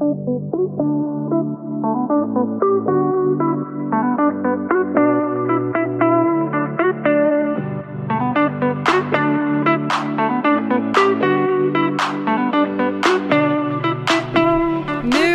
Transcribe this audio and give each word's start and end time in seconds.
Nu 0.00 0.06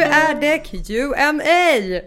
är 0.02 0.42
det 0.42 0.60
Q&A! 0.60 2.02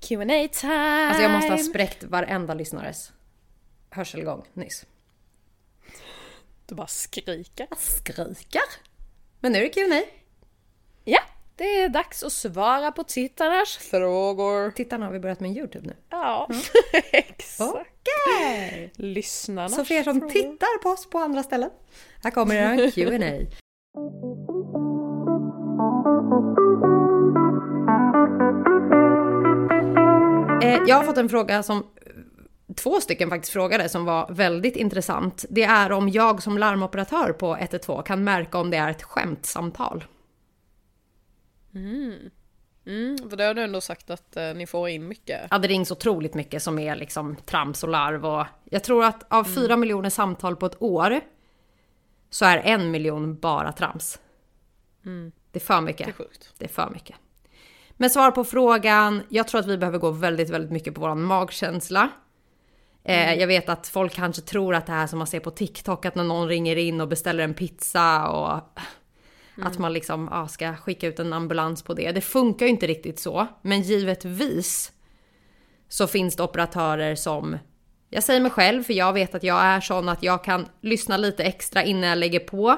Q&A 0.00 0.48
time! 0.52 1.06
Alltså 1.08 1.22
jag 1.22 1.30
måste 1.30 1.52
ha 1.52 1.58
spräckt 1.58 2.04
varenda 2.04 2.54
lyssnares 2.54 3.12
hörselgång 3.90 4.46
nyss. 4.52 4.86
Du 6.66 6.74
bara 6.74 6.86
skriker. 6.86 7.66
Jag 7.70 7.78
skriker. 7.78 8.62
Men 9.40 9.52
nu 9.52 9.58
är 9.58 9.62
det 9.62 9.68
Q&A. 9.68 10.02
Ja, 11.04 11.20
det 11.60 11.80
är 11.82 11.88
dags 11.88 12.22
att 12.22 12.32
svara 12.32 12.92
på 12.92 13.02
tittarnas 13.04 13.76
frågor. 13.76 14.70
Tittarna 14.70 15.06
har 15.06 15.12
vi 15.12 15.20
börjat 15.20 15.40
med 15.40 15.50
Youtube 15.56 15.86
nu. 15.86 15.94
Ja, 16.10 16.48
exakt. 17.12 18.08
Okej! 18.40 18.92
Lyssnarnas 18.96 19.74
Så 19.76 19.84
för 19.84 19.94
er 19.94 20.02
som 20.02 20.20
frågor. 20.20 20.32
tittar 20.32 20.78
på 20.82 20.88
oss 20.88 21.10
på 21.10 21.18
andra 21.18 21.42
ställen. 21.42 21.70
Här 22.22 22.30
kommer 22.30 22.54
er 22.54 22.90
Q&A. 22.94 23.46
Eh, 30.62 30.78
Jag 30.86 30.96
har 30.96 31.02
fått 31.04 31.18
en 31.18 31.28
fråga 31.28 31.62
som 31.62 31.86
två 32.76 33.00
stycken 33.00 33.30
faktiskt 33.30 33.52
frågade 33.52 33.88
som 33.88 34.04
var 34.04 34.26
väldigt 34.30 34.76
intressant. 34.76 35.44
Det 35.50 35.62
är 35.62 35.92
om 35.92 36.08
jag 36.08 36.42
som 36.42 36.58
larmoperatör 36.58 37.32
på 37.32 37.56
112 37.56 38.02
kan 38.02 38.24
märka 38.24 38.58
om 38.58 38.70
det 38.70 38.76
är 38.76 38.90
ett 38.90 39.02
skämtsamtal. 39.02 40.04
Mm, 42.86 43.30
för 43.30 43.36
det 43.36 43.44
har 43.44 43.54
du 43.54 43.62
ändå 43.62 43.80
sagt 43.80 44.10
att 44.10 44.36
eh, 44.36 44.54
ni 44.54 44.66
får 44.66 44.88
in 44.88 45.08
mycket. 45.08 45.40
Ja, 45.50 45.58
det 45.58 45.68
rings 45.68 45.90
otroligt 45.90 46.34
mycket 46.34 46.62
som 46.62 46.78
är 46.78 46.96
liksom 46.96 47.36
trams 47.36 47.82
och 47.82 47.88
larv 47.88 48.26
och 48.26 48.46
jag 48.64 48.84
tror 48.84 49.04
att 49.04 49.32
av 49.32 49.44
fyra 49.44 49.76
miljoner 49.76 50.10
samtal 50.10 50.56
på 50.56 50.66
ett 50.66 50.82
år 50.82 51.20
så 52.30 52.44
är 52.44 52.58
en 52.58 52.90
miljon 52.90 53.38
bara 53.38 53.72
trams. 53.72 54.18
Det 55.50 55.58
är 55.58 55.64
för 55.64 55.80
mycket. 55.80 56.06
Det 56.06 56.10
är 56.10 56.24
sjukt. 56.24 56.54
Det 56.58 56.64
är 56.64 56.68
för 56.68 56.90
mycket. 56.90 57.16
Men 57.92 58.10
svar 58.10 58.30
på 58.30 58.44
frågan. 58.44 59.22
Jag 59.28 59.48
tror 59.48 59.60
att 59.60 59.66
vi 59.66 59.78
behöver 59.78 59.98
gå 59.98 60.10
väldigt, 60.10 60.50
väldigt 60.50 60.70
mycket 60.70 60.94
på 60.94 61.00
våran 61.00 61.22
magkänsla. 61.22 62.08
Eh, 63.04 63.34
jag 63.34 63.46
vet 63.46 63.68
att 63.68 63.88
folk 63.88 64.12
kanske 64.12 64.42
tror 64.42 64.74
att 64.74 64.86
det 64.86 64.92
här 64.92 65.06
som 65.06 65.18
man 65.18 65.26
ser 65.26 65.40
på 65.40 65.50
TikTok, 65.50 66.04
att 66.04 66.14
när 66.14 66.24
någon 66.24 66.48
ringer 66.48 66.76
in 66.76 67.00
och 67.00 67.08
beställer 67.08 67.44
en 67.44 67.54
pizza 67.54 68.28
och 68.28 68.80
att 69.62 69.78
man 69.78 69.92
liksom 69.92 70.28
ja, 70.30 70.48
ska 70.48 70.76
skicka 70.76 71.06
ut 71.06 71.18
en 71.18 71.32
ambulans 71.32 71.82
på 71.82 71.94
det. 71.94 72.12
Det 72.12 72.20
funkar 72.20 72.66
ju 72.66 72.70
inte 72.70 72.86
riktigt 72.86 73.18
så. 73.18 73.46
Men 73.62 73.82
givetvis 73.82 74.92
så 75.88 76.06
finns 76.06 76.36
det 76.36 76.42
operatörer 76.42 77.14
som 77.14 77.58
jag 78.08 78.22
säger 78.22 78.40
mig 78.40 78.50
själv, 78.50 78.82
för 78.82 78.92
jag 78.92 79.12
vet 79.12 79.34
att 79.34 79.42
jag 79.42 79.62
är 79.62 79.80
sån 79.80 80.08
att 80.08 80.22
jag 80.22 80.44
kan 80.44 80.66
lyssna 80.80 81.16
lite 81.16 81.44
extra 81.44 81.82
innan 81.82 82.08
jag 82.08 82.18
lägger 82.18 82.40
på. 82.40 82.76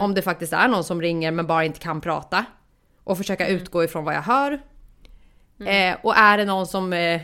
Om 0.00 0.14
det 0.14 0.22
faktiskt 0.22 0.52
är 0.52 0.68
någon 0.68 0.84
som 0.84 1.02
ringer 1.02 1.30
men 1.30 1.46
bara 1.46 1.64
inte 1.64 1.80
kan 1.80 2.00
prata. 2.00 2.44
Och 3.04 3.18
försöka 3.18 3.48
utgå 3.48 3.84
ifrån 3.84 4.04
vad 4.04 4.14
jag 4.14 4.22
hör. 4.22 4.62
Eh, 5.66 5.96
och 6.02 6.16
är 6.16 6.38
det 6.38 6.44
någon 6.44 6.66
som... 6.66 6.92
Eh, 6.92 7.22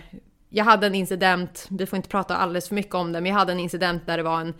jag 0.50 0.64
hade 0.64 0.86
en 0.86 0.94
incident, 0.94 1.66
vi 1.70 1.86
får 1.86 1.96
inte 1.96 2.08
prata 2.08 2.36
alldeles 2.36 2.68
för 2.68 2.74
mycket 2.74 2.94
om 2.94 3.12
det, 3.12 3.20
men 3.20 3.30
jag 3.30 3.38
hade 3.38 3.52
en 3.52 3.60
incident 3.60 4.06
där 4.06 4.16
det 4.16 4.22
var 4.22 4.40
en 4.40 4.54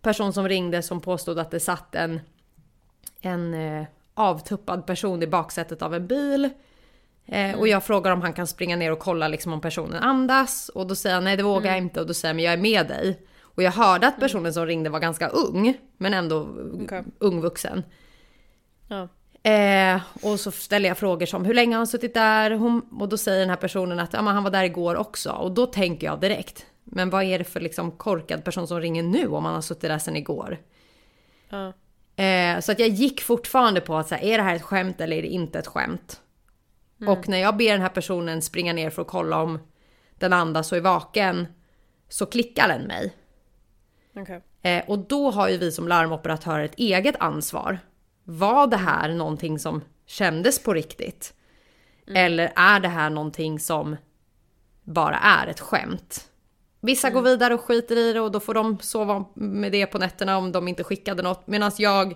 person 0.00 0.32
som 0.32 0.48
ringde 0.48 0.82
som 0.82 1.00
påstod 1.00 1.38
att 1.38 1.50
det 1.50 1.60
satt 1.60 1.94
en, 1.94 2.20
en 3.26 3.54
eh, 3.54 3.86
avtuppad 4.14 4.86
person 4.86 5.22
i 5.22 5.26
baksätet 5.26 5.82
av 5.82 5.94
en 5.94 6.06
bil. 6.06 6.50
Eh, 7.26 7.58
Och 7.58 7.68
jag 7.68 7.84
frågar 7.84 8.12
om 8.12 8.22
han 8.22 8.32
kan 8.32 8.46
springa 8.46 8.76
ner 8.76 8.92
och 8.92 8.98
kolla 8.98 9.28
liksom 9.28 9.52
om 9.52 9.60
personen 9.60 10.02
andas. 10.02 10.68
Och 10.68 10.86
då 10.86 10.94
säger 10.94 11.14
han 11.14 11.24
nej 11.24 11.36
det 11.36 11.42
vågar 11.42 11.70
jag 11.70 11.78
inte 11.78 12.00
och 12.00 12.06
då 12.06 12.14
säger 12.14 12.30
han 12.30 12.36
men 12.36 12.44
jag 12.44 12.52
är 12.54 12.58
med 12.58 12.88
dig. 12.88 13.20
Och 13.42 13.62
jag 13.62 13.72
hörde 13.72 14.06
att 14.06 14.20
personen 14.20 14.52
som 14.54 14.66
ringde 14.66 14.90
var 14.90 15.00
ganska 15.00 15.28
ung, 15.28 15.74
men 15.96 16.14
ändå 16.14 16.48
Okej. 16.84 17.04
ung 17.18 17.40
vuxen. 17.40 17.82
Ja. 18.88 19.08
Eh, 19.50 20.00
och 20.22 20.40
så 20.40 20.50
ställer 20.50 20.88
jag 20.88 20.98
frågor 20.98 21.26
som 21.26 21.44
hur 21.44 21.54
länge 21.54 21.74
har 21.74 21.78
han 21.78 21.86
suttit 21.86 22.14
där? 22.14 22.50
Hon, 22.50 22.82
och 23.00 23.08
då 23.08 23.16
säger 23.16 23.40
den 23.40 23.48
här 23.50 23.56
personen 23.56 23.98
att 24.00 24.12
ja, 24.12 24.20
han 24.20 24.44
var 24.44 24.50
där 24.50 24.64
igår 24.64 24.94
också. 24.96 25.30
Och 25.30 25.52
då 25.52 25.66
tänker 25.66 26.06
jag 26.06 26.20
direkt, 26.20 26.66
men 26.84 27.10
vad 27.10 27.22
är 27.24 27.38
det 27.38 27.44
för 27.44 27.60
liksom 27.60 27.90
korkad 27.90 28.44
person 28.44 28.66
som 28.68 28.80
ringer 28.80 29.02
nu 29.02 29.26
om 29.28 29.44
han 29.44 29.54
har 29.54 29.60
suttit 29.60 29.82
där 29.90 29.98
sedan 29.98 30.16
igår? 30.16 30.58
Ja. 31.48 31.72
Eh, 32.16 32.60
så 32.60 32.72
att 32.72 32.78
jag 32.78 32.88
gick 32.88 33.20
fortfarande 33.20 33.80
på 33.80 33.96
att 33.96 34.08
så 34.08 34.14
här, 34.14 34.24
är 34.24 34.38
det 34.38 34.44
här 34.44 34.56
ett 34.56 34.62
skämt 34.62 35.00
eller 35.00 35.16
är 35.16 35.22
det 35.22 35.28
inte 35.28 35.58
ett 35.58 35.66
skämt? 35.66 36.20
Och 37.06 37.28
när 37.28 37.38
jag 37.38 37.56
ber 37.56 37.72
den 37.72 37.80
här 37.80 37.88
personen 37.88 38.42
springa 38.42 38.72
ner 38.72 38.90
för 38.90 39.02
att 39.02 39.08
kolla 39.08 39.42
om 39.42 39.58
den 40.18 40.32
andas 40.32 40.72
och 40.72 40.78
är 40.78 40.82
vaken 40.82 41.46
så 42.08 42.26
klickar 42.26 42.68
den 42.68 42.82
mig. 42.82 43.14
Okej. 44.16 44.42
Eh, 44.62 44.84
och 44.88 44.98
då 44.98 45.30
har 45.30 45.48
ju 45.48 45.56
vi 45.56 45.72
som 45.72 45.88
larmoperatörer 45.88 46.64
ett 46.64 46.78
eget 46.78 47.16
ansvar. 47.18 47.78
Var 48.24 48.66
det 48.66 48.76
här 48.76 49.08
någonting 49.08 49.58
som 49.58 49.84
kändes 50.06 50.62
på 50.62 50.74
riktigt? 50.74 51.34
Eller 52.06 52.52
är 52.56 52.80
det 52.80 52.88
här 52.88 53.10
någonting 53.10 53.60
som 53.60 53.96
bara 54.82 55.16
är 55.16 55.46
ett 55.46 55.60
skämt? 55.60 56.30
Vissa 56.86 57.10
går 57.10 57.22
vidare 57.22 57.54
och 57.54 57.60
skiter 57.60 57.96
i 57.96 58.12
det 58.12 58.20
och 58.20 58.32
då 58.32 58.40
får 58.40 58.54
de 58.54 58.78
sova 58.80 59.24
med 59.34 59.72
det 59.72 59.86
på 59.86 59.98
nätterna 59.98 60.36
om 60.38 60.52
de 60.52 60.68
inte 60.68 60.84
skickade 60.84 61.22
något. 61.22 61.46
Medan 61.46 61.72
jag 61.78 62.14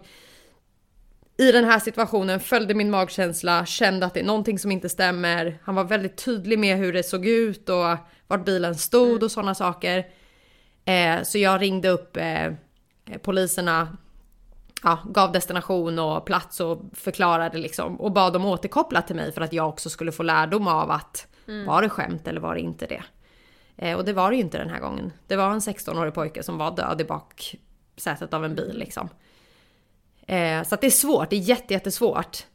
i 1.36 1.52
den 1.52 1.64
här 1.64 1.78
situationen 1.78 2.40
följde 2.40 2.74
min 2.74 2.90
magkänsla, 2.90 3.66
kände 3.66 4.06
att 4.06 4.14
det 4.14 4.20
är 4.20 4.24
någonting 4.24 4.58
som 4.58 4.72
inte 4.72 4.88
stämmer. 4.88 5.58
Han 5.62 5.74
var 5.74 5.84
väldigt 5.84 6.24
tydlig 6.24 6.58
med 6.58 6.76
hur 6.76 6.92
det 6.92 7.02
såg 7.02 7.26
ut 7.26 7.68
och 7.68 7.96
vart 8.26 8.44
bilen 8.44 8.74
stod 8.74 9.22
och 9.22 9.30
sådana 9.30 9.54
saker. 9.54 10.06
Eh, 10.84 11.22
så 11.22 11.38
jag 11.38 11.60
ringde 11.60 11.88
upp 11.88 12.16
eh, 12.16 12.52
poliserna, 13.22 13.96
ja, 14.82 14.98
gav 15.04 15.32
destination 15.32 15.98
och 15.98 16.26
plats 16.26 16.60
och 16.60 16.82
förklarade 16.92 17.58
liksom 17.58 18.00
och 18.00 18.12
bad 18.12 18.32
dem 18.32 18.44
återkoppla 18.44 19.02
till 19.02 19.16
mig 19.16 19.32
för 19.32 19.40
att 19.40 19.52
jag 19.52 19.68
också 19.68 19.90
skulle 19.90 20.12
få 20.12 20.22
lärdom 20.22 20.68
av 20.68 20.90
att 20.90 21.26
var 21.66 21.82
det 21.82 21.88
skämt 21.88 22.28
eller 22.28 22.40
var 22.40 22.54
det 22.54 22.60
inte 22.60 22.86
det? 22.86 23.02
Eh, 23.82 23.96
och 23.96 24.04
det 24.04 24.12
var 24.12 24.30
det 24.30 24.36
ju 24.36 24.42
inte 24.42 24.58
den 24.58 24.70
här 24.70 24.80
gången. 24.80 25.12
Det 25.26 25.36
var 25.36 25.50
en 25.50 25.60
16-årig 25.60 26.14
pojke 26.14 26.42
som 26.42 26.58
var 26.58 26.76
död 26.76 27.00
i 27.00 27.04
baksätet 27.04 28.34
av 28.34 28.44
en 28.44 28.54
bil 28.54 28.78
liksom. 28.78 29.08
Eh, 30.26 30.62
så 30.62 30.74
att 30.74 30.80
det 30.80 30.86
är 30.86 30.90
svårt, 30.90 31.30
det 31.30 31.36
är 31.36 31.40
jätte, 31.40 31.74
jättesvårt. 31.74 32.46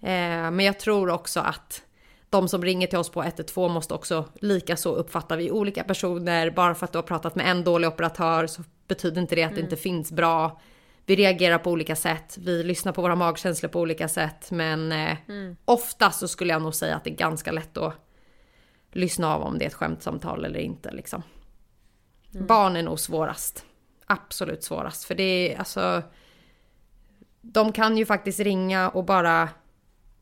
Eh, 0.00 0.50
men 0.50 0.60
jag 0.60 0.80
tror 0.80 1.10
också 1.10 1.40
att 1.40 1.82
de 2.30 2.48
som 2.48 2.64
ringer 2.64 2.86
till 2.86 2.98
oss 2.98 3.10
på 3.10 3.22
112 3.22 3.72
måste 3.72 3.94
också 3.94 4.24
lika 4.40 4.76
så 4.76 4.94
uppfatta 4.94 5.36
vi 5.36 5.50
olika 5.50 5.84
personer. 5.84 6.50
Bara 6.50 6.74
för 6.74 6.84
att 6.84 6.92
du 6.92 6.98
har 6.98 7.02
pratat 7.02 7.34
med 7.34 7.50
en 7.50 7.64
dålig 7.64 7.88
operatör 7.88 8.46
så 8.46 8.62
betyder 8.88 9.20
inte 9.20 9.34
det 9.34 9.42
att 9.42 9.54
det 9.54 9.60
inte 9.60 9.76
finns 9.76 10.12
bra. 10.12 10.60
Vi 11.06 11.16
reagerar 11.16 11.58
på 11.58 11.70
olika 11.70 11.96
sätt, 11.96 12.36
vi 12.38 12.62
lyssnar 12.62 12.92
på 12.92 13.02
våra 13.02 13.14
magkänslor 13.14 13.70
på 13.70 13.80
olika 13.80 14.08
sätt. 14.08 14.50
Men 14.50 14.92
eh, 14.92 15.16
ofta 15.64 16.10
så 16.10 16.28
skulle 16.28 16.52
jag 16.52 16.62
nog 16.62 16.74
säga 16.74 16.96
att 16.96 17.04
det 17.04 17.10
är 17.10 17.16
ganska 17.16 17.52
lätt 17.52 17.76
att 17.78 17.94
lyssna 18.92 19.34
av 19.34 19.42
om 19.42 19.58
det 19.58 19.64
är 19.64 19.66
ett 19.66 19.74
skämtsamtal 19.74 20.44
eller 20.44 20.60
inte 20.60 20.90
liksom. 20.90 21.22
Barn 22.30 22.76
är 22.76 22.82
nog 22.82 23.00
svårast. 23.00 23.64
Absolut 24.06 24.64
svårast. 24.64 25.04
För 25.04 25.14
det 25.14 25.54
är 25.54 25.58
alltså... 25.58 26.02
De 27.40 27.72
kan 27.72 27.96
ju 27.96 28.06
faktiskt 28.06 28.40
ringa 28.40 28.88
och 28.88 29.04
bara... 29.04 29.48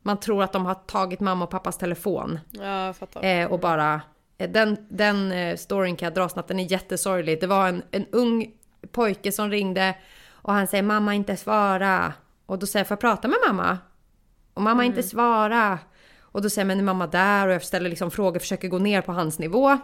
Man 0.03 0.21
tror 0.21 0.43
att 0.43 0.53
de 0.53 0.67
har 0.67 0.75
tagit 0.75 1.21
mamma 1.21 1.45
och 1.45 1.51
pappas 1.51 1.79
telefon. 1.79 2.39
Ja, 2.51 2.87
jag 2.87 2.97
fattar. 2.97 3.25
Eh, 3.25 3.47
och 3.47 3.61
bara... 3.61 4.01
eh, 4.39 4.51
Den, 4.51 4.87
den 4.91 5.33
eh, 5.33 5.57
storyn 5.57 5.97
kan 5.97 6.07
jag 6.07 6.15
dra 6.15 6.29
snabbt, 6.29 6.49
den 6.49 6.59
är 6.61 6.73
jättesorglig. 6.73 7.41
Det 7.41 7.47
var 7.47 7.69
en, 7.69 7.83
en 7.91 8.07
ung 8.07 8.53
pojke 8.93 9.33
som 9.33 9.51
ringde 9.51 9.97
och 10.31 10.53
han 10.53 10.67
säger 10.67 10.83
mamma 10.83 11.15
inte 11.15 11.37
svara. 11.37 12.13
Och 12.47 12.59
då 12.59 12.67
säger 12.67 12.81
jag, 12.81 12.89
får 12.89 12.95
jag 12.95 13.01
prata 13.01 13.29
med 13.29 13.39
mamma? 13.49 13.79
Och 14.55 14.63
mamma 14.63 14.85
inte 14.85 15.03
svara. 15.03 15.79
Och 16.33 16.43
då 16.43 16.51
säger 16.51 16.63
jag, 16.63 16.67
men 16.67 16.79
är 16.79 16.83
mamma 16.83 17.07
där? 17.07 17.49
Och 17.49 17.55
jag 17.55 17.65
ställer 17.65 17.91
liksom 17.91 18.11
frågor, 18.11 18.41
försöker 18.41 18.69
gå 18.69 18.79
ner 18.79 19.01
på 19.03 19.13
hans 19.13 19.39
nivå. 19.39 19.79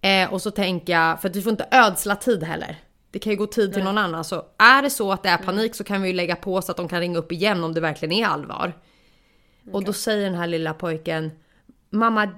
Eh, 0.00 0.32
och 0.32 0.42
så 0.42 0.50
tänker 0.50 0.92
jag, 0.92 1.20
för 1.20 1.28
att 1.28 1.36
vi 1.36 1.42
får 1.42 1.50
inte 1.50 1.68
ödsla 1.70 2.16
tid 2.16 2.42
heller. 2.42 2.76
Det 3.10 3.18
kan 3.18 3.30
ju 3.32 3.36
gå 3.38 3.46
tid 3.46 3.72
till 3.72 3.84
någon 3.84 3.98
annan. 3.98 4.24
Så 4.24 4.44
är 4.58 4.82
det 4.82 4.90
så 4.90 5.12
att 5.12 5.22
det 5.22 5.28
är 5.28 5.38
panik 5.38 5.74
så 5.74 5.84
kan 5.84 6.02
vi 6.02 6.08
ju 6.08 6.14
lägga 6.14 6.36
på 6.36 6.62
så 6.62 6.70
att 6.70 6.76
de 6.76 6.88
kan 6.88 7.00
ringa 7.00 7.18
upp 7.18 7.32
igen 7.32 7.64
om 7.64 7.74
det 7.74 7.80
verkligen 7.80 8.12
är 8.12 8.26
allvar. 8.26 8.72
Och 9.72 9.84
då 9.84 9.92
säger 9.92 10.24
den 10.24 10.34
här 10.34 10.46
lilla 10.46 10.74
pojken 10.74 11.30
Mamma, 11.90 12.28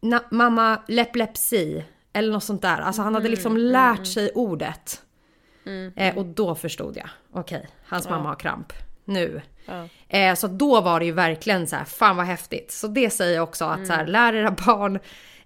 na, 0.00 0.20
mamma 0.30 0.82
leplepsi. 0.88 1.84
Eller 2.12 2.32
något 2.32 2.44
sånt 2.44 2.62
där. 2.62 2.78
Alltså 2.78 3.02
han 3.02 3.14
hade 3.14 3.28
liksom 3.28 3.56
lärt 3.56 4.06
sig 4.06 4.30
ordet. 4.34 5.02
Eh, 5.96 6.16
och 6.18 6.26
då 6.26 6.54
förstod 6.54 6.96
jag. 6.96 7.08
Okej, 7.32 7.68
hans 7.86 8.08
mamma 8.10 8.28
har 8.28 8.36
kramp. 8.36 8.72
Nu. 9.06 9.40
Ja. 9.66 9.88
Eh, 10.08 10.34
så 10.34 10.46
då 10.46 10.80
var 10.80 11.00
det 11.00 11.06
ju 11.06 11.12
verkligen 11.12 11.66
så 11.66 11.76
här, 11.76 11.84
fan 11.84 12.16
vad 12.16 12.26
häftigt. 12.26 12.70
Så 12.70 12.86
det 12.86 13.10
säger 13.10 13.34
jag 13.34 13.42
också 13.42 13.64
att 13.64 13.86
så 13.86 13.92
här, 13.92 14.06
lär 14.06 14.32
era 14.34 14.50
barn 14.66 14.98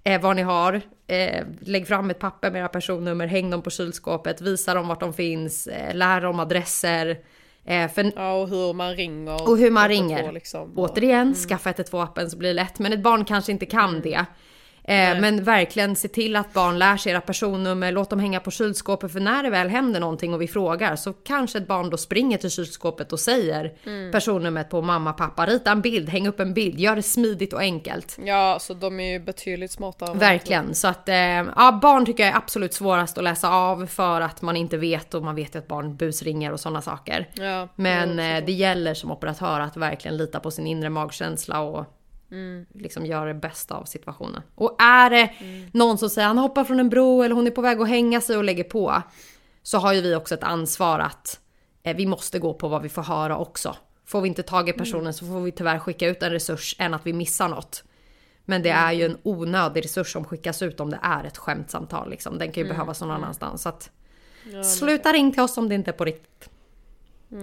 eh, 0.05 0.21
vad 0.21 0.37
ni 0.37 0.43
har. 0.43 0.81
Eh, 1.07 1.45
lägg 1.61 1.89
fram 1.89 2.11
ett 2.11 2.19
papper 2.19 2.51
med 2.51 2.61
era 2.61 2.69
personnummer, 2.69 3.27
häng 3.27 3.51
dem 3.51 3.63
på 3.63 3.71
kylskåpet, 3.71 4.41
visa 4.41 4.75
dem 4.75 4.89
vart 4.89 5.01
de 5.01 5.13
finns, 5.13 5.67
eh, 5.67 5.95
lär 5.95 6.21
dem 6.21 6.41
adresser. 6.41 7.19
Eh, 7.65 7.91
för 7.91 8.13
Ja, 8.17 8.33
och 8.33 8.49
hur 8.49 8.73
man 8.73 8.95
ringer. 8.97 9.49
och 9.51 9.59
hur 9.59 9.71
man 9.71 9.91
112 9.91 10.09
ringer. 10.19 10.33
Liksom. 10.33 10.79
Och- 10.79 10.91
Återigen, 10.91 11.35
skaffa 11.35 11.73
112-appen 11.73 12.29
så 12.29 12.37
blir 12.37 12.49
det 12.49 12.55
lätt. 12.55 12.79
Men 12.79 12.93
ett 12.93 13.03
barn 13.03 13.25
kanske 13.25 13.53
inte 13.53 13.67
kan 13.67 14.01
det. 14.01 14.25
Eh, 14.85 15.21
men 15.21 15.45
verkligen 15.45 15.97
se 15.97 16.09
till 16.09 16.37
att 16.37 16.53
barn 16.53 16.79
lär 16.79 16.97
sig 16.97 17.13
era 17.13 17.21
personnummer, 17.21 17.93
låt 17.93 18.11
dem 18.11 18.21
hänga 18.21 18.41
på 18.41 18.51
kylskåpet 18.51 19.13
för 19.13 19.21
när 19.21 19.43
det 19.43 19.51
väl 19.51 19.69
händer 19.69 20.01
någonting 20.01 20.35
och 20.35 20.43
vi 20.43 20.49
frågar 20.49 20.97
så 20.97 21.13
kanske 21.13 21.59
ett 21.59 21.67
barn 21.67 21.91
då 21.91 21.97
springer 21.97 22.39
till 22.39 22.51
kylskåpet 22.51 23.13
och 23.13 23.21
säger 23.21 23.73
personnumret 24.13 24.71
på 24.71 24.83
mamma, 24.83 25.13
pappa, 25.13 25.47
rita 25.47 25.71
en 25.71 25.81
bild, 25.81 26.09
häng 26.09 26.29
upp 26.29 26.41
en 26.41 26.55
bild, 26.55 26.81
gör 26.81 26.97
det 26.97 27.03
smidigt 27.03 27.53
och 27.53 27.61
enkelt. 27.61 28.17
Ja, 28.25 28.59
så 28.61 28.75
de 28.75 29.01
är 29.01 29.13
ju 29.13 29.19
betydligt 29.19 29.71
smartare. 29.71 30.19
Verkligen, 30.19 30.75
så 30.75 30.89
att 30.89 31.09
eh, 31.09 31.15
ja, 31.17 31.79
barn 31.83 32.07
tycker 32.07 32.23
jag 32.23 32.33
är 32.33 32.37
absolut 32.37 32.75
svårast 32.75 33.19
att 33.19 33.25
läsa 33.25 33.51
av 33.51 33.87
för 33.87 34.21
att 34.21 34.43
man 34.43 34.57
inte 34.57 34.77
vet 34.77 35.15
och 35.15 35.23
man 35.23 35.35
vet 35.35 35.55
ju 35.55 35.59
att 35.59 35.69
barn 35.69 35.97
busringer 35.97 36.53
och 36.53 36.61
sådana 36.61 36.83
saker. 36.83 37.29
Ja, 37.35 37.69
Men 37.75 38.19
eh, 38.19 38.45
det 38.45 38.53
gäller 38.53 38.95
som 38.95 39.11
operatör 39.11 39.61
att 39.61 39.77
verkligen 39.77 40.17
lita 40.17 40.41
på 40.41 40.51
sin 40.51 40.67
inre 40.67 40.91
magkänsla 40.91 41.61
och 41.61 42.00
Mm. 42.31 42.67
liksom 42.75 43.07
göra 43.07 43.25
det 43.25 43.35
bästa 43.41 43.75
av 43.75 43.85
situationen. 43.85 44.43
Och 44.55 44.83
är 44.83 45.11
det 45.11 45.31
Mm. 45.41 45.71
någon 45.73 45.99
som 45.99 46.11
säger 46.11 46.29
han 46.29 46.39
hoppar 46.39 46.65
från 46.65 46.81
en 46.81 46.89
bro 46.89 47.23
eller 47.23 47.35
hon 47.35 47.47
är 47.47 47.51
på 47.51 47.61
väg 47.63 47.81
att 47.81 47.89
hänga 47.89 48.21
sig 48.21 48.37
och 48.37 48.45
lägger 48.45 48.65
på. 48.65 49.03
Så 49.63 49.79
har 49.79 49.93
ju 49.93 50.01
vi 50.01 50.15
också 50.15 50.35
ett 50.35 50.43
ansvar 50.45 50.99
att 50.99 51.41
eh, 51.83 51.97
vi 51.97 52.07
måste 52.07 52.39
gå 52.39 52.55
på 52.55 52.69
vad 52.69 52.83
vi 52.83 52.89
får 52.89 53.03
höra 53.03 53.37
också. 53.39 53.77
Får 54.07 54.21
vi 54.21 54.29
inte 54.29 54.43
tag 54.43 54.69
i 54.69 54.73
personen 54.73 55.01
Mm. 55.01 55.13
så 55.13 55.27
får 55.27 55.41
vi 55.41 55.53
tyvärr 55.53 55.79
skicka 55.79 56.07
ut 56.09 56.23
en 56.23 56.31
resurs 56.31 56.77
än 56.79 56.95
att 56.95 57.07
vi 57.07 57.13
missar 57.13 57.49
något. 57.49 57.85
Men 58.45 58.63
det 58.63 58.71
är 58.71 58.93
ju 58.93 59.05
Mm. 59.05 59.17
en 59.17 59.21
onödig 59.23 59.85
resurs 59.85 60.13
som 60.13 60.25
skickas 60.25 60.63
ut 60.63 60.81
om 60.81 60.91
det 60.91 60.99
är 61.03 61.25
ett 61.25 61.37
skämtsamtal 61.39 62.11
liksom. 62.11 62.33
Den 62.33 62.43
Mm. 62.43 62.53
kan 62.55 62.63
ju 62.63 62.69
behövas 62.69 63.01
någon 63.01 63.11
annanstans. 63.11 63.63
Så 63.63 63.69
att, 63.69 63.91
sluta 64.79 65.13
ring 65.13 65.33
till 65.33 65.43
oss 65.43 65.59
om 65.59 65.69
det 65.69 65.75
inte 65.75 65.91
är 65.91 65.93
på 65.93 66.05
riktigt. 66.05 66.51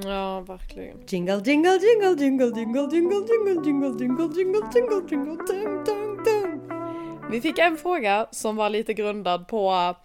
Ja, 0.03 0.39
verkligen. 0.41 0.97
Jingle, 1.07 1.41
jingle, 1.45 1.71
jingle, 1.71 2.23
jingle, 2.23 2.49
jingle, 2.55 2.87
jingle, 2.91 3.27
jingle, 3.27 3.65
jingle, 3.65 3.93
jingle, 3.99 4.29
jingle, 4.35 4.69
jingle, 4.73 5.01
jingle, 5.09 5.37
ding, 5.47 5.83
ding, 5.85 6.23
ding. 6.23 6.61
Vi 7.31 7.41
fick 7.41 7.57
en 7.57 7.77
fråga 7.77 8.27
som 8.31 8.55
var 8.55 8.69
lite 8.69 8.93
grundad 8.93 9.47
på 9.47 9.95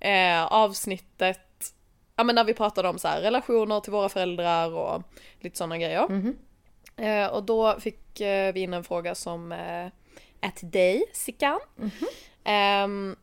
eh, 0.00 0.44
avsnittet 0.44 1.40
Ja 2.16 2.24
men 2.24 2.34
när 2.34 2.44
vi 2.44 2.54
pratade 2.54 2.88
om 2.88 2.98
så 2.98 3.08
här, 3.08 3.20
relationer 3.20 3.80
till 3.80 3.92
våra 3.92 4.08
föräldrar 4.08 4.72
och 4.72 5.02
lite 5.40 5.58
sådana 5.58 5.78
grejer. 5.78 6.06
Eh, 6.96 7.26
och 7.26 7.44
då 7.44 7.80
fick 7.80 8.20
eh, 8.20 8.52
vi 8.54 8.60
in 8.60 8.74
en 8.74 8.84
fråga 8.84 9.14
som 9.14 9.52
eh, 9.52 9.86
är 10.40 10.50
till 10.54 10.70
dig, 10.70 11.04
Sickan. 11.12 11.60
Ehm, 12.44 13.16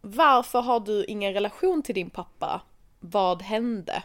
varför 0.00 0.60
har 0.60 0.80
du 0.80 1.04
ingen 1.04 1.32
relation 1.32 1.82
till 1.82 1.94
din 1.94 2.10
pappa? 2.10 2.60
Vad 3.00 3.42
hände? 3.42 4.02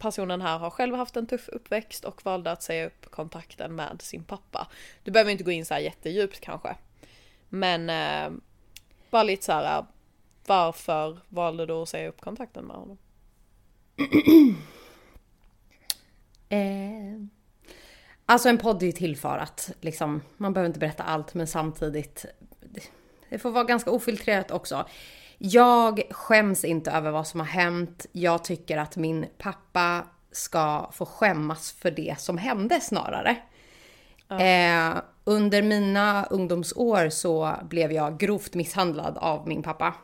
Personen 0.00 0.40
här 0.40 0.58
har 0.58 0.70
själv 0.70 0.94
haft 0.94 1.16
en 1.16 1.26
tuff 1.26 1.48
uppväxt 1.48 2.04
och 2.04 2.24
valde 2.24 2.52
att 2.52 2.62
säga 2.62 2.86
upp 2.86 3.10
kontakten 3.10 3.74
med 3.74 4.02
sin 4.02 4.24
pappa. 4.24 4.68
Du 5.04 5.10
behöver 5.10 5.30
inte 5.32 5.44
gå 5.44 5.50
in 5.50 5.66
så 5.66 5.74
här 5.74 5.80
jättedjupt 5.80 6.40
kanske. 6.40 6.76
Men 7.48 7.90
eh, 7.90 8.38
bara 9.10 9.22
lite 9.22 9.44
så 9.44 9.52
här. 9.52 9.84
Varför 10.46 11.18
valde 11.28 11.66
du 11.66 11.72
att 11.72 11.88
säga 11.88 12.08
upp 12.08 12.20
kontakten 12.20 12.64
med 12.64 12.76
honom? 12.76 12.98
Eh, 16.52 17.24
alltså 18.26 18.48
en 18.48 18.58
podd 18.58 18.82
är 18.82 18.86
ju 18.86 18.92
till 18.92 19.16
för 19.16 19.38
att 19.38 19.70
liksom, 19.80 20.22
man 20.36 20.52
behöver 20.52 20.66
inte 20.66 20.78
berätta 20.78 21.02
allt 21.02 21.34
men 21.34 21.46
samtidigt 21.46 22.24
det- 22.60 22.90
det 23.28 23.38
får 23.38 23.50
vara 23.50 23.64
ganska 23.64 23.90
ofiltrerat 23.90 24.50
också. 24.50 24.86
Jag 25.42 26.02
skäms 26.10 26.64
inte 26.64 26.90
över 26.90 27.10
vad 27.10 27.26
som 27.26 27.40
har 27.40 27.46
hänt. 27.46 28.06
Jag 28.12 28.44
tycker 28.44 28.78
att 28.78 28.96
min 28.96 29.26
pappa 29.38 30.04
ska 30.32 30.90
få 30.92 31.06
skämmas 31.06 31.72
för 31.72 31.90
det 31.90 32.14
som 32.18 32.38
hände 32.38 32.80
snarare. 32.80 33.36
Eh, 34.30 35.02
under 35.24 35.62
mina 35.62 36.24
ungdomsår 36.24 37.08
så 37.08 37.54
blev 37.62 37.92
jag 37.92 38.18
grovt 38.18 38.54
misshandlad 38.54 39.18
av 39.18 39.48
min 39.48 39.62
pappa. 39.62 39.94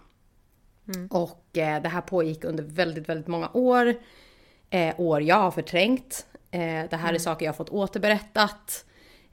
Och 1.11 1.59
eh, 1.59 1.83
det 1.83 1.89
här 1.89 2.01
pågick 2.01 2.45
under 2.45 2.65
väldigt, 2.65 3.09
väldigt 3.09 3.27
många 3.27 3.51
år. 3.53 3.95
Eh, 4.71 5.01
år 5.01 5.23
jag 5.23 5.37
har 5.37 5.51
förträngt. 5.51 6.27
Eh, 6.51 6.91
det 6.91 6.97
här 6.97 7.15
är 7.15 7.19
saker 7.19 7.47
jag 7.47 7.53
har 7.53 7.57
fått 7.57 7.71
återberättat. 7.71 8.85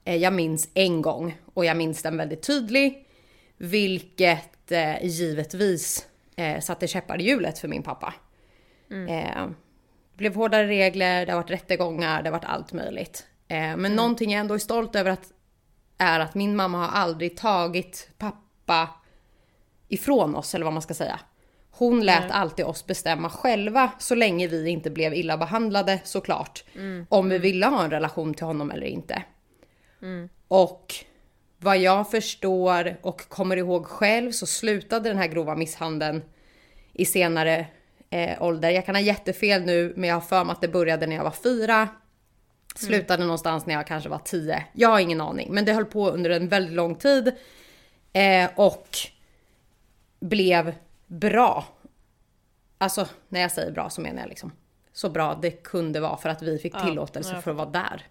Eh, 0.03 0.15
jag 0.15 0.33
minns 0.33 0.69
en 0.73 1.01
gång 1.01 1.37
och 1.53 1.65
jag 1.65 1.77
minns 1.77 2.01
den 2.01 2.17
väldigt 2.17 2.41
tydlig. 2.41 3.07
Vilket 3.57 4.62
eh, 4.73 5.05
givetvis 5.05 6.07
eh, 6.35 6.59
satte 6.59 6.87
käppar 6.87 7.21
i 7.21 7.23
hjulet 7.23 7.59
för 7.59 7.67
min 7.67 7.83
pappa. 7.83 8.13
Eh, 9.09 9.47
det 10.11 10.17
blev 10.17 10.35
hårdare 10.35 10.67
regler, 10.67 11.25
det 11.25 11.31
har 11.31 11.39
varit 11.39 11.51
rättegångar, 11.51 12.23
det 12.23 12.29
har 12.29 12.37
varit 12.37 12.49
allt 12.49 12.73
möjligt. 12.73 13.27
Eh, 13.47 13.77
men 13.77 13.95
någonting 13.95 14.31
jag 14.31 14.39
ändå 14.39 14.53
är 14.53 14.59
stolt 14.59 14.95
över 14.95 15.11
att, 15.11 15.31
är 15.97 16.19
att 16.19 16.35
min 16.35 16.55
mamma 16.55 16.77
har 16.77 17.01
aldrig 17.01 17.37
tagit 17.37 18.09
pappa 18.17 18.89
ifrån 19.87 20.35
oss, 20.35 20.55
eller 20.55 20.65
vad 20.65 20.73
man 20.73 20.81
ska 20.81 20.93
säga. 20.93 21.19
Hon 21.71 22.05
lät 22.05 22.31
alltid 22.31 22.65
oss 22.65 22.85
bestämma 22.85 23.29
själva 23.29 23.91
så 23.99 24.15
länge 24.15 24.47
vi 24.47 24.69
inte 24.69 24.89
blev 24.89 25.13
illa 25.13 25.37
behandlade 25.37 25.99
såklart. 26.03 26.63
Om 27.09 27.29
vi 27.29 27.37
ville 27.37 27.65
ha 27.65 27.83
en 27.83 27.91
relation 27.91 28.33
till 28.33 28.45
honom 28.45 28.71
eller 28.71 28.87
inte. 28.87 29.23
Och 30.47 30.93
vad 31.63 31.77
jag 31.77 32.11
förstår 32.11 32.97
och 33.01 33.29
kommer 33.29 33.57
ihåg 33.57 33.85
själv 33.85 34.31
så 34.31 34.45
slutade 34.45 35.09
den 35.09 35.17
här 35.17 35.27
grova 35.27 35.55
misshandeln 35.55 36.21
i 36.93 37.05
senare 37.05 37.67
eh, 38.09 38.43
ålder. 38.43 38.69
Jag 38.69 38.85
kan 38.85 38.95
ha 38.95 39.01
jättefel 39.01 39.61
nu 39.61 39.93
men 39.95 40.09
jag 40.09 40.15
har 40.15 40.21
för 40.21 40.43
mig 40.43 40.53
att 40.53 40.61
det 40.61 40.67
började 40.67 41.07
när 41.07 41.15
jag 41.15 41.23
var 41.23 41.31
fyra. 41.31 41.87
Slutade 42.75 43.23
någonstans 43.23 43.65
när 43.65 43.73
jag 43.73 43.87
kanske 43.87 44.09
var 44.09 44.21
tio. 44.23 44.65
Jag 44.73 44.89
har 44.89 44.99
ingen 44.99 45.21
aning 45.21 45.53
men 45.53 45.65
det 45.65 45.73
höll 45.73 45.85
på 45.85 46.09
under 46.09 46.29
en 46.29 46.47
väldigt 46.47 46.75
lång 46.75 46.95
tid. 46.95 47.33
Eh, 48.13 48.49
och 48.55 48.87
blev 50.19 50.75
bra. 51.07 51.65
Alltså 52.77 53.07
när 53.29 53.41
jag 53.41 53.51
säger 53.51 53.71
bra 53.71 53.89
så 53.89 54.01
menar 54.01 54.21
jag 54.21 54.29
liksom 54.29 54.51
så 54.93 55.09
bra 55.09 55.39
det 55.41 55.51
kunde 55.51 55.99
vara 55.99 56.17
för 56.17 56.29
att 56.29 56.41
vi 56.41 56.57
fick 56.57 56.81
tillåtelse 56.81 57.33
ja, 57.33 57.41
för 57.41 57.51
att 57.51 57.57
vara 57.57 57.69
där. 57.69 58.07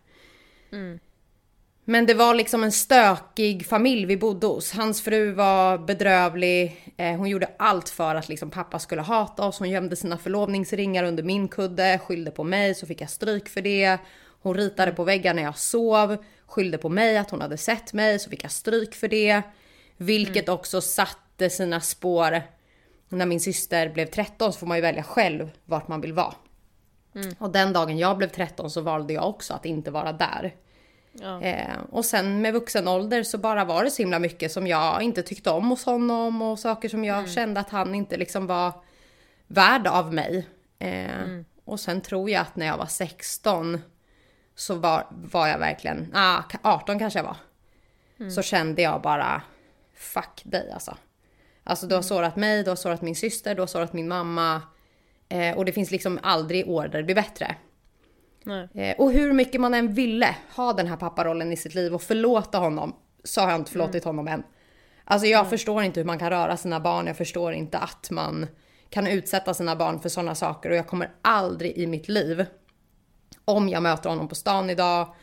Men 1.85 2.07
det 2.07 2.15
var 2.15 2.35
liksom 2.35 2.65
en 2.65 2.73
stökig 2.73 3.67
familj 3.67 4.07
vi 4.07 4.17
bodde 4.17 4.47
hos. 4.47 4.73
Hans 4.73 5.03
fru 5.03 5.33
var 5.33 5.79
bedrövlig. 5.79 6.93
Eh, 6.97 7.17
hon 7.17 7.29
gjorde 7.29 7.51
allt 7.59 7.89
för 7.89 8.15
att 8.15 8.29
liksom 8.29 8.51
pappa 8.51 8.79
skulle 8.79 9.03
hata 9.03 9.47
oss. 9.47 9.59
Hon 9.59 9.71
gömde 9.71 9.97
sina 9.97 10.19
förlovningsringar 10.19 11.05
under 11.05 11.23
min 11.23 11.49
kudde, 11.49 12.01
skyllde 12.05 12.31
på 12.31 12.45
mig 12.45 12.75
så 12.75 12.87
fick 12.87 13.01
jag 13.01 13.11
stryk 13.11 13.49
för 13.49 13.63
det. 13.63 13.99
Hon 14.43 14.55
ritade 14.55 14.93
på 14.93 15.05
väggar 15.05 15.35
när 15.35 15.43
jag 15.43 15.59
sov, 15.59 16.17
skyllde 16.47 16.79
på 16.79 16.89
mig 16.89 17.19
att 17.19 17.31
hon 17.31 17.41
hade 17.41 17.57
sett 17.57 17.93
mig 17.93 18.19
så 18.19 18.31
fick 18.31 18.45
jag 18.45 18.51
stryk 18.51 18.95
för 18.95 19.09
det. 19.09 19.43
Vilket 19.97 20.49
också 20.49 20.81
satte 20.81 21.51
sina 21.51 21.81
spår. 21.81 22.43
När 23.09 23.27
min 23.27 23.41
syster 23.41 23.89
blev 23.89 24.07
13 24.07 24.53
så 24.53 24.59
får 24.59 24.67
man 24.67 24.77
ju 24.77 24.83
välja 24.83 25.03
själv 25.03 25.51
vart 25.65 25.89
man 25.89 26.01
vill 26.01 26.13
vara. 26.13 26.35
Och 27.39 27.53
den 27.53 27.73
dagen 27.73 27.99
jag 27.99 28.19
blev 28.19 28.29
13 28.29 28.71
så 28.71 28.81
valde 28.81 29.13
jag 29.13 29.29
också 29.29 29.55
att 29.55 29.65
inte 29.65 29.91
vara 29.91 30.13
där. 30.13 30.55
Ja. 31.13 31.41
Eh, 31.43 31.77
och 31.91 32.05
sen 32.05 32.41
med 32.43 32.53
vuxen 32.53 32.89
ålder 32.89 33.23
så 33.23 33.39
bara 33.39 33.65
var 33.65 33.85
det 33.85 33.91
så 33.91 34.03
himla 34.03 34.19
mycket 34.19 34.53
som 34.53 34.67
jag 34.67 35.03
inte 35.03 35.23
tyckte 35.23 35.51
om 35.51 35.69
hos 35.71 35.85
honom 35.85 36.43
och 36.43 36.59
saker 36.59 36.89
som 36.89 37.05
jag 37.05 37.31
kände 37.31 37.61
att 37.61 37.71
han 37.71 37.95
inte 37.95 38.17
liksom 38.17 38.47
var 38.47 38.73
värd 39.47 39.87
av 39.87 40.15
mig. 40.15 40.47
Eh, 40.79 41.07
Och 41.65 41.81
sen 41.81 42.01
tror 42.01 42.31
jag 42.31 42.41
att 42.43 42.57
när 42.57 42.67
jag 42.67 42.77
var 42.77 42.87
16 42.87 43.81
så 44.55 44.75
var, 44.75 45.07
var 45.11 45.47
jag 45.49 45.59
verkligen, 45.59 46.11
ah, 46.15 46.43
18 46.63 46.99
kanske 46.99 47.19
jag 47.19 47.25
var. 47.25 47.37
Så 48.31 48.43
kände 48.43 48.83
jag 48.83 49.03
bara, 49.03 49.43
fuck 49.95 50.43
dig 50.45 50.71
alltså. 50.73 50.97
Alltså 51.65 51.87
du 51.87 51.95
har 51.95 52.03
sårat 52.03 52.37
mig, 52.37 52.63
du 52.65 52.71
har 52.71 52.77
sårat 52.77 53.03
min 53.03 53.17
syster, 53.17 53.55
du 53.55 53.63
har 53.63 53.67
sårat 53.67 53.93
min 53.93 54.09
mamma. 54.09 54.63
Eh, 55.29 55.57
och 55.57 55.65
det 55.65 55.73
finns 55.73 55.91
liksom 55.91 56.19
aldrig 56.23 56.69
år 56.69 56.89
där 56.89 56.99
det 56.99 57.05
blir 57.05 57.15
bättre. 57.15 57.55
Eh, 58.75 58.97
och 58.99 59.13
hur 59.13 59.33
mycket 59.33 59.61
man 59.61 59.75
än 59.75 59.95
ville 59.95 60.37
ha 60.57 60.73
den 60.73 60.87
här 60.87 60.97
papparollen 60.97 61.53
i 61.53 61.57
sitt 61.57 61.75
liv 61.75 61.95
och 61.95 62.03
förlåta 62.03 62.59
honom 62.59 62.97
så 63.25 63.41
har 63.41 63.51
jag 63.51 63.61
inte 63.61 63.71
förlåtit 63.71 64.05
honom 64.05 64.29
än. 64.29 64.43
Alltså 65.05 65.27
jag 65.27 65.51
förstår 65.51 65.83
inte 65.83 66.01
hur 66.01 66.05
man 66.05 66.19
kan 66.19 66.31
röra 66.31 66.57
sina 66.57 66.81
barn, 66.81 67.07
jag 67.07 67.17
förstår 67.17 67.53
inte 67.53 67.79
att 67.79 68.11
man 68.11 68.47
kan 68.91 69.07
utsätta 69.07 69.55
sina 69.55 69.77
barn 69.77 70.01
för 70.01 70.09
sådana 70.09 70.35
saker. 70.35 70.71
Och 70.71 70.77
jag 70.77 70.87
kommer 70.87 71.11
aldrig 71.23 71.73
i 71.77 71.87
mitt 71.87 72.09
liv, 72.09 72.47
om 73.45 73.69
jag 73.69 73.83
möter 73.83 74.11
honom 74.11 74.29
på 74.29 74.35
stan 74.35 74.71
idag, 74.71 75.15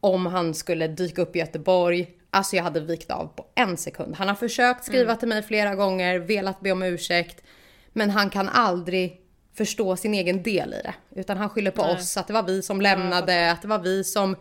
om 0.00 0.26
han 0.26 0.54
skulle 0.54 0.88
dyka 0.88 1.22
upp 1.22 1.36
i 1.36 1.38
Göteborg, 1.38 2.10
alltså 2.30 2.56
jag 2.56 2.62
hade 2.64 2.80
vikt 2.80 3.10
av 3.10 3.26
på 3.26 3.46
en 3.54 3.76
sekund. 3.76 4.16
Han 4.16 4.28
har 4.28 4.34
försökt 4.34 4.84
skriva 4.84 5.16
till 5.16 5.28
mig 5.28 5.42
flera 5.42 5.74
gånger, 5.74 6.18
velat 6.18 6.60
be 6.60 6.72
om 6.72 6.82
ursäkt, 6.82 7.44
men 7.92 8.10
han 8.10 8.30
kan 8.30 8.48
aldrig 8.48 9.20
förstå 9.56 9.96
sin 9.96 10.14
egen 10.14 10.42
del 10.42 10.74
i 10.74 10.82
det. 10.82 10.94
Utan 11.20 11.36
han 11.36 11.48
skyller 11.48 11.70
på 11.70 11.82
oss, 11.82 12.16
att 12.16 12.26
det 12.26 12.32
var 12.32 12.42
vi 12.42 12.62
som 12.62 12.80
lämnade, 12.80 13.50
att 13.52 13.62
det 13.62 13.68
var 13.68 13.78
vi 13.78 14.04
som 14.04 14.36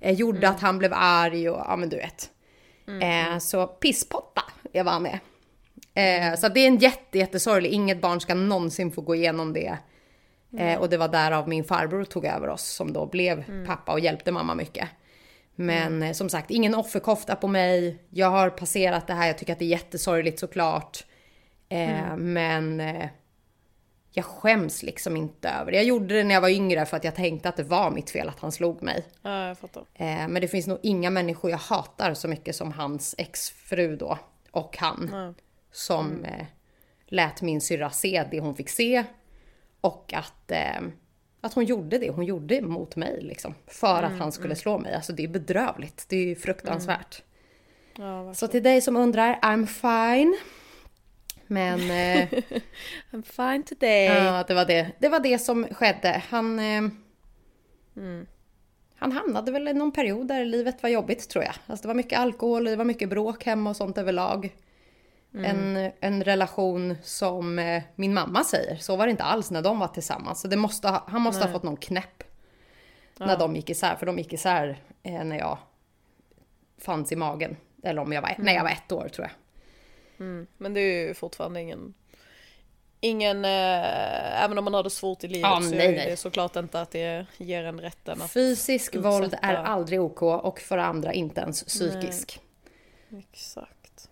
eh, 0.00 0.14
gjorde 0.14 0.48
att 0.48 0.60
han 0.60 0.78
blev 0.78 0.92
arg 0.94 1.48
och 1.50 1.64
ja 1.68 1.76
men 1.76 1.88
du 1.88 1.96
vet. 1.96 2.30
Eh, 3.02 3.38
så 3.38 3.66
pisspotta 3.66 4.42
vad 4.72 4.86
han 4.86 5.06
är. 5.06 5.20
Eh, 5.94 6.36
så 6.36 6.48
det 6.48 6.60
är 6.60 6.66
en 6.66 6.78
jätte, 6.78 7.18
jättesorglig, 7.18 7.70
inget 7.70 8.00
barn 8.00 8.20
ska 8.20 8.34
någonsin 8.34 8.92
få 8.92 9.00
gå 9.00 9.14
igenom 9.14 9.52
det. 9.52 9.78
Eh, 10.58 10.80
och 10.80 10.88
det 10.88 10.96
var 10.96 11.08
därav 11.08 11.48
min 11.48 11.64
farbror 11.64 12.04
tog 12.04 12.24
över 12.24 12.48
oss 12.48 12.62
som 12.62 12.92
då 12.92 13.06
blev 13.06 13.66
pappa 13.66 13.92
och 13.92 14.00
hjälpte 14.00 14.32
mamma 14.32 14.54
mycket. 14.54 14.88
Men 15.54 16.02
eh, 16.02 16.12
som 16.12 16.28
sagt, 16.28 16.50
ingen 16.50 16.74
offerkofta 16.74 17.36
på 17.36 17.48
mig. 17.48 17.98
Jag 18.10 18.30
har 18.30 18.50
passerat 18.50 19.06
det 19.06 19.14
här, 19.14 19.26
jag 19.26 19.38
tycker 19.38 19.52
att 19.52 19.58
det 19.58 19.64
är 19.64 19.68
jättesorgligt 19.68 20.38
såklart. 20.38 21.04
Eh, 21.68 22.16
Men 22.16 22.82
jag 24.16 24.24
skäms 24.24 24.82
liksom 24.82 25.16
inte 25.16 25.48
över 25.48 25.70
det. 25.70 25.76
Jag 25.76 25.86
gjorde 25.86 26.14
det 26.14 26.24
när 26.24 26.34
jag 26.34 26.40
var 26.40 26.48
yngre 26.48 26.86
för 26.86 26.96
att 26.96 27.04
jag 27.04 27.14
tänkte 27.14 27.48
att 27.48 27.56
det 27.56 27.62
var 27.62 27.90
mitt 27.90 28.10
fel 28.10 28.28
att 28.28 28.40
han 28.40 28.52
slog 28.52 28.82
mig. 28.82 29.04
Ja, 29.22 29.46
jag 29.48 29.58
fattar. 29.58 29.84
Eh, 29.94 30.28
men 30.28 30.34
det 30.34 30.48
finns 30.48 30.66
nog 30.66 30.78
inga 30.82 31.10
människor 31.10 31.50
jag 31.50 31.58
hatar 31.58 32.14
så 32.14 32.28
mycket 32.28 32.56
som 32.56 32.72
hans 32.72 33.14
exfru 33.18 33.96
då. 33.96 34.18
Och 34.50 34.76
han. 34.78 35.10
Ja. 35.12 35.34
Som 35.72 36.24
eh, 36.24 36.46
lät 37.06 37.42
min 37.42 37.60
syrra 37.60 37.90
se 37.90 38.24
det 38.30 38.40
hon 38.40 38.54
fick 38.54 38.68
se. 38.68 39.04
Och 39.80 40.14
att, 40.14 40.50
eh, 40.50 40.82
att 41.40 41.54
hon 41.54 41.64
gjorde 41.64 41.98
det 41.98 42.10
hon 42.10 42.24
gjorde 42.24 42.62
mot 42.62 42.96
mig 42.96 43.22
liksom. 43.22 43.54
För 43.66 44.02
att 44.02 44.18
han 44.18 44.32
skulle 44.32 44.56
slå 44.56 44.78
mig. 44.78 44.94
Alltså 44.94 45.12
det 45.12 45.24
är 45.24 45.28
bedrövligt. 45.28 46.06
Det 46.08 46.16
är 46.16 46.34
fruktansvärt. 46.34 47.22
Ja, 47.96 48.04
verkligen. 48.04 48.34
Så 48.34 48.48
till 48.48 48.62
dig 48.62 48.80
som 48.80 48.96
undrar, 48.96 49.38
I'm 49.42 49.66
fine. 49.66 50.36
Men 51.46 51.80
eh, 51.80 52.28
I'm 53.10 53.22
fine 53.22 53.62
today. 53.62 54.04
ja, 54.04 54.44
det, 54.48 54.54
var 54.54 54.64
det. 54.64 54.92
det 54.98 55.08
var 55.08 55.20
det 55.20 55.38
som 55.38 55.66
skedde. 55.70 56.22
Han, 56.28 56.58
eh, 56.58 56.82
han 58.96 59.12
hamnade 59.12 59.52
väl 59.52 59.68
i 59.68 59.74
någon 59.74 59.92
period 59.92 60.28
där 60.28 60.44
livet 60.44 60.82
var 60.82 60.90
jobbigt 60.90 61.28
tror 61.30 61.44
jag. 61.44 61.54
Alltså 61.66 61.82
det 61.82 61.88
var 61.88 61.94
mycket 61.94 62.18
alkohol, 62.18 62.64
det 62.64 62.76
var 62.76 62.84
mycket 62.84 63.08
bråk 63.08 63.44
hemma 63.44 63.70
och 63.70 63.76
sånt 63.76 63.98
överlag. 63.98 64.54
En, 65.36 65.90
en 66.00 66.24
relation 66.24 66.96
som 67.02 67.58
eh, 67.58 67.82
min 67.94 68.14
mamma 68.14 68.44
säger, 68.44 68.76
så 68.76 68.96
var 68.96 69.06
det 69.06 69.10
inte 69.10 69.22
alls 69.22 69.50
när 69.50 69.62
de 69.62 69.78
var 69.78 69.88
tillsammans. 69.88 70.40
Så 70.40 70.48
det 70.48 70.56
måste 70.56 70.88
ha, 70.88 71.04
han 71.06 71.22
måste 71.22 71.44
ha 71.44 71.52
fått 71.52 71.62
någon 71.62 71.76
knäpp. 71.76 72.24
När 73.18 73.38
de 73.38 73.56
gick 73.56 73.70
isär, 73.70 73.96
för 73.96 74.06
de 74.06 74.18
gick 74.18 74.32
isär 74.32 74.78
eh, 75.02 75.24
när 75.24 75.38
jag 75.38 75.58
fanns 76.78 77.12
i 77.12 77.16
magen. 77.16 77.56
Eller 77.82 78.02
om 78.02 78.12
jag 78.12 78.22
var, 78.22 78.34
när 78.38 78.54
jag 78.54 78.62
var 78.62 78.70
ett 78.70 78.92
år 78.92 79.08
tror 79.08 79.26
jag. 79.26 79.43
Men 80.56 80.74
det 80.74 80.80
är 80.80 81.06
ju 81.08 81.14
fortfarande 81.14 81.60
ingen... 81.60 81.94
Ingen, 83.00 83.44
eh, 83.44 84.42
även 84.44 84.58
om 84.58 84.64
man 84.64 84.74
har 84.74 84.82
det 84.82 84.90
svårt 84.90 85.24
i 85.24 85.28
livet 85.28 85.42
Ja, 85.50 85.60
så 85.62 85.70
nej, 85.74 85.86
är 85.86 85.92
nej. 85.96 86.10
det 86.10 86.16
såklart 86.16 86.56
inte 86.56 86.80
att 86.80 86.90
det 86.90 87.26
ger 87.36 87.64
en 87.64 87.80
rätten 87.80 88.22
att... 88.22 88.32
Fysisk 88.32 88.94
utsätta- 88.94 89.10
våld 89.10 89.36
är 89.42 89.54
aldrig 89.54 90.00
OK 90.02 90.22
och 90.22 90.60
för 90.60 90.78
andra 90.78 91.12
inte 91.12 91.40
ens 91.40 91.64
psykisk. 91.64 92.40
Exakt. 93.32 94.10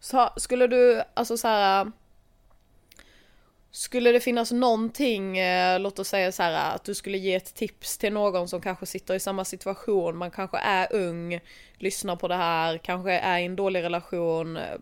Så 0.00 0.30
skulle 0.36 0.66
du, 0.66 1.02
alltså 1.14 1.36
så 1.36 1.48
här. 1.48 1.92
Skulle 3.76 4.12
det 4.12 4.20
finnas 4.20 4.52
någonting, 4.52 5.38
eh, 5.38 5.80
låt 5.80 5.98
oss 5.98 6.08
säga 6.08 6.32
så 6.32 6.42
här 6.42 6.74
att 6.74 6.84
du 6.84 6.94
skulle 6.94 7.18
ge 7.18 7.34
ett 7.34 7.54
tips 7.54 7.98
till 7.98 8.12
någon 8.12 8.48
som 8.48 8.60
kanske 8.60 8.86
sitter 8.86 9.14
i 9.14 9.20
samma 9.20 9.44
situation, 9.44 10.16
man 10.16 10.30
kanske 10.30 10.58
är 10.58 10.92
ung, 10.92 11.40
lyssnar 11.78 12.16
på 12.16 12.28
det 12.28 12.34
här, 12.34 12.78
kanske 12.78 13.12
är 13.12 13.38
i 13.38 13.44
en 13.44 13.56
dålig 13.56 13.82
relation, 13.82 14.56
eh, 14.56 14.78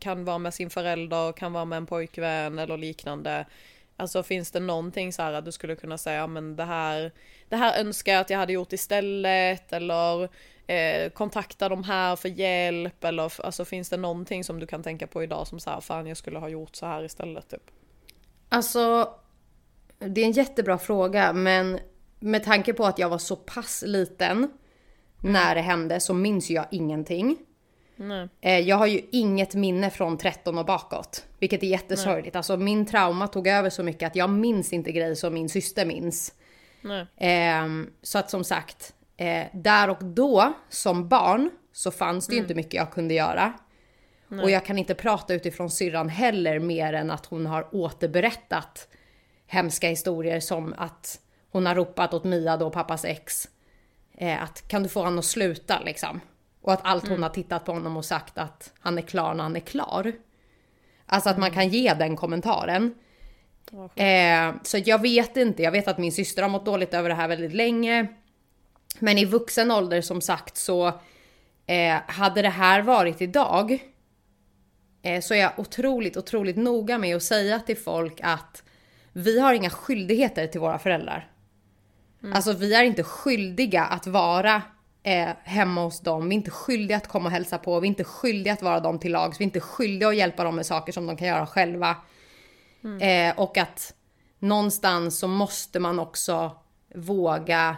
kan 0.00 0.24
vara 0.24 0.38
med 0.38 0.54
sin 0.54 0.70
förälder, 0.70 1.32
kan 1.32 1.52
vara 1.52 1.64
med 1.64 1.76
en 1.76 1.86
pojkvän 1.86 2.58
eller 2.58 2.76
liknande. 2.76 3.46
Alltså 3.96 4.22
finns 4.22 4.50
det 4.50 4.60
någonting 4.60 5.12
så 5.12 5.22
här 5.22 5.32
att 5.32 5.44
du 5.44 5.52
skulle 5.52 5.76
kunna 5.76 5.98
säga, 5.98 6.26
men 6.26 6.56
det 6.56 6.64
här, 6.64 7.12
det 7.48 7.56
här 7.56 7.80
önskar 7.80 8.12
jag 8.12 8.20
att 8.20 8.30
jag 8.30 8.38
hade 8.38 8.52
gjort 8.52 8.72
istället, 8.72 9.72
eller 9.72 10.28
eh, 10.66 11.10
kontakta 11.10 11.68
de 11.68 11.84
här 11.84 12.16
för 12.16 12.28
hjälp, 12.28 13.04
eller 13.04 13.32
alltså 13.44 13.64
finns 13.64 13.90
det 13.90 13.96
någonting 13.96 14.44
som 14.44 14.60
du 14.60 14.66
kan 14.66 14.82
tänka 14.82 15.06
på 15.06 15.22
idag 15.22 15.46
som 15.46 15.60
så 15.60 15.70
här, 15.70 15.80
fan 15.80 16.06
jag 16.06 16.16
skulle 16.16 16.38
ha 16.38 16.48
gjort 16.48 16.76
så 16.76 16.86
här 16.86 17.04
istället 17.04 17.48
typ? 17.48 17.70
Alltså, 18.52 19.08
det 19.98 20.20
är 20.20 20.24
en 20.24 20.32
jättebra 20.32 20.78
fråga, 20.78 21.32
men 21.32 21.78
med 22.20 22.44
tanke 22.44 22.72
på 22.72 22.84
att 22.86 22.98
jag 22.98 23.08
var 23.08 23.18
så 23.18 23.36
pass 23.36 23.84
liten 23.86 24.50
när 25.22 25.54
det 25.54 25.60
hände 25.60 26.00
så 26.00 26.14
minns 26.14 26.50
jag 26.50 26.66
ingenting. 26.70 27.36
Nej. 27.96 28.28
Eh, 28.40 28.58
Jag 28.58 28.76
har 28.76 28.86
ju 28.86 29.00
inget 29.12 29.54
minne 29.54 29.90
från 29.90 30.18
13 30.18 30.58
och 30.58 30.66
bakåt, 30.66 31.26
vilket 31.38 31.62
är 31.62 31.66
jättesorgligt. 31.66 32.36
Alltså 32.36 32.56
min 32.56 32.86
trauma 32.86 33.28
tog 33.28 33.46
över 33.46 33.70
så 33.70 33.82
mycket 33.82 34.06
att 34.06 34.16
jag 34.16 34.30
minns 34.30 34.72
inte 34.72 34.92
grejer 34.92 35.14
som 35.14 35.34
min 35.34 35.48
syster 35.48 35.86
minns. 35.86 36.34
Ehm, 37.16 37.90
så 38.02 38.18
att 38.18 38.30
som 38.30 38.44
sagt, 38.44 38.94
eh, 39.16 39.44
där 39.52 39.90
och 39.90 40.04
då 40.04 40.52
som 40.68 41.08
barn 41.08 41.50
så 41.72 41.90
fanns 41.90 42.26
det 42.26 42.34
ju 42.34 42.40
inte 42.40 42.54
mycket 42.54 42.74
jag 42.74 42.92
kunde 42.92 43.14
göra. 43.14 43.52
Och 44.42 44.50
jag 44.50 44.64
kan 44.64 44.78
inte 44.78 44.94
prata 44.94 45.34
utifrån 45.34 45.70
syrran 45.70 46.08
heller 46.08 46.58
mer 46.58 46.92
än 46.92 47.10
att 47.10 47.26
hon 47.26 47.46
har 47.46 47.74
återberättat 47.74 48.88
hemska 49.46 49.88
historier 49.88 50.40
som 50.40 50.74
att 50.78 51.20
hon 51.50 51.66
har 51.66 51.74
ropat 51.74 52.14
åt 52.14 52.24
Mia 52.24 52.56
då, 52.56 52.70
pappas 52.70 53.04
ex, 53.04 53.48
eh, 54.16 54.42
att 54.42 54.68
kan 54.68 54.82
du 54.82 54.88
få 54.88 55.00
honom 55.00 55.18
att 55.18 55.24
sluta 55.24 55.80
liksom. 55.80 56.20
Och 56.62 56.72
att 56.72 56.80
allt 56.82 57.08
hon 57.08 57.22
har 57.22 57.30
tittat 57.30 57.64
på 57.64 57.72
honom 57.72 57.96
och 57.96 58.04
sagt 58.04 58.38
att 58.38 58.72
han 58.80 58.98
är 58.98 59.02
klar 59.02 59.34
när 59.34 59.42
han 59.42 59.56
är 59.56 59.60
klar. 59.60 60.12
Alltså 61.06 61.30
att 61.30 61.38
man 61.38 61.50
kan 61.50 61.68
ge 61.68 61.94
den 61.94 62.16
kommentaren. 62.16 62.94
Eh, 63.94 64.54
så 64.62 64.78
jag 64.78 65.02
vet 65.02 65.36
inte, 65.36 65.62
jag 65.62 65.72
vet 65.72 65.88
att 65.88 65.98
min 65.98 66.12
syster 66.12 66.42
har 66.42 66.48
mått 66.48 66.64
dåligt 66.64 66.94
över 66.94 67.08
det 67.08 67.14
här 67.14 67.28
väldigt 67.28 67.54
länge. 67.54 68.06
Men 68.98 69.18
i 69.18 69.24
vuxen 69.24 69.70
ålder 69.70 70.00
som 70.00 70.20
sagt 70.20 70.56
så 70.56 70.86
eh, 71.66 71.96
hade 72.06 72.42
det 72.42 72.48
här 72.48 72.82
varit 72.82 73.22
idag 73.22 73.78
så 75.22 75.34
är 75.34 75.38
jag 75.38 75.52
otroligt, 75.56 76.16
otroligt 76.16 76.56
noga 76.56 76.98
med 76.98 77.16
att 77.16 77.22
säga 77.22 77.60
till 77.60 77.76
folk 77.76 78.20
att 78.22 78.62
vi 79.12 79.40
har 79.40 79.54
inga 79.54 79.70
skyldigheter 79.70 80.46
till 80.46 80.60
våra 80.60 80.78
föräldrar. 80.78 81.30
Alltså 82.34 82.52
vi 82.52 82.74
är 82.74 82.82
inte 82.84 83.02
skyldiga 83.02 83.84
att 83.84 84.06
vara 84.06 84.62
eh, 85.02 85.28
hemma 85.42 85.84
hos 85.84 86.00
dem. 86.00 86.28
Vi 86.28 86.34
är 86.34 86.36
inte 86.36 86.50
skyldiga 86.50 86.96
att 86.96 87.08
komma 87.08 87.24
och 87.24 87.32
hälsa 87.32 87.58
på. 87.58 87.80
Vi 87.80 87.86
är 87.86 87.88
inte 87.88 88.04
skyldiga 88.04 88.52
att 88.52 88.62
vara 88.62 88.80
dem 88.80 88.98
till 88.98 89.12
lags. 89.12 89.40
Vi 89.40 89.42
är 89.42 89.46
inte 89.46 89.60
skyldiga 89.60 90.08
att 90.08 90.16
hjälpa 90.16 90.44
dem 90.44 90.56
med 90.56 90.66
saker 90.66 90.92
som 90.92 91.06
de 91.06 91.16
kan 91.16 91.28
göra 91.28 91.46
själva. 91.46 91.96
Eh, 93.00 93.38
och 93.38 93.58
att 93.58 93.94
någonstans 94.38 95.18
så 95.18 95.28
måste 95.28 95.80
man 95.80 95.98
också 95.98 96.56
våga 96.94 97.76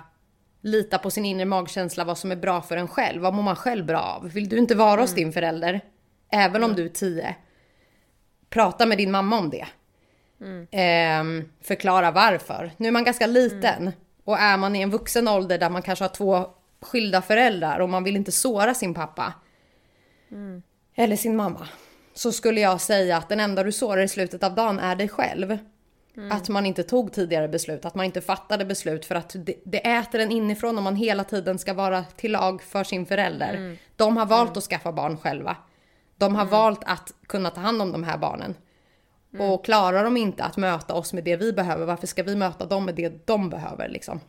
lita 0.61 0.99
på 0.99 1.11
sin 1.11 1.25
inre 1.25 1.45
magkänsla 1.45 2.05
vad 2.05 2.19
som 2.19 2.33
är 2.33 2.37
bra 2.37 2.63
för 2.63 2.77
en 2.77 2.89
själv. 2.89 3.23
Vad 3.23 3.35
mår 3.35 3.43
man 3.43 3.57
själv 3.57 3.87
bra 3.87 4.01
av? 4.01 4.31
Vill 4.31 4.49
du 4.49 4.59
inte 4.59 4.75
vara 4.75 5.01
hos 5.01 5.15
din 5.15 5.33
förälder, 5.33 5.81
även 6.33 6.65
om 6.65 6.75
du 6.75 6.85
är 6.85 6.89
tio, 6.89 7.37
prata 8.51 8.87
med 8.87 8.99
din 8.99 9.11
mamma 9.11 9.39
om 9.39 9.51
det. 9.51 9.67
Ehm, 10.71 11.49
förklara 11.61 12.11
varför. 12.11 12.71
Nu 12.77 12.89
är 12.89 12.93
man 12.93 13.05
ganska 13.05 13.27
liten. 13.27 13.93
Och 14.25 14.39
är 14.39 14.57
man 14.57 14.77
i 14.77 14.81
en 14.81 14.91
vuxen 14.91 15.29
ålder 15.29 15.59
där 15.59 15.71
man 15.71 15.83
kanske 15.83 16.05
har 16.05 16.09
två 16.09 16.47
skilda 16.81 17.23
föräldrar 17.23 17.79
och 17.79 17.89
man 17.89 18.05
vill 18.05 18.17
inte 18.17 18.33
såra 18.33 18.75
sin 18.75 18.95
pappa. 18.95 19.33
Eller 20.95 21.17
sin 21.17 21.37
mamma. 21.37 21.69
Så 22.15 22.33
skulle 22.33 22.61
jag 22.61 22.81
säga 22.81 23.17
att 23.17 23.29
den 23.29 23.41
enda 23.41 23.63
du 23.65 23.73
sårar 23.73 24.03
i 24.03 24.09
slutet 24.09 24.43
av 24.43 24.55
dagen 24.55 24.79
är 24.79 24.97
dig 24.97 25.09
själv. 25.09 25.59
Att 26.31 26.49
man 26.49 26.67
inte 26.67 26.83
tog 26.83 27.13
tidigare 27.13 27.49
beslut, 27.49 27.85
att 27.85 27.95
man 27.95 28.05
inte 28.07 28.21
fattade 28.21 28.65
beslut. 28.65 29.05
För 29.05 29.15
att 29.15 29.37
det, 29.39 29.55
det 29.65 29.87
äter 29.87 30.21
en 30.21 30.31
inifrån 30.31 30.79
om 30.79 30.85
man 30.85 30.97
hela 30.97 31.25
tiden 31.25 31.59
ska 31.59 31.75
vara 31.75 32.05
till 32.05 32.33
lag 32.33 32.63
för 32.63 32.85
sin 32.85 33.07
förälder. 33.07 33.77
De 33.97 34.17
har 34.17 34.27
valt 34.27 34.57
att 34.57 34.65
skaffa 34.65 34.93
barn 34.93 35.17
själva. 35.17 35.57
De 36.17 36.35
har 36.35 36.45
valt 36.45 36.81
att 36.85 37.15
kunna 37.27 37.51
ta 37.51 37.61
hand 37.61 37.83
om 37.83 37.93
de 37.93 38.05
här 38.05 38.19
barnen. 38.19 38.55
Och 39.39 39.65
klarar 39.65 40.05
de 40.05 40.17
inte 40.17 40.45
att 40.45 40.57
möta 40.57 40.95
oss 40.95 41.13
med 41.13 41.25
det 41.25 41.37
vi 41.37 41.53
behöver, 41.53 41.87
varför 41.87 42.07
ska 42.07 42.23
vi 42.23 42.37
möta 42.37 42.67
dem 42.67 42.85
med 42.85 42.95
det 42.95 43.27
de 43.27 43.51
behöver 43.51 43.89
liksom? 43.89 44.21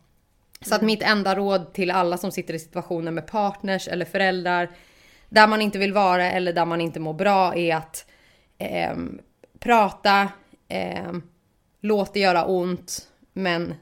Så 0.61 0.75
att 0.75 0.81
mitt 0.81 1.03
enda 1.03 1.35
råd 1.35 1.73
till 1.73 1.91
alla 1.91 2.17
som 2.17 2.31
sitter 2.31 2.53
i 2.53 2.59
situationer 2.59 3.11
med 3.11 3.27
partners 3.27 3.87
eller 3.87 4.05
föräldrar 4.05 4.69
där 5.29 5.47
man 5.47 5.61
inte 5.61 5.79
vill 5.79 5.93
vara 5.93 6.31
eller 6.31 6.53
där 6.53 6.65
man 6.65 6.81
inte 6.81 6.99
mår 6.99 7.13
bra 7.13 7.55
är 7.55 7.75
att 7.75 8.05
ehm, 8.57 9.21
prata, 9.59 10.29
ehm, 10.67 11.23
låt 11.81 12.13
det 12.13 12.19
göra 12.19 12.45
ont, 12.45 13.07
men 13.33 13.75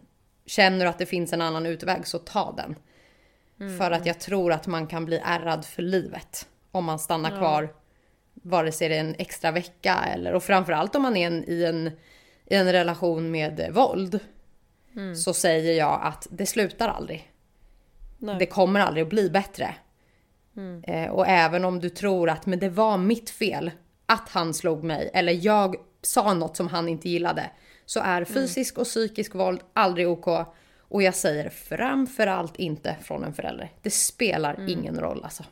känner 0.45 0.85
du 0.85 0.89
att 0.89 0.97
det 0.97 1.05
finns 1.05 1.33
en 1.33 1.41
annan 1.41 1.65
utväg 1.65 2.07
så 2.07 2.19
ta 2.19 2.51
den. 2.57 2.75
För 3.77 3.91
att 3.91 4.05
jag 4.05 4.19
tror 4.19 4.51
att 4.51 4.67
man 4.67 4.87
kan 4.87 5.05
bli 5.05 5.21
ärrad 5.25 5.65
för 5.65 5.81
livet 5.81 6.47
om 6.71 6.85
man 6.85 6.99
stannar 6.99 7.29
kvar 7.29 7.69
vare 8.41 8.71
sig 8.71 8.89
det 8.89 8.95
är 8.95 8.99
en 8.99 9.15
extra 9.17 9.51
vecka 9.51 9.95
eller 10.13 10.33
och 10.33 10.43
framförallt 10.43 10.95
om 10.95 11.01
man 11.01 11.17
är 11.17 11.27
en, 11.27 11.49
i, 11.49 11.63
en, 11.63 11.87
i 12.45 12.55
en 12.55 12.71
relation 12.71 13.31
med 13.31 13.59
eh, 13.59 13.69
våld. 13.69 14.19
Så 15.15 15.33
säger 15.33 15.73
jag 15.73 15.99
att 16.03 16.27
det 16.31 16.45
slutar 16.45 16.87
aldrig. 16.89 17.31
Nej. 18.17 18.35
Det 18.39 18.45
kommer 18.45 18.79
aldrig 18.79 19.03
att 19.03 19.09
bli 19.09 19.29
bättre. 19.29 19.75
Eh, 20.83 21.09
och 21.09 21.27
även 21.27 21.65
om 21.65 21.79
du 21.79 21.89
tror 21.89 22.29
att 22.29 22.45
men 22.45 22.59
det 22.59 22.69
var 22.69 22.97
mitt 22.97 23.29
fel 23.29 23.71
att 24.05 24.29
han 24.29 24.53
slog 24.53 24.83
mig 24.83 25.11
eller 25.13 25.45
jag 25.45 25.75
sa 26.01 26.33
något 26.33 26.57
som 26.57 26.67
han 26.67 26.89
inte 26.89 27.09
gillade. 27.09 27.49
Så 27.85 27.99
är 27.99 28.25
fysisk 28.25 28.77
och 28.77 28.85
psykisk 28.85 29.35
våld 29.35 29.61
aldrig 29.73 30.09
OK. 30.09 30.27
Och 30.79 31.03
jag 31.03 31.15
säger 31.15 31.49
framförallt 31.49 32.55
inte 32.55 32.95
från 33.01 33.23
en 33.23 33.33
förälder. 33.33 33.71
Det 33.81 33.89
spelar 33.89 34.69
ingen 34.69 34.99
roll 34.99 35.23
alltså. 35.23 35.43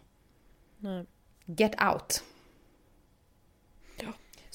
Nej. 0.77 1.05
Get 1.45 1.81
out. 1.93 2.23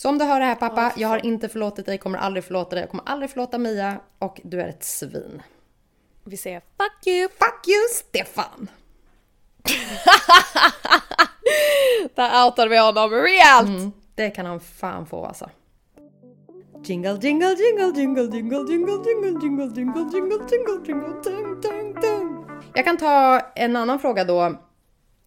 Så 0.05 0.09
om 0.09 0.19
du 0.19 0.25
hör 0.25 0.41
det 0.41 0.47
här 0.47 0.55
pappa, 0.55 0.93
jag 0.97 1.09
har 1.09 1.27
inte 1.27 1.49
förlåtit 1.49 1.87
dig, 1.87 1.99
kommer 1.99 2.19
aldrig 2.19 2.45
förlåta 2.45 2.71
dig, 2.71 2.83
jag 2.83 2.91
kommer 2.91 3.05
aldrig 3.07 3.31
förlåta 3.31 3.59
Mia 3.59 4.01
och 4.19 4.41
du 4.45 4.61
är 4.61 4.69
ett 4.69 4.85
svin. 4.85 5.43
Vi 6.25 6.37
säger 6.37 6.61
fuck 6.61 7.07
you! 7.07 7.29
Fuck 7.29 7.69
you 7.69 7.89
Stefan! 7.93 8.71
Där 12.15 12.47
outade 12.47 12.71
vi 12.71 12.79
honom 12.79 13.11
rejält! 13.11 13.69
Mm, 13.69 13.93
det 14.15 14.31
kan 14.31 14.47
han 14.47 14.61
fan 14.61 15.07
få 15.07 15.25
alltså. 15.25 15.51
Jingle 16.85 17.19
jingle 17.23 17.55
jingle 17.55 18.01
jingle 18.01 18.23
jingle 18.23 18.73
jingle 18.73 18.93
jingle 19.09 19.41
jingle 19.41 19.71
jingle 19.75 20.05
jingle 20.13 20.47
jingle 20.51 20.81
jingle 20.87 21.23
ding 21.25 21.61
ding 21.61 21.95
ding. 21.95 22.45
Jag 22.75 22.85
kan 22.85 22.97
ta 22.97 23.41
en 23.55 23.77
annan 23.77 23.99
fråga 23.99 24.25
då 24.25 24.55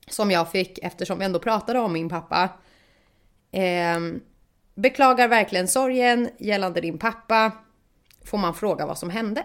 som 0.08 0.32
jag 0.32 0.52
fick 0.52 0.80
eftersom 0.82 1.20
vi 1.20 1.26
ändå 1.26 1.40
pratade 1.40 1.80
om 1.80 1.94
min 1.94 2.10
pappa. 2.10 2.50
Eh, 3.52 4.00
beklagar 4.78 5.28
verkligen 5.28 5.68
sorgen 5.68 6.30
gällande 6.38 6.82
din 6.82 6.98
pappa. 6.98 7.52
Får 8.26 8.38
man 8.38 8.54
fråga 8.54 8.86
vad 8.86 8.98
som 8.98 9.10
hände? 9.10 9.44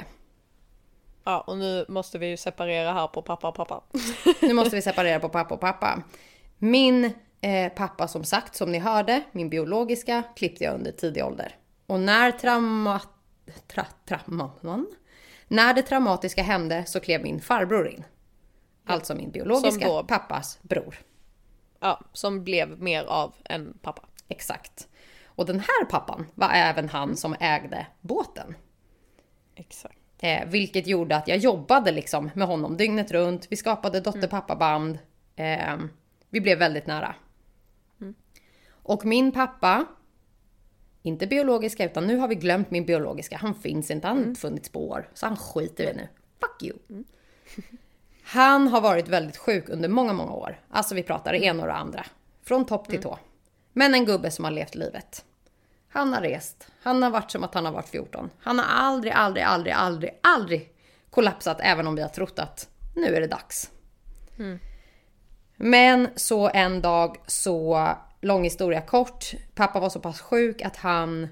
Ja, 1.25 1.41
och 1.41 1.59
nu 1.59 1.85
måste 1.89 2.19
vi 2.19 2.27
ju 2.27 2.37
separera 2.37 2.93
här 2.93 3.07
på 3.07 3.23
pappa 3.23 3.49
och 3.49 3.55
pappa. 3.55 3.83
Nu 4.43 4.55
måste 4.55 4.77
vi 4.77 4.83
separera 4.83 5.21
på 5.21 5.29
pappa 5.29 5.55
och 5.55 5.61
pappa. 5.61 6.03
Min 6.59 7.05
eh, 7.41 7.73
pappa 7.73 8.09
som 8.09 8.25
sagt, 8.25 8.55
som 8.55 8.73
ni 8.73 8.79
hörde, 8.79 9.23
min 9.33 9.51
biologiska, 9.51 10.23
klippte 10.37 10.65
jag 10.65 10.75
under 10.75 10.93
tidig 10.93 11.25
ålder. 11.25 11.57
Och 11.87 12.01
när 12.01 12.31
trauma... 12.31 13.01
Tra, 13.67 13.87
trauman? 14.09 14.87
När 15.49 15.75
det 15.75 15.83
traumatiska 15.83 16.43
hände 16.43 16.85
så 16.87 17.01
klev 17.01 17.23
min 17.23 17.41
farbror 17.41 17.89
in. 17.89 18.05
Alltså 18.87 19.15
min 19.15 19.31
biologiska 19.31 19.89
då- 19.89 20.05
pappas 20.05 20.59
bror. 20.63 20.99
Ja, 21.81 22.01
som 22.13 22.45
blev 22.45 22.83
mer 22.83 23.05
av 23.05 23.35
en 23.45 23.79
pappa. 23.83 24.03
Exakt. 24.29 24.89
Och 25.43 25.47
den 25.47 25.61
här 25.61 25.85
pappan 25.85 26.27
var 26.35 26.51
även 26.55 26.89
han 26.89 27.17
som 27.17 27.37
ägde 27.41 27.87
båten. 28.01 28.55
Exakt. 29.55 29.99
Eh, 30.19 30.47
vilket 30.47 30.87
gjorde 30.87 31.17
att 31.17 31.29
jag 31.29 31.39
jobbade 31.39 31.91
liksom 31.91 32.31
med 32.35 32.49
honom 32.49 32.77
dygnet 32.77 33.13
runt. 33.13 33.47
Vi 33.51 33.57
skapade 33.57 34.01
dotter-pappa-band. 34.01 34.99
Eh, 35.37 35.79
vi 36.31 36.41
blev 36.41 36.59
väldigt 36.59 36.87
nära. 36.87 37.15
Och 38.71 39.05
min 39.05 39.33
pappa, 39.33 39.87
inte 41.03 41.27
biologiska 41.27 41.85
utan 41.85 42.07
nu 42.07 42.17
har 42.17 42.29
vi 42.29 42.35
glömt 42.35 42.71
min 42.71 42.87
biologiska. 42.87 43.37
Han 43.37 43.55
finns 43.55 43.91
inte, 43.91 44.09
han 44.09 44.17
har 44.17 44.25
inte 44.25 44.41
funnits 44.41 44.69
på 44.69 44.89
år. 44.89 45.11
Så 45.15 45.27
han 45.27 45.37
skiter 45.37 45.87
vi 45.87 45.93
nu. 45.93 46.09
Fuck 46.41 46.63
you. 46.63 47.05
Han 48.23 48.69
har 48.69 48.81
varit 48.81 49.09
väldigt 49.09 49.37
sjuk 49.37 49.69
under 49.69 49.89
många, 49.89 50.13
många 50.13 50.33
år. 50.33 50.61
Alltså 50.71 50.95
vi 50.95 51.03
pratar 51.03 51.35
ena 51.35 51.65
och 51.65 51.77
andra. 51.77 52.07
Från 52.43 52.67
topp 52.67 52.89
till 52.89 53.03
tå. 53.03 53.19
Men 53.73 53.95
en 53.95 54.05
gubbe 54.05 54.31
som 54.31 54.45
har 54.45 54.53
levt 54.53 54.75
livet. 54.75 55.25
Han 55.93 56.13
har 56.13 56.21
rest. 56.21 56.69
Han 56.83 57.03
har 57.03 57.11
varit 57.11 57.31
som 57.31 57.45
att 57.45 57.55
han 57.55 57.65
har 57.65 57.73
varit 57.73 57.89
14. 57.89 58.31
Han 58.41 58.59
har 58.59 58.67
aldrig, 58.67 59.13
aldrig, 59.13 59.45
aldrig, 59.45 59.75
aldrig, 59.75 60.19
aldrig 60.23 60.73
kollapsat 61.11 61.59
även 61.61 61.87
om 61.87 61.95
vi 61.95 62.03
har 62.03 62.09
trott 62.09 62.39
att 62.39 62.69
nu 62.97 63.15
är 63.17 63.21
det 63.21 63.27
dags. 63.27 63.71
Men 65.57 66.09
så 66.17 66.51
en 66.55 66.81
dag 66.81 67.17
så, 67.27 67.89
lång 68.21 68.45
historia 68.45 68.81
kort, 68.81 69.33
pappa 69.55 69.81
var 69.81 69.89
så 69.89 70.01
pass 70.01 70.21
sjuk 70.21 70.63
att 70.63 70.77
han 70.77 71.29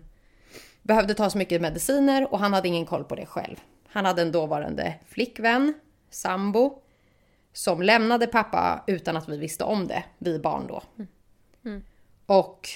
behövde 0.83 1.15
ta 1.15 1.31
så 1.31 1.39
mycket 1.39 1.63
mediciner 1.63 2.33
och 2.33 2.39
han 2.39 2.53
hade 2.53 2.69
ingen 2.69 2.87
koll 2.87 3.05
på 3.05 3.15
det 3.15 3.27
själv. 3.27 3.57
Han 3.89 4.05
hade 4.05 4.23
en 4.23 4.33
dåvarande 4.33 4.95
flickvän, 5.09 5.75
sambo, 6.11 6.83
som 7.53 7.83
lämnade 7.83 8.27
pappa 8.27 8.85
utan 8.87 9.17
att 9.17 9.29
vi 9.29 9.37
visste 9.37 9.65
om 9.65 9.87
det, 9.87 10.05
vi 10.19 10.39
barn 10.39 10.67
då. 10.67 10.83
Och 12.27 12.69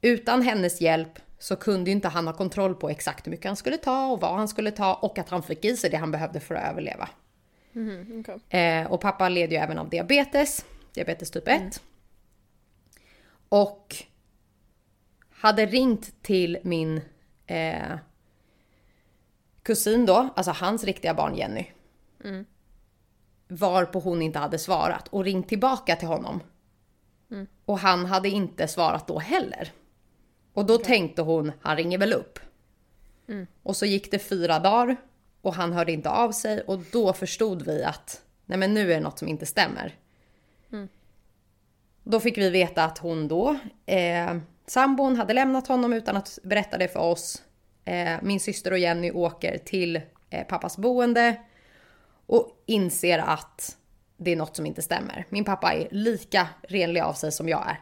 utan 0.00 0.42
hennes 0.42 0.80
hjälp 0.80 1.18
så 1.38 1.56
kunde 1.56 1.90
inte 1.90 2.08
han 2.08 2.26
ha 2.26 2.34
kontroll 2.34 2.74
på 2.74 2.88
exakt 2.88 3.26
hur 3.26 3.30
mycket 3.30 3.46
han 3.46 3.56
skulle 3.56 3.76
ta 3.76 4.06
och 4.06 4.20
vad 4.20 4.34
han 4.34 4.48
skulle 4.48 4.70
ta 4.70 4.94
och 4.94 5.18
att 5.18 5.28
han 5.28 5.42
fick 5.42 5.64
i 5.64 5.76
sig 5.76 5.90
det 5.90 5.96
han 5.96 6.10
behövde 6.10 6.40
för 6.40 6.54
att 6.54 6.70
överleva. 6.70 7.08
Okay. 8.20 8.60
Eh, 8.60 8.92
och 8.92 9.00
pappa 9.00 9.28
led 9.28 9.52
ju 9.52 9.56
även 9.56 9.78
av 9.78 9.88
diabetes, 9.88 10.64
diabetes 10.94 11.30
typ 11.30 11.48
1. 11.48 11.82
Och 13.48 13.96
hade 15.30 15.66
ringt 15.66 16.22
till 16.22 16.58
min 16.62 17.00
eh, 17.46 17.98
kusin 19.62 20.06
då, 20.06 20.28
alltså 20.36 20.52
hans 20.52 20.84
riktiga 20.84 21.14
barn 21.14 21.34
Jenny. 21.34 21.66
Varpå 23.48 23.98
hon 23.98 24.22
inte 24.22 24.38
hade 24.38 24.58
svarat 24.58 25.08
och 25.08 25.24
ringt 25.24 25.48
tillbaka 25.48 25.96
till 25.96 26.08
honom. 26.08 26.40
Och 27.64 27.78
han 27.78 28.06
hade 28.06 28.28
inte 28.28 28.68
svarat 28.68 29.06
då 29.06 29.18
heller. 29.18 29.72
Och 30.56 30.66
då 30.66 30.78
tänkte 30.78 31.22
hon, 31.22 31.52
han 31.60 31.76
ringer 31.76 31.98
väl 31.98 32.12
upp. 32.12 32.38
Och 33.62 33.76
så 33.76 33.86
gick 33.86 34.10
det 34.10 34.18
fyra 34.18 34.58
dagar 34.58 34.96
och 35.42 35.54
han 35.54 35.72
hörde 35.72 35.92
inte 35.92 36.10
av 36.10 36.32
sig 36.32 36.60
och 36.60 36.78
då 36.92 37.12
förstod 37.12 37.62
vi 37.62 37.84
att 37.84 38.22
nej 38.46 38.58
men 38.58 38.74
nu 38.74 38.92
är 38.92 38.94
det 38.94 39.00
något 39.00 39.18
som 39.18 39.28
inte 39.28 39.46
stämmer. 39.46 39.94
Då 42.04 42.20
fick 42.20 42.38
vi 42.38 42.50
veta 42.50 42.84
att 42.84 42.98
hon 42.98 43.28
då, 43.28 43.58
eh, 43.86 44.36
sambon 44.66 45.16
hade 45.16 45.34
lämnat 45.34 45.68
honom 45.68 45.92
utan 45.92 46.16
att 46.16 46.38
berätta 46.42 46.78
det 46.78 46.88
för 46.88 47.00
oss. 47.00 47.42
Eh, 47.84 48.16
min 48.22 48.40
syster 48.40 48.70
och 48.70 48.78
Jenny 48.78 49.10
åker 49.10 49.58
till 49.58 50.00
eh, 50.30 50.46
pappas 50.46 50.78
boende 50.78 51.36
och 52.26 52.62
inser 52.66 53.18
att 53.18 53.76
det 54.16 54.32
är 54.32 54.36
något 54.36 54.56
som 54.56 54.66
inte 54.66 54.82
stämmer. 54.82 55.26
Min 55.28 55.44
pappa 55.44 55.72
är 55.72 55.88
lika 55.90 56.48
renlig 56.62 57.00
av 57.00 57.12
sig 57.12 57.32
som 57.32 57.48
jag 57.48 57.70
är. 57.70 57.80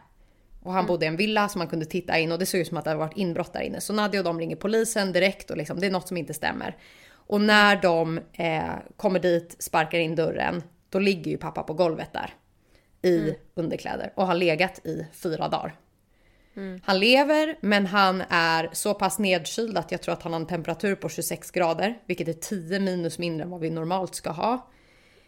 Och 0.65 0.73
han 0.73 0.85
bodde 0.85 1.05
i 1.05 1.07
en 1.07 1.17
villa 1.17 1.49
som 1.49 1.59
man 1.59 1.67
kunde 1.67 1.85
titta 1.85 2.19
in 2.19 2.31
och 2.31 2.39
det 2.39 2.45
såg 2.45 2.61
ut 2.61 2.67
som 2.67 2.77
att 2.77 2.83
det 2.83 2.89
hade 2.89 2.99
varit 2.99 3.17
inbrott 3.17 3.53
där 3.53 3.61
inne. 3.61 3.81
Så 3.81 3.93
Nadja 3.93 4.19
och 4.19 4.23
de 4.23 4.39
ringer 4.39 4.55
polisen 4.55 5.11
direkt 5.11 5.51
och 5.51 5.57
liksom, 5.57 5.79
det 5.79 5.85
är 5.85 5.91
något 5.91 6.07
som 6.07 6.17
inte 6.17 6.33
stämmer. 6.33 6.77
Och 7.09 7.41
när 7.41 7.81
de 7.81 8.19
eh, 8.33 8.63
kommer 8.97 9.19
dit, 9.19 9.55
sparkar 9.59 9.99
in 9.99 10.15
dörren, 10.15 10.63
då 10.89 10.99
ligger 10.99 11.31
ju 11.31 11.37
pappa 11.37 11.63
på 11.63 11.73
golvet 11.73 12.13
där. 12.13 12.33
I 13.01 13.35
underkläder 13.55 14.13
och 14.15 14.27
har 14.27 14.35
legat 14.35 14.85
i 14.85 15.05
fyra 15.13 15.47
dagar. 15.47 15.75
Han 16.83 16.99
lever, 16.99 17.57
men 17.61 17.85
han 17.85 18.23
är 18.29 18.69
så 18.73 18.93
pass 18.93 19.19
nedkyld 19.19 19.77
att 19.77 19.91
jag 19.91 20.01
tror 20.01 20.13
att 20.13 20.23
han 20.23 20.33
har 20.33 20.39
en 20.39 20.47
temperatur 20.47 20.95
på 20.95 21.09
26 21.09 21.51
grader, 21.51 21.99
vilket 22.05 22.27
är 22.27 22.33
10 22.33 22.79
minus 22.79 23.19
mindre 23.19 23.43
än 23.43 23.49
vad 23.49 23.59
vi 23.59 23.69
normalt 23.69 24.15
ska 24.15 24.29
ha. 24.29 24.69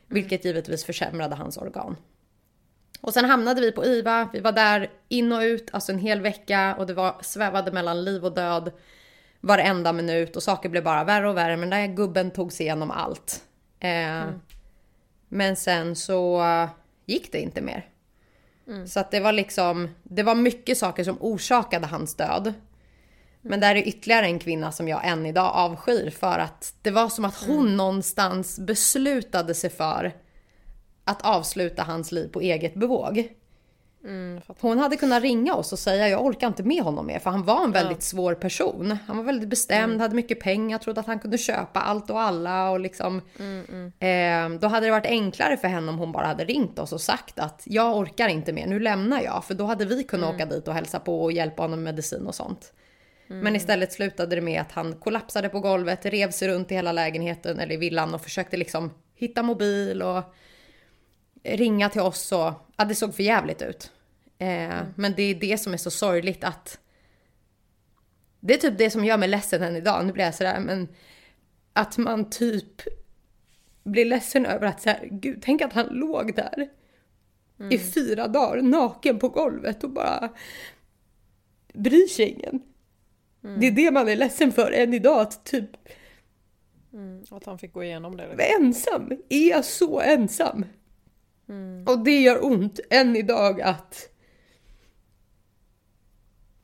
Vilket 0.07 0.45
givetvis 0.45 0.85
försämrade 0.85 1.35
hans 1.35 1.57
organ. 1.57 1.95
Och 3.07 3.13
sen 3.13 3.25
hamnade 3.25 3.61
vi 3.61 3.71
på 3.71 3.85
IVA, 3.85 4.29
vi 4.33 4.39
var 4.39 4.51
där 4.51 4.89
in 5.07 5.31
och 5.31 5.41
ut, 5.41 5.69
alltså 5.73 5.91
en 5.91 5.99
hel 5.99 6.21
vecka 6.21 6.75
och 6.79 6.87
det 6.87 6.93
var 6.93 7.15
svävade 7.21 7.71
mellan 7.71 8.03
liv 8.03 8.25
och 8.25 8.33
död 8.33 8.71
varenda 9.41 9.93
minut 9.93 10.35
och 10.35 10.43
saker 10.43 10.69
blev 10.69 10.83
bara 10.83 11.03
värre 11.03 11.29
och 11.29 11.37
värre 11.37 11.57
men 11.57 11.69
den 11.69 11.79
där 11.89 11.95
gubben 11.95 12.31
tog 12.31 12.53
sig 12.53 12.65
igenom 12.65 12.91
allt. 12.91 13.43
Eh, 13.79 14.23
Men 15.29 15.55
sen 15.55 15.95
så 15.95 16.43
gick 17.05 17.31
det 17.31 17.39
inte 17.39 17.61
mer. 17.61 17.85
Så 18.87 18.99
att 18.99 19.11
det 19.11 19.19
var 19.19 19.31
liksom, 19.31 19.89
det 20.03 20.23
var 20.23 20.35
mycket 20.35 20.77
saker 20.77 21.03
som 21.03 21.17
orsakade 21.19 21.87
hans 21.87 22.15
död. 22.15 22.53
Men 23.41 23.59
där 23.59 23.75
är 23.75 23.87
ytterligare 23.87 24.25
en 24.25 24.39
kvinna 24.39 24.71
som 24.71 24.87
jag 24.87 25.07
än 25.07 25.25
idag 25.25 25.51
avskyr 25.55 26.09
för 26.09 26.39
att 26.39 26.73
det 26.81 26.91
var 26.91 27.09
som 27.09 27.25
att 27.25 27.43
hon 27.47 27.77
någonstans 27.77 28.59
beslutade 28.59 29.53
sig 29.53 29.69
för 29.69 30.13
att 31.07 31.25
avsluta 31.25 31.83
hans 31.83 32.11
liv 32.11 32.27
på 32.27 32.41
eget 32.41 32.75
bevåg. 32.75 33.29
Mm. 34.03 34.41
Hon 34.59 34.79
hade 34.79 34.97
kunnat 34.97 35.23
ringa 35.23 35.53
oss 35.53 35.73
och 35.73 35.79
säga 35.79 36.09
jag 36.09 36.25
orkar 36.25 36.47
inte 36.47 36.63
med 36.63 36.83
honom 36.83 37.05
mer 37.05 37.19
för 37.19 37.29
han 37.29 37.43
var 37.43 37.63
en 37.63 37.71
väldigt 37.71 38.03
svår 38.03 38.35
person. 38.35 38.97
Han 39.07 39.17
var 39.17 39.23
väldigt 39.23 39.49
bestämd, 39.49 40.01
hade 40.01 40.15
mycket 40.15 40.39
pengar, 40.39 40.77
trodde 40.77 40.99
att 40.99 41.07
han 41.07 41.19
kunde 41.19 41.37
köpa 41.37 41.79
allt 41.79 42.09
och 42.09 42.21
alla 42.21 42.69
och 42.69 42.79
liksom. 42.79 43.21
Eh, 43.99 44.49
då 44.59 44.67
hade 44.67 44.85
det 44.85 44.91
varit 44.91 45.05
enklare 45.05 45.57
för 45.57 45.67
henne 45.67 45.91
om 45.91 45.97
hon 45.97 46.11
bara 46.11 46.25
hade 46.25 46.45
ringt 46.45 46.79
oss 46.79 46.93
och 46.93 47.01
sagt 47.01 47.39
att 47.39 47.63
jag 47.65 47.97
orkar 47.97 48.27
inte 48.27 48.53
mer, 48.53 48.67
nu 48.67 48.79
lämnar 48.79 49.21
jag. 49.21 49.45
För 49.45 49.53
då 49.53 49.65
hade 49.65 49.85
vi 49.85 50.03
kunnat 50.03 50.35
åka 50.35 50.45
dit 50.45 50.67
och 50.67 50.73
hälsa 50.73 50.99
på 50.99 51.23
och 51.23 51.31
hjälpa 51.31 51.61
honom 51.61 51.83
med 51.83 51.93
medicin 51.93 52.27
och 52.27 52.35
sånt. 52.35 52.73
Men 53.27 53.55
istället 53.55 53.93
slutade 53.93 54.35
det 54.35 54.41
med 54.41 54.61
att 54.61 54.71
han 54.71 54.95
kollapsade 54.95 55.49
på 55.49 55.59
golvet, 55.59 56.05
rev 56.05 56.31
sig 56.31 56.47
runt 56.47 56.71
i 56.71 56.75
hela 56.75 56.91
lägenheten 56.91 57.59
eller 57.59 57.73
i 57.73 57.77
villan 57.77 58.13
och 58.13 58.21
försökte 58.21 58.57
liksom 58.57 58.93
hitta 59.15 59.43
mobil 59.43 60.01
och 60.01 60.23
ringa 61.55 61.89
till 61.89 62.01
oss 62.01 62.31
och 62.31 62.53
ja, 62.77 62.85
det 62.87 62.95
såg 62.95 63.15
för 63.15 63.23
jävligt 63.23 63.61
ut. 63.61 63.91
Eh, 64.37 64.83
Men 64.95 65.13
det 65.15 65.23
är 65.23 65.35
det 65.35 65.57
som 65.57 65.73
är 65.73 65.77
så 65.77 65.91
sorgligt 65.91 66.43
att 66.43 66.79
det 68.39 68.53
är 68.53 68.57
typ 68.57 68.77
det 68.77 68.89
som 68.89 69.05
gör 69.05 69.17
mig 69.17 69.29
ledsen 69.29 69.63
än 69.63 69.75
idag. 69.75 70.05
Nu 70.05 70.13
blir 70.13 70.25
jag 70.25 70.35
sådär 70.35 70.59
men 70.59 70.87
att 71.73 71.97
man 71.97 72.29
typ 72.29 72.81
blir 73.83 74.05
ledsen 74.05 74.45
över 74.45 74.67
att 74.67 74.81
så 74.81 74.89
här, 74.89 75.07
gud 75.11 75.39
tänk 75.41 75.61
att 75.61 75.73
han 75.73 75.87
låg 75.87 76.35
där 76.35 76.69
i 77.71 77.77
fyra 77.77 78.27
dagar 78.27 78.61
naken 78.61 79.19
på 79.19 79.29
golvet 79.29 79.83
och 79.83 79.89
bara 79.89 80.29
bryr 81.73 82.07
sig 82.07 82.25
ingen. 82.29 82.61
Det 83.59 83.67
är 83.67 83.71
det 83.71 83.91
man 83.91 84.07
är 84.09 84.15
ledsen 84.15 84.51
för 84.51 84.71
än 84.71 84.93
idag 84.93 85.19
att 85.21 85.45
typ 85.45 85.69
Mm, 86.93 87.23
att 87.31 87.45
han 87.45 87.59
fick 87.59 87.73
gå 87.73 87.83
igenom 87.83 88.17
det. 88.17 88.27
Liksom. 88.27 88.65
ensam. 88.65 89.11
Är 89.29 89.49
jag 89.49 89.65
så 89.65 90.01
ensam? 90.01 90.65
Och 91.85 91.99
det 91.99 92.19
gör 92.21 92.45
ont 92.45 92.79
än 92.89 93.15
idag 93.15 93.61
att 93.61 94.09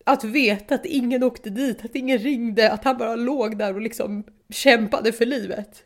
att 0.06 0.24
veta 0.24 0.76
att 0.76 0.86
ingen 0.86 1.24
åkte 1.24 1.50
dit, 1.50 1.86
att 1.86 1.96
ingen 1.96 2.18
ringde, 2.18 2.72
att 2.72 2.84
han 2.84 2.98
bara 2.98 3.16
låg 3.16 3.58
där 3.58 3.76
och 3.76 3.82
liksom 3.82 4.24
kämpade 4.50 5.12
för 5.12 5.26
livet. 5.26 5.84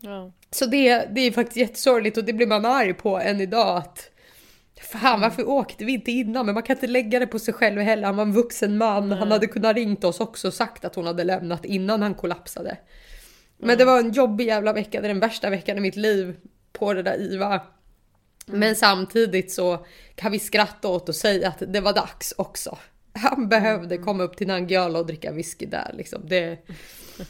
Ja. 0.00 0.32
Så 0.50 0.66
det, 0.66 1.08
det 1.14 1.20
är 1.20 1.32
faktiskt 1.32 1.56
jättesorgligt 1.56 2.16
och 2.16 2.24
det 2.24 2.32
blir 2.32 2.46
man 2.46 2.64
arg 2.64 2.94
på 2.94 3.18
än 3.18 3.40
idag 3.40 3.76
att 3.76 4.10
Fan 4.80 5.20
varför 5.20 5.48
åkte 5.48 5.84
vi 5.84 5.92
inte 5.92 6.10
innan? 6.10 6.46
Men 6.46 6.54
man 6.54 6.62
kan 6.62 6.76
inte 6.76 6.86
lägga 6.86 7.18
det 7.18 7.26
på 7.26 7.38
sig 7.38 7.54
själv 7.54 7.80
heller. 7.80 8.06
Han 8.06 8.16
var 8.16 8.22
en 8.22 8.32
vuxen 8.32 8.78
man. 8.78 9.12
Han 9.12 9.30
hade 9.30 9.46
kunnat 9.46 9.76
ringt 9.76 10.04
oss 10.04 10.20
också 10.20 10.48
och 10.48 10.54
sagt 10.54 10.84
att 10.84 10.94
hon 10.94 11.06
hade 11.06 11.24
lämnat 11.24 11.64
innan 11.64 12.02
han 12.02 12.14
kollapsade. 12.14 12.78
Men 13.56 13.78
det 13.78 13.84
var 13.84 13.98
en 13.98 14.12
jobbig 14.12 14.46
jävla 14.46 14.72
vecka. 14.72 15.00
Det 15.00 15.06
är 15.06 15.08
den 15.08 15.20
värsta 15.20 15.50
veckan 15.50 15.78
i 15.78 15.80
mitt 15.80 15.96
liv 15.96 16.36
på 16.72 16.94
det 16.94 17.02
där 17.02 17.20
IVA. 17.20 17.60
Men 18.50 18.76
samtidigt 18.76 19.52
så 19.52 19.86
kan 20.14 20.32
vi 20.32 20.38
skratta 20.38 20.88
åt 20.88 21.08
och 21.08 21.14
säga 21.14 21.48
att 21.48 21.62
det 21.66 21.80
var 21.80 21.92
dags 21.92 22.34
också. 22.36 22.78
Han 23.12 23.48
behövde 23.48 23.98
komma 23.98 24.22
upp 24.22 24.36
till 24.36 24.46
Nangijala 24.46 24.98
och 24.98 25.06
dricka 25.06 25.32
whisky 25.32 25.66
där 25.66 25.90
liksom. 25.94 26.22
Det... 26.28 26.58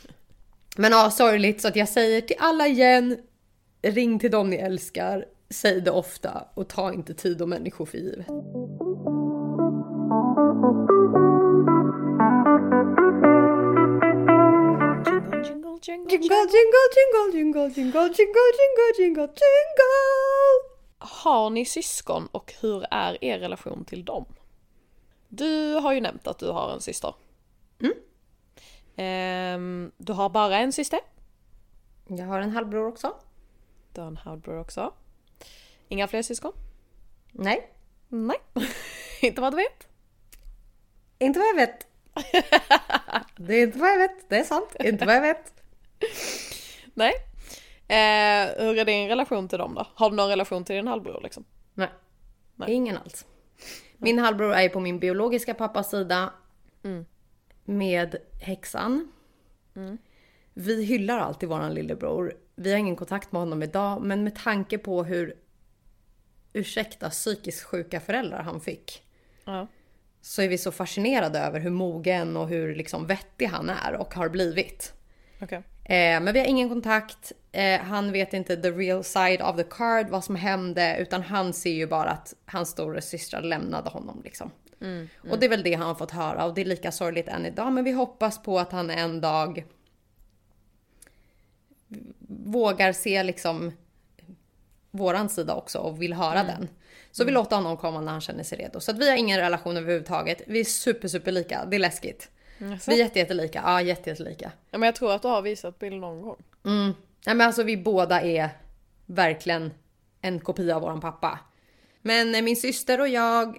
Men 0.77 0.93
ja, 0.93 1.11
sorgligt 1.11 1.61
så 1.61 1.69
att 1.69 1.77
jag 1.77 1.89
säger 1.89 2.21
till 2.21 2.37
alla 2.39 2.67
igen. 2.67 3.17
Ring 3.83 4.19
till 4.19 4.31
dem 4.31 4.51
ni 4.51 4.57
älskar. 4.57 5.25
Säg 5.51 5.81
det 5.81 5.91
ofta 5.91 6.49
och 6.55 6.69
ta 6.69 6.93
inte 6.93 7.15
tid 7.15 7.43
och 7.43 7.49
människor 7.49 7.87
för 7.87 7.99
givet. 7.99 8.27
Jingle, 15.49 15.79
Jingle, 15.89 16.11
jingle, 16.11 16.83
jingle, 16.97 17.31
jingle, 17.35 17.69
jingle, 17.75 18.09
jingle, 18.17 18.53
jingle, 18.59 18.93
jingle, 18.99 19.29
jingle. 19.29 20.68
Har 20.99 21.51
ni 21.51 21.65
syskon 21.65 22.27
och 22.33 22.55
hur 22.61 22.87
är 22.91 23.25
er 23.25 23.39
relation 23.39 23.85
till 23.85 24.05
dem? 24.05 24.25
Du 25.29 25.75
har 25.75 25.93
ju 25.93 26.01
nämnt 26.01 26.27
att 26.27 26.39
du 26.39 26.51
har 26.51 26.73
en 26.73 26.81
syster. 26.81 27.15
Mm. 27.81 27.93
Ehm, 28.97 29.93
du 29.97 30.13
har 30.13 30.29
bara 30.29 30.59
en 30.59 30.73
syster. 30.73 31.01
Jag 32.07 32.27
har 32.27 32.41
en 32.41 32.51
halvbror 32.51 32.89
också. 32.89 33.15
Du 33.93 34.01
har 34.01 34.09
en 34.09 34.17
halvbror 34.17 34.61
också. 34.61 34.93
Inga 35.89 36.09
fler 36.09 36.23
syskon? 36.23 36.53
Nej, 37.33 37.73
Nej, 38.09 38.37
inte 39.23 39.41
vad 39.41 39.53
du 39.53 39.57
vet. 39.57 39.89
inte 41.19 41.39
vad 41.39 41.49
jag 41.49 41.55
vet. 41.55 41.87
Det 43.37 43.55
är 43.55 43.63
inte 43.63 43.79
vad 43.79 43.91
jag 43.91 43.99
vet, 43.99 44.29
det 44.29 44.39
är 44.39 44.45
sant. 44.45 44.77
Inte 44.85 45.07
vad 45.07 45.17
jag 45.17 45.21
vet. 45.23 45.53
Nej. 46.95 47.13
Eh, 47.89 48.65
hur 48.65 48.79
är 48.79 48.85
din 48.85 49.09
relation 49.09 49.49
till 49.49 49.59
dem 49.59 49.75
då? 49.75 49.87
Har 49.95 50.11
du 50.11 50.17
någon 50.17 50.29
relation 50.29 50.65
till 50.65 50.77
din 50.77 50.87
halvbror 50.87 51.21
liksom? 51.23 51.45
Nej, 51.75 51.89
Nej. 52.57 52.73
ingen 52.73 52.97
alls. 52.97 53.27
Min 53.97 54.19
halvbror 54.19 54.53
är 54.53 54.69
på 54.69 54.81
min 54.81 54.99
biologiska 54.99 55.55
pappas 55.55 55.91
sida. 55.91 56.33
Mm. 56.85 57.05
Med 57.65 58.17
häxan. 58.41 59.13
Vi 60.55 60.85
hyllar 60.85 61.19
alltid 61.19 61.49
våran 61.49 61.75
lillebror. 61.75 62.35
Vi 62.55 62.71
har 62.71 62.79
ingen 62.79 62.97
kontakt 62.97 63.33
med 63.33 63.41
honom 63.41 63.63
idag, 63.63 64.03
men 64.03 64.25
med 64.25 64.35
tanke 64.37 64.79
på 64.79 65.05
hur 65.05 65.35
ursäkta 66.53 67.11
psykiskt 67.11 67.63
sjuka 67.63 68.01
föräldrar 68.01 68.43
han 68.43 68.61
fick. 68.61 69.03
Ja. 69.45 69.67
Så 70.21 70.43
är 70.43 70.49
vi 70.49 70.59
så 70.59 70.73
fascinerade 70.73 71.39
över 71.39 71.61
hur 71.61 71.71
mogen 71.71 72.37
och 72.37 72.49
hur 72.49 72.75
liksom 72.75 73.07
vettig 73.07 73.47
han 73.47 73.71
är 73.71 73.95
och 73.97 74.15
har 74.15 74.29
blivit. 74.29 74.93
Okej. 75.43 75.63
Eh, 75.85 76.21
men 76.21 76.33
vi 76.33 76.39
har 76.39 76.47
ingen 76.47 76.69
kontakt. 76.69 77.33
Eh, 77.53 77.81
han 77.81 78.13
vet 78.13 78.35
inte 78.35 78.57
the 78.57 78.71
real 78.71 79.05
side 79.05 79.43
of 79.43 79.57
the 79.57 79.65
card, 79.65 80.09
vad 80.09 80.25
som 80.25 80.37
hände, 80.37 80.97
utan 80.99 81.23
han 81.23 81.53
ser 81.53 81.73
ju 81.73 81.87
bara 81.87 82.11
att 82.11 82.35
hans 82.47 82.69
stora 82.69 83.01
systrar 83.01 83.43
lämnade 83.43 83.91
honom 83.91 84.21
liksom. 84.25 84.51
Och 85.31 85.39
det 85.39 85.47
är 85.47 85.51
väl 85.51 85.63
det 85.63 85.75
han 85.75 85.87
har 85.87 85.95
fått 85.95 86.11
höra 86.11 86.45
och 86.45 86.55
det 86.55 86.61
är 86.61 86.65
lika 86.65 86.93
sorgligt 86.93 87.29
än 87.29 87.47
idag. 87.47 87.73
Men 87.73 87.85
vi 87.85 87.93
hoppas 87.93 88.43
på 88.43 88.59
att 88.59 88.73
han 88.73 88.91
en 88.91 89.21
dag 89.21 89.65
vågar 92.29 92.93
se 92.93 93.23
liksom 93.23 93.73
våran 94.91 95.29
sida 95.29 95.55
också 95.55 95.79
och 95.79 96.03
vill 96.03 96.13
höra 96.13 96.45
den. 96.45 96.69
Så 97.11 97.25
vi 97.25 97.31
låter 97.33 97.57
honom 97.57 97.77
komma 97.77 98.01
när 98.01 98.13
han 98.13 98.21
känner 98.21 98.43
sig 98.43 98.59
redo. 98.59 98.81
Så 98.81 98.91
att 98.91 98.99
vi 98.99 99.11
har 99.11 99.17
ingen 99.17 99.41
relation 99.41 99.77
överhuvudtaget. 99.77 100.43
Vi 100.47 100.61
är 100.61 100.65
super, 100.65 101.09
super 101.09 101.33
lika. 101.33 101.65
Det 101.65 101.77
är 101.77 101.81
läskigt. 101.81 102.31
Jaså? 102.59 102.91
Vi 102.91 103.01
är 103.01 103.05
jätte, 103.05 103.19
jättelika. 103.19 103.63
Ja, 103.65 103.83
jätte, 103.83 104.11
jättelika. 104.11 104.53
Ja, 104.71 104.79
men 104.79 104.87
jag 104.87 104.95
tror 104.95 105.13
att 105.13 105.23
du 105.23 105.29
har 105.29 105.43
visat 105.43 105.79
bild 105.79 106.01
någon 106.01 106.23
gång. 106.23 106.37
Nej 107.27 107.35
men 107.35 107.47
alltså 107.47 107.63
vi 107.63 107.77
båda 107.77 108.21
är 108.21 108.51
verkligen 109.07 109.73
en 110.21 110.41
kopia 110.41 110.77
av 110.77 110.83
våran 110.83 111.01
pappa. 111.01 111.39
Men 112.03 112.35
eh, 112.35 112.43
min 112.43 112.57
syster 112.57 113.01
och 113.01 113.09
jag 113.09 113.59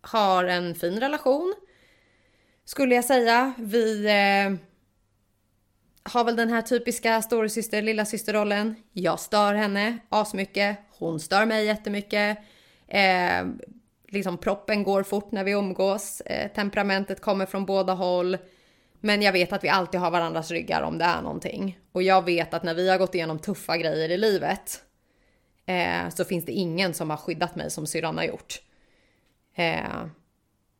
har 0.00 0.44
en 0.44 0.74
fin 0.74 1.00
relation. 1.00 1.54
Skulle 2.64 2.94
jag 2.94 3.04
säga. 3.04 3.52
Vi 3.58 4.06
eh, 4.06 4.58
har 6.02 6.24
väl 6.24 6.36
den 6.36 6.48
här 6.48 6.62
typiska 6.62 7.22
storasyster, 7.22 7.82
lilla 7.82 8.04
systerrollen. 8.04 8.74
Jag 8.92 9.20
stör 9.20 9.54
henne 9.54 9.98
asmycket. 10.08 10.78
Hon 10.98 11.20
stör 11.20 11.46
mig 11.46 11.66
jättemycket. 11.66 12.38
Eh, 12.88 13.46
liksom 14.08 14.38
proppen 14.38 14.82
går 14.82 15.02
fort 15.02 15.32
när 15.32 15.44
vi 15.44 15.50
umgås. 15.50 16.20
Eh, 16.20 16.52
temperamentet 16.52 17.20
kommer 17.20 17.46
från 17.46 17.66
båda 17.66 17.92
håll. 17.92 18.38
Men 19.00 19.22
jag 19.22 19.32
vet 19.32 19.52
att 19.52 19.64
vi 19.64 19.68
alltid 19.68 20.00
har 20.00 20.10
varandras 20.10 20.50
ryggar 20.50 20.82
om 20.82 20.98
det 20.98 21.04
är 21.04 21.22
någonting. 21.22 21.78
Och 21.92 22.02
jag 22.02 22.24
vet 22.24 22.54
att 22.54 22.62
när 22.62 22.74
vi 22.74 22.88
har 22.88 22.98
gått 22.98 23.14
igenom 23.14 23.38
tuffa 23.38 23.76
grejer 23.76 24.08
i 24.08 24.16
livet 24.16 24.82
eh, 25.66 26.08
så 26.14 26.24
finns 26.24 26.44
det 26.44 26.52
ingen 26.52 26.94
som 26.94 27.10
har 27.10 27.16
skyddat 27.16 27.56
mig 27.56 27.70
som 27.70 27.86
syrran 27.86 28.16
har 28.16 28.24
gjort. 28.24 28.62
Eh, 29.54 30.04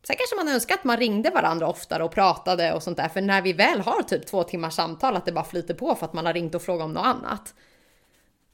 sen 0.07 0.16
kanske 0.16 0.37
man 0.37 0.48
önskar 0.48 0.74
att 0.74 0.85
man 0.85 0.96
ringde 0.96 1.31
varandra 1.31 1.68
oftare 1.68 2.05
och 2.05 2.12
pratade 2.12 2.72
och 2.72 2.83
sånt 2.83 2.96
där. 2.96 3.09
För 3.09 3.20
när 3.20 3.42
vi 3.42 3.52
väl 3.52 3.81
har 3.81 4.02
typ 4.02 4.26
två 4.26 4.42
timmars 4.42 4.74
samtal 4.74 5.16
att 5.16 5.26
det 5.26 5.33
bara 5.33 5.44
flyter 5.44 5.74
på 5.74 5.94
för 5.94 6.07
att 6.07 6.12
man 6.12 6.26
har 6.26 6.33
ringt 6.33 6.55
och 6.55 6.62
frågat 6.62 6.85
om 6.85 6.92
något 6.92 7.07
annat. 7.07 7.55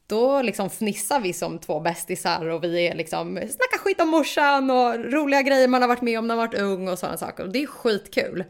Då 0.06 0.42
liksom 0.42 0.70
fnissar 0.70 1.20
vi 1.20 1.32
som 1.32 1.58
två 1.58 1.80
bästisar 1.80 2.46
och 2.46 2.64
vi 2.64 2.88
är 2.88 2.94
liksom 2.94 3.36
snackar 3.36 3.78
skit 3.78 4.00
om 4.00 4.08
morsan 4.08 4.70
och 4.70 5.12
roliga 5.12 5.42
grejer 5.42 5.68
man 5.68 5.82
har 5.82 5.88
varit 5.88 6.02
med 6.02 6.18
om 6.18 6.26
när 6.26 6.36
man 6.36 6.46
varit 6.46 6.60
ung 6.60 6.88
och 6.88 6.98
sådana 6.98 7.18
saker. 7.18 7.44
Och 7.44 7.52
det 7.52 7.62
är 7.62 7.66
skitkul. 7.66 8.44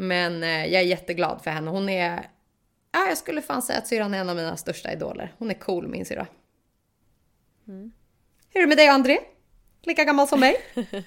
Men 0.00 0.42
eh, 0.42 0.66
jag 0.66 0.82
är 0.82 0.86
jätteglad 0.86 1.40
för 1.44 1.50
henne. 1.50 1.70
Hon 1.70 1.88
är... 1.88 2.26
Ja, 2.92 3.08
jag 3.08 3.18
skulle 3.18 3.42
fan 3.42 3.62
säga 3.62 3.78
att 3.78 3.86
syrran 3.86 4.14
är 4.14 4.18
en 4.18 4.28
av 4.28 4.36
mina 4.36 4.56
största 4.56 4.92
idoler. 4.92 5.34
Hon 5.38 5.50
är 5.50 5.54
cool 5.54 5.88
min 5.88 6.04
syrra. 6.04 6.26
Hur 7.66 7.90
är 8.52 8.60
det 8.60 8.66
med 8.66 8.76
dig 8.76 8.88
och 8.88 8.94
André? 8.94 9.18
Lika 9.82 10.04
gammal 10.04 10.28
som 10.28 10.40
mig? 10.40 10.56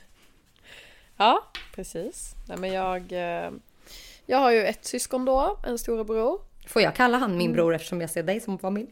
Ja, 1.17 1.51
precis. 1.75 2.35
Nej, 2.47 2.57
men 2.57 2.73
jag, 2.73 3.11
eh, 3.11 3.51
jag 4.25 4.37
har 4.37 4.51
ju 4.51 4.65
ett 4.65 4.85
syskon 4.85 5.25
då, 5.25 5.57
en 5.67 5.77
storebror. 5.77 6.41
Får 6.67 6.81
jag 6.81 6.95
kalla 6.95 7.17
han 7.17 7.37
min 7.37 7.53
bror 7.53 7.75
eftersom 7.75 8.01
jag 8.01 8.09
ser 8.09 8.23
dig 8.23 8.39
som 8.39 8.59
familj? 8.59 8.89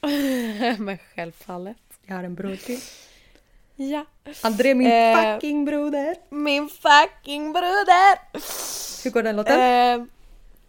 men 0.78 0.98
självfallet. 1.14 1.76
Jag 2.06 2.14
har 2.16 2.24
en 2.24 2.34
bror 2.34 2.56
till. 2.56 2.80
Ja. 3.76 4.04
André 4.42 4.74
min 4.74 4.86
Eh. 4.92 5.34
fucking 5.34 5.64
broder. 5.64 6.16
Min 6.30 6.68
fucking 6.68 7.52
broder! 7.52 8.18
Hur 9.04 9.10
går 9.10 9.22
den 9.22 9.36
låten? 9.36 9.60
Eh, 10.00 10.06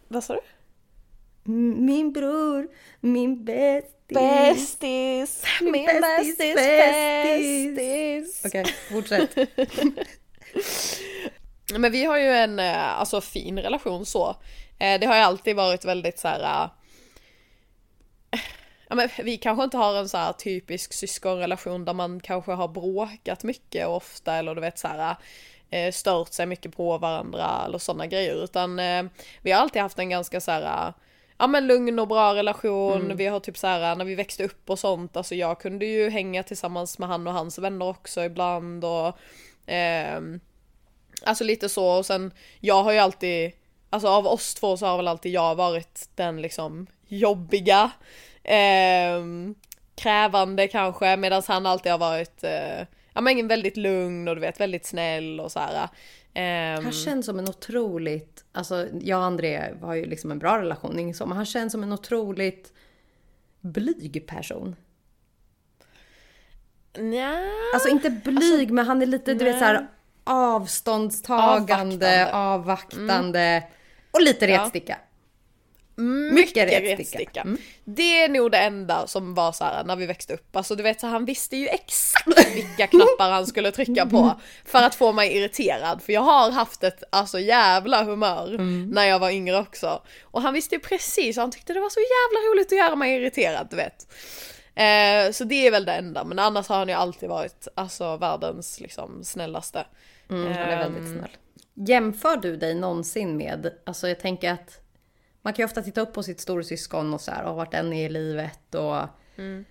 vad 0.08 0.24
sa 0.24 0.34
du? 0.34 0.40
Min 1.54 2.14
bror, 2.14 2.68
min 3.00 3.46
bästis. 3.46 3.92
Bästis! 4.08 5.44
Min 5.62 5.86
bästis, 5.86 6.38
bästis, 6.38 7.76
bästis. 7.76 8.42
Okej, 8.46 8.66
fortsätt. 8.92 9.36
Men 11.80 11.92
vi 11.92 12.06
har 12.06 12.18
ju 12.18 12.28
en 12.28 12.60
eh, 12.60 13.00
alltså, 13.00 13.22
fin 13.22 13.60
relation 13.60 14.06
så. 14.06 14.30
Eh, 14.80 15.00
Det 15.00 15.06
har 15.06 15.16
ju 15.16 15.22
alltid 15.22 15.56
varit 15.56 15.86
väldigt 15.86 16.20
så 16.20 16.28
här. 16.28 16.64
eh, 16.64 16.70
Ja, 18.90 18.96
men 18.96 19.10
vi 19.24 19.38
kanske 19.38 19.64
inte 19.64 19.78
har 19.78 19.96
en 19.96 20.10
så 20.10 20.18
här 20.18 20.34
typisk 20.34 20.94
syskonrelation 20.94 21.86
där 21.86 21.94
man 21.94 22.20
kanske 22.20 22.52
har 22.52 22.68
bråkat 22.68 23.44
mycket 23.44 23.88
och 23.88 23.96
ofta 23.96 24.36
eller 24.36 24.56
du 24.56 24.62
vet 24.62 24.80
så 24.80 24.88
här 24.88 25.16
eh, 25.72 25.92
stört 25.92 26.34
sig 26.34 26.46
mycket 26.46 26.76
på 26.76 26.98
varandra 26.98 27.64
eller 27.66 27.78
sådana 27.78 28.08
grejer. 28.08 28.44
Utan 28.44 28.80
eh, 28.80 29.04
vi 29.42 29.52
har 29.52 29.62
alltid 29.62 29.82
haft 29.82 30.00
en 30.00 30.10
ganska 30.10 30.42
så 30.42 30.52
här 30.52 30.88
eh, 30.88 30.94
ja 31.38 31.48
men 31.48 31.68
lugn 31.68 32.00
och 32.00 32.08
bra 32.08 32.36
relation. 32.36 33.18
Vi 33.18 33.28
har 33.28 33.40
typ 33.40 33.58
så 33.58 33.68
här 33.68 33.96
när 33.96 34.06
vi 34.06 34.16
växte 34.16 34.44
upp 34.44 34.70
och 34.70 34.80
sånt, 34.80 35.18
alltså 35.18 35.36
jag 35.36 35.60
kunde 35.60 35.86
ju 35.86 36.10
hänga 36.10 36.44
tillsammans 36.44 37.00
med 37.00 37.10
han 37.10 37.28
och 37.28 37.34
hans 37.34 37.60
vänner 37.60 37.90
också 37.90 38.24
ibland 38.24 38.86
och 38.86 39.18
ehm, 39.66 40.40
Alltså 41.24 41.44
lite 41.44 41.70
så. 41.70 41.88
Och 41.98 42.06
sen 42.06 42.34
jag 42.60 42.84
har 42.84 42.92
ju 42.92 42.98
alltid 42.98 43.52
Alltså 43.90 44.08
av 44.08 44.28
oss 44.28 44.54
två 44.56 44.78
så 44.78 44.86
har 44.86 44.98
väl 44.98 45.08
alltid 45.08 45.32
jag 45.32 45.56
varit 45.56 46.10
den 46.16 46.42
liksom 46.42 46.88
jobbiga 47.08 47.92
ehm, 48.44 49.56
Krävande 49.96 50.68
kanske. 50.68 51.18
Medan 51.18 51.44
han 51.48 51.66
alltid 51.66 51.92
har 51.92 52.00
varit 52.00 52.44
eh, 52.44 52.88
Ja 53.14 53.22
men 53.22 53.48
väldigt 53.48 53.78
lugn 53.78 54.28
och 54.28 54.36
du 54.36 54.42
vet 54.42 54.60
väldigt 54.60 54.86
snäll 54.86 55.40
och 55.40 55.52
så 55.52 55.60
här. 55.60 55.90
Ehm, 56.34 56.84
Han 56.84 56.94
känns 56.94 57.26
som 57.26 57.40
en 57.40 57.50
otroligt, 57.50 58.46
alltså 58.52 58.88
jag 59.02 59.20
och 59.20 59.26
André 59.26 59.74
har 59.82 59.94
ju 59.94 60.06
liksom 60.06 60.32
en 60.32 60.40
bra 60.40 60.62
relation, 60.62 61.00
inget 61.00 61.18
så, 61.18 61.26
men 61.26 61.38
han 61.38 61.46
känns 61.46 61.72
som 61.72 61.84
en 61.84 61.94
otroligt 61.94 62.74
blyg 63.62 64.28
person. 64.28 64.76
nja, 66.98 67.40
Alltså 67.74 67.90
inte 67.90 68.10
blyg, 68.10 68.72
men 68.72 68.86
han 68.86 69.02
är 69.02 69.06
lite, 69.06 69.34
du 69.34 69.46
vet 69.46 69.60
så 69.60 69.66
här 69.66 69.88
avståndstagande, 70.24 72.34
avvaktande 72.34 73.64
och 74.12 74.22
lite 74.22 74.48
retsticka. 74.48 74.98
Mycket 76.34 76.70
retsticka. 76.70 76.98
retsticka. 76.98 77.42
Mm. 77.42 77.58
Det 77.86 78.22
är 78.24 78.30
nog 78.30 78.52
det 78.52 78.58
enda 78.58 79.08
som 79.08 79.34
var 79.34 79.52
så 79.52 79.64
här 79.64 79.84
när 79.84 79.96
vi 79.96 80.06
växte 80.06 80.34
upp. 80.34 80.56
Alltså 80.56 80.76
du 80.76 80.84
vet 80.84 81.00
så 81.00 81.08
han 81.08 81.26
visste 81.26 81.58
ju 81.58 81.68
exakt 81.68 82.28
vilka 82.56 82.88
knappar 82.88 83.32
han 83.32 83.48
skulle 83.48 83.72
trycka 83.72 84.06
på 84.06 84.40
för 84.66 84.80
att 84.84 84.96
få 84.96 85.12
mig 85.12 85.38
irriterad. 85.38 86.02
För 86.02 86.14
jag 86.14 86.22
har 86.22 86.52
haft 86.52 86.84
ett 86.84 87.04
alltså 87.10 87.40
jävla 87.40 88.04
humör 88.04 88.48
Mm. 88.56 88.90
när 88.90 89.06
jag 89.06 89.20
var 89.20 89.30
yngre 89.30 89.60
också. 89.60 90.02
Och 90.24 90.42
han 90.42 90.54
visste 90.54 90.76
ju 90.76 90.82
precis, 90.82 91.38
han 91.38 91.52
tyckte 91.52 91.74
det 91.74 91.80
var 91.80 91.90
så 91.90 92.00
jävla 92.00 92.50
roligt 92.52 92.68
att 92.72 92.78
göra 92.78 92.96
mig 92.96 93.16
irriterad 93.16 93.68
du 93.70 93.76
vet. 93.76 94.08
Eh, 94.76 95.32
så 95.32 95.44
det 95.44 95.68
är 95.68 95.72
väl 95.72 95.86
det 95.86 95.92
enda, 95.94 96.24
men 96.24 96.40
annars 96.40 96.68
har 96.68 96.78
han 96.78 96.88
ju 96.88 96.94
alltid 96.94 97.30
varit 97.30 97.68
alltså 97.76 98.18
världens 98.18 98.80
liksom 98.80 99.24
snällaste. 99.24 99.86
Mm, 100.30 100.44
han 100.48 100.56
är 100.58 100.78
väldigt 100.78 101.04
Ehm, 101.04 101.18
snäll. 101.18 101.30
Jämför 101.88 102.38
du 102.38 102.56
dig 102.58 102.76
någonsin 102.76 103.38
med, 103.38 103.72
alltså 103.86 104.08
jag 104.08 104.20
tänker 104.20 104.52
att 104.52 104.81
man 105.42 105.54
kan 105.54 105.64
ju 105.64 105.66
ofta 105.66 105.82
titta 105.82 106.02
upp 106.02 106.14
på 106.14 106.24
sitt 106.24 106.40
storasyskon 106.40 107.14
och 107.14 107.22
så 107.22 107.32
här, 107.32 107.44
och 107.44 107.56
vart 107.56 107.72
den 107.72 107.94
är 107.94 108.06
i 108.06 108.10
livet 108.10 108.76
och 108.76 108.98
Mm. 109.38 109.66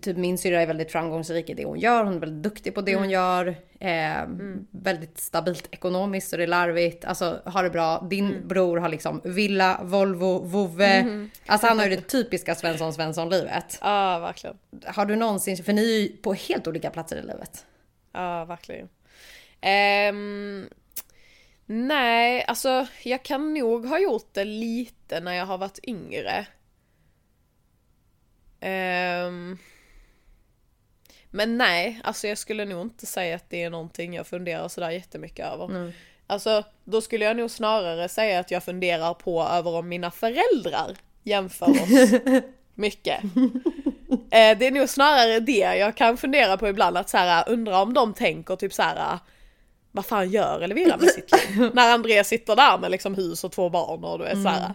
Typ 0.00 0.16
min 0.16 0.38
syrra 0.38 0.62
är 0.62 0.66
väldigt 0.66 0.92
framgångsrik 0.92 1.50
i 1.50 1.54
det 1.54 1.64
hon 1.64 1.78
gör, 1.78 2.04
hon 2.04 2.14
är 2.14 2.18
väldigt 2.18 2.42
duktig 2.42 2.74
på 2.74 2.80
det 2.80 2.92
Mm. 2.92 3.02
hon 3.02 3.10
gör. 3.10 3.46
Eh, 3.80 4.22
Väldigt 4.70 5.18
stabilt 5.18 5.68
ekonomiskt 5.70 6.28
så 6.30 6.36
det 6.36 6.42
är 6.42 6.46
larvigt, 6.46 7.04
alltså 7.04 7.40
har 7.44 7.62
det 7.62 7.70
bra. 7.70 8.06
Din 8.10 8.26
Mm. 8.26 8.48
bror 8.48 8.76
har 8.78 8.88
liksom 8.88 9.20
villa, 9.24 9.80
Volvo, 9.82 10.38
vovve. 10.38 11.28
Alltså 11.46 11.66
han 11.66 11.78
har 11.78 11.86
ju 11.86 11.96
det 11.96 12.02
typiska 12.02 12.54
Svensson 12.54 12.92
Svensson-livet. 12.92 13.78
Ja, 13.82 14.18
verkligen. 14.18 14.56
Har 14.86 15.06
du 15.06 15.16
någonsin, 15.16 15.56
för 15.64 15.72
ni 15.72 15.94
är 15.96 16.00
ju 16.00 16.08
på 16.16 16.34
helt 16.34 16.66
olika 16.66 16.90
platser 16.90 17.16
i 17.16 17.22
livet. 17.22 17.66
Ja, 18.12 18.44
verkligen. 18.44 18.88
Ehm, 19.60 20.68
nej, 21.72 22.44
alltså 22.48 22.86
jag 23.02 23.22
kan 23.22 23.54
nog 23.54 23.86
ha 23.86 23.98
gjort 23.98 24.28
det 24.32 24.44
lite 24.44 25.20
när 25.20 25.32
jag 25.32 25.46
har 25.46 25.58
varit 25.58 25.78
yngre. 25.82 26.46
Ehm, 28.60 29.58
men 31.30 31.58
nej, 31.58 32.00
alltså 32.04 32.28
jag 32.28 32.38
skulle 32.38 32.64
nog 32.64 32.82
inte 32.82 33.06
säga 33.06 33.36
att 33.36 33.50
det 33.50 33.62
är 33.62 33.70
någonting 33.70 34.14
jag 34.14 34.26
funderar 34.26 34.68
sådär 34.68 34.90
jättemycket 34.90 35.46
över. 35.46 35.68
Alltså, 36.26 36.64
då 36.84 37.00
skulle 37.00 37.24
jag 37.24 37.36
nog 37.36 37.50
snarare 37.50 38.08
säga 38.08 38.40
att 38.40 38.50
jag 38.50 38.64
funderar 38.64 39.14
på 39.14 39.42
över 39.42 39.70
om 39.74 39.88
mina 39.88 40.10
föräldrar 40.10 40.96
jämför 41.22 41.70
oss 41.70 42.20
mycket. 42.74 43.24
Eh, 44.32 44.58
det 44.58 44.66
är 44.66 44.70
nog 44.70 44.88
snarare 44.88 45.40
det 45.40 45.76
jag 45.76 45.96
kan 45.96 46.16
fundera 46.16 46.56
på 46.56 46.68
ibland, 46.68 46.96
att 46.96 47.08
så 47.08 47.16
här, 47.16 47.48
undra 47.48 47.82
om 47.82 47.94
de 47.94 48.14
tänker 48.14 48.56
typ 48.56 48.72
så 48.72 48.82
här. 48.82 49.18
Vad 49.92 50.06
fan 50.06 50.30
gör 50.30 50.60
Elvira 50.60 50.96
med 50.96 51.08
sitt 51.08 51.32
liv? 51.32 51.70
När 51.74 51.94
Andreas 51.94 52.28
sitter 52.28 52.56
där 52.56 52.78
med 52.78 52.90
liksom 52.90 53.14
hus 53.14 53.44
och 53.44 53.52
två 53.52 53.68
barn 53.68 54.04
och 54.04 54.18
du 54.18 54.24
är 54.24 54.34
så 54.34 54.48
här. 54.48 54.74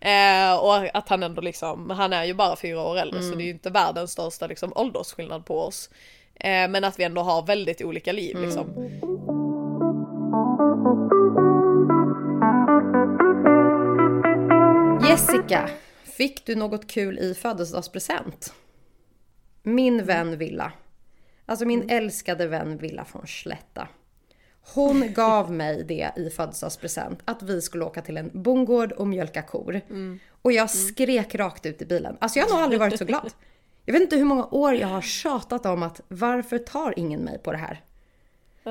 Eh, 0.00 0.56
och 0.58 0.96
att 0.96 1.08
han 1.08 1.22
ändå 1.22 1.40
liksom, 1.40 1.90
han 1.90 2.12
är 2.12 2.24
ju 2.24 2.34
bara 2.34 2.56
fyra 2.56 2.82
år 2.82 2.96
äldre 2.96 3.22
så 3.22 3.34
det 3.34 3.42
är 3.42 3.44
ju 3.44 3.50
inte 3.50 3.70
världens 3.70 4.12
största 4.12 4.46
liksom 4.46 4.72
åldersskillnad 4.74 5.46
på 5.46 5.60
oss. 5.60 5.90
Eh, 6.34 6.68
men 6.68 6.84
att 6.84 6.98
vi 6.98 7.04
ändå 7.04 7.22
har 7.22 7.42
väldigt 7.42 7.82
olika 7.82 8.12
liv 8.12 8.36
liksom. 8.40 8.88
Jessica, 15.08 15.70
fick 16.04 16.46
du 16.46 16.54
något 16.54 16.86
kul 16.86 17.18
i 17.18 17.34
födelsedagspresent? 17.34 18.54
Min 19.62 20.04
vän 20.04 20.38
Villa. 20.38 20.72
Alltså 21.46 21.64
min 21.64 21.90
älskade 21.90 22.46
vän 22.46 22.78
Villa 22.78 23.04
från 23.04 23.26
Slätta. 23.26 23.88
Hon 24.74 25.12
gav 25.12 25.52
mig 25.52 25.84
det 25.84 26.10
i 26.16 26.30
födelsedagspresent, 26.30 27.20
att 27.24 27.42
vi 27.42 27.62
skulle 27.62 27.84
åka 27.84 28.02
till 28.02 28.16
en 28.16 28.30
bondgård 28.34 28.92
och 28.92 29.06
mjölka 29.06 29.42
kor. 29.42 29.80
Och 30.42 30.52
jag 30.52 30.70
skrek 30.70 31.34
rakt 31.34 31.66
ut 31.66 31.82
i 31.82 31.86
bilen. 31.86 32.16
Alltså 32.20 32.38
jag 32.38 32.46
har 32.46 32.52
nog 32.52 32.62
aldrig 32.62 32.80
varit 32.80 32.98
så 32.98 33.04
glad. 33.04 33.32
Jag 33.84 33.92
vet 33.92 34.02
inte 34.02 34.16
hur 34.16 34.24
många 34.24 34.46
år 34.46 34.74
jag 34.74 34.88
har 34.88 35.02
tjatat 35.02 35.66
om 35.66 35.82
att 35.82 36.00
varför 36.08 36.58
tar 36.58 36.98
ingen 36.98 37.20
mig 37.20 37.38
på 37.38 37.52
det 37.52 37.58
här? 37.58 37.80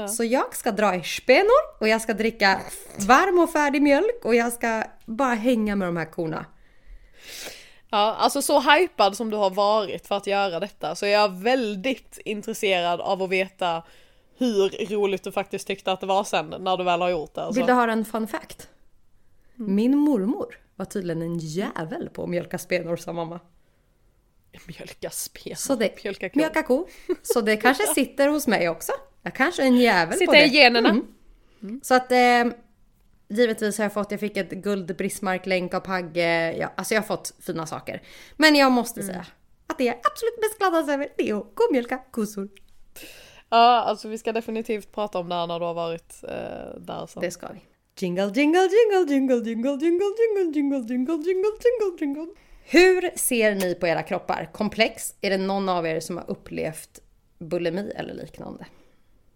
Så 0.08 0.24
jag 0.24 0.56
ska 0.56 0.72
dra 0.72 0.96
i 0.96 1.04
spenor 1.04 1.80
och 1.80 1.88
jag 1.88 2.02
ska 2.02 2.14
dricka 2.14 2.62
varm 3.08 3.40
och 3.40 3.50
färdig 3.50 3.82
mjölk 3.82 4.20
och 4.24 4.36
jag 4.36 4.54
ska 4.54 4.84
bara 5.06 5.34
hänga 5.34 5.76
med 5.76 5.88
de 5.88 5.98
här 5.98 6.06
korna. 6.06 6.46
Ja, 7.90 8.16
alltså 8.20 8.42
så 8.42 8.60
hypad 8.60 9.18
som 9.18 9.30
du 9.30 9.38
har 9.38 9.50
varit 9.50 10.08
för 10.08 10.18
att 10.18 10.28
göra 10.28 10.60
detta 10.60 10.96
så 10.96 11.06
är 11.06 11.10
jag 11.10 11.40
väldigt 11.40 12.20
intresserad 12.26 13.02
av 13.02 13.24
att 13.24 13.30
veta 13.30 13.84
hur 14.38 14.70
roligt 14.96 15.24
du 15.24 15.32
faktiskt 15.32 15.68
tyckte 15.68 15.92
att 15.92 16.02
det 16.02 16.08
var 16.08 16.24
sen 16.24 16.56
när 16.60 16.78
du 16.78 16.84
väl 16.84 17.02
har 17.02 17.10
gjort 17.10 17.34
det. 17.34 17.42
Alltså. 17.44 17.60
Vill 17.60 17.68
du 17.68 17.74
höra 17.74 17.92
en 17.92 18.06
fun 18.06 18.28
fact? 18.28 18.70
Min 19.56 19.98
mormor 19.98 20.60
var 20.76 20.86
tydligen 20.86 21.22
en 21.22 21.38
jävel 21.38 22.10
på 22.10 22.24
att 22.24 22.30
mjölka 22.30 22.58
spenor 22.58 22.96
sa 22.96 23.14
mamma. 23.14 23.40
Mjölka 24.68 25.10
spen. 25.10 25.56
Så 25.56 25.76
det, 25.76 26.04
Mjölka 26.04 26.30
ko. 26.30 26.40
mjölka 26.40 26.64
ko. 26.64 26.88
Så 27.22 27.42
det 27.42 27.58
kanske 27.58 27.88
sitter 27.96 28.28
hos 28.28 28.48
mig 28.48 28.70
också. 28.70 28.92
Jag 29.22 29.36
kanske 29.36 29.62
är 29.64 29.68
en 29.68 29.78
jävel 29.78 30.14
på 30.14 30.18
Sitter 30.20 30.34
det. 30.34 30.46
i 30.46 30.50
generna. 30.50 30.90
Mm. 30.90 31.82
Så 31.84 31.96
att 31.96 32.12
eh, 32.12 32.46
givetvis 33.30 33.78
har 33.78 33.86
jag 33.86 33.94
fått, 33.94 34.12
jag 34.12 34.20
fick 34.20 34.38
ett 34.38 34.52
guld 34.52 34.92
av 35.74 35.80
Pagge. 35.80 36.54
Ja, 36.58 36.74
alltså 36.76 36.94
jag 36.94 37.02
har 37.02 37.08
fått 37.08 37.34
fina 37.40 37.66
saker. 37.66 38.02
Men 38.36 38.56
jag 38.56 38.72
måste 38.72 39.04
säga 39.04 39.26
att 39.68 39.78
det 39.78 39.84
jag 39.84 39.96
absolut 40.04 40.38
mest 40.42 40.58
gladast 40.58 40.90
över 40.90 41.10
det 41.18 41.30
är 41.30 41.34
att 41.38 41.56
gå 41.56 41.64
och 41.64 41.72
mjölka 41.72 41.98
kossor. 42.12 42.50
Ja, 43.50 43.82
alltså 43.82 44.08
vi 44.08 44.18
ska 44.18 44.32
definitivt 44.32 44.92
prata 44.92 45.20
om 45.20 45.30
det 45.30 45.36
här 45.36 45.48
när 45.48 45.60
du 45.60 45.66
har 45.66 45.74
varit 45.74 46.24
eh, 46.24 46.80
där 46.80 47.08
sen. 47.08 47.22
Det 47.22 47.32
ska 47.32 47.48
vi. 47.48 47.62
Jingle, 48.00 48.32
jingle, 48.36 48.60
jingle, 48.60 49.14
jingle, 49.14 49.36
jingle, 49.36 49.78
jingle, 49.86 50.08
jingle, 50.16 50.52
jingle, 50.54 50.78
jingle, 50.88 51.16
jingle, 51.16 51.50
jingle, 51.64 51.98
jingle. 52.00 52.34
Hur 52.64 53.18
ser 53.18 53.56
ni 53.56 53.76
på 53.76 53.88
era 53.88 54.04
kroppar? 54.04 54.50
Komplex? 54.54 55.16
Är 55.22 55.30
det 55.30 55.38
någon 55.38 55.70
av 55.70 55.88
er 55.88 56.00
som 56.00 56.18
har 56.18 56.30
upplevt 56.30 57.00
bulimi 57.40 57.92
eller 57.96 58.14
liknande? 58.14 58.66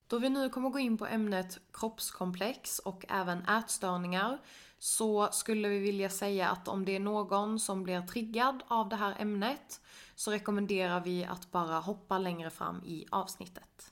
Då 0.07 0.19
vi 0.19 0.29
nu 0.29 0.49
kommer 0.49 0.69
gå 0.69 0.79
in 0.79 0.97
på 0.97 1.05
ämnet 1.05 1.59
kroppskomplex 1.73 2.79
och 2.79 3.05
även 3.09 3.45
ätstörningar 3.45 4.37
så 4.79 5.29
skulle 5.31 5.69
vi 5.69 5.79
vilja 5.79 6.09
säga 6.09 6.49
att 6.49 6.67
om 6.67 6.85
det 6.85 6.95
är 6.95 6.99
någon 6.99 7.59
som 7.59 7.83
blir 7.83 8.01
triggad 8.01 8.63
av 8.67 8.89
det 8.89 8.95
här 8.95 9.15
ämnet 9.19 9.81
så 10.15 10.31
rekommenderar 10.31 11.01
vi 11.01 11.25
att 11.25 11.51
bara 11.51 11.79
hoppa 11.79 12.17
längre 12.17 12.49
fram 12.49 12.83
i 12.85 13.05
avsnittet. 13.11 13.90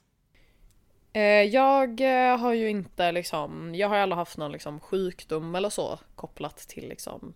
Eh, 1.12 1.22
jag 1.42 2.00
eh, 2.00 2.38
har 2.38 2.52
ju 2.52 2.68
inte 2.70 3.12
liksom, 3.12 3.74
jag 3.74 3.88
har 3.88 3.96
aldrig 3.96 4.16
haft 4.16 4.36
någon 4.36 4.52
liksom 4.52 4.80
sjukdom 4.80 5.54
eller 5.54 5.70
så 5.70 5.98
kopplat 6.14 6.56
till 6.56 6.88
liksom 6.88 7.34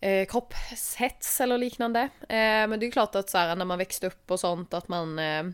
eh, 0.00 0.26
kroppshets 0.26 1.40
eller 1.40 1.58
liknande. 1.58 2.00
Eh, 2.20 2.36
men 2.38 2.70
det 2.70 2.84
är 2.84 2.86
ju 2.86 2.92
klart 2.92 3.14
att 3.14 3.30
så 3.30 3.38
här, 3.38 3.56
när 3.56 3.64
man 3.64 3.78
växte 3.78 4.06
upp 4.06 4.30
och 4.30 4.40
sånt 4.40 4.74
att 4.74 4.88
man 4.88 5.18
eh, 5.18 5.44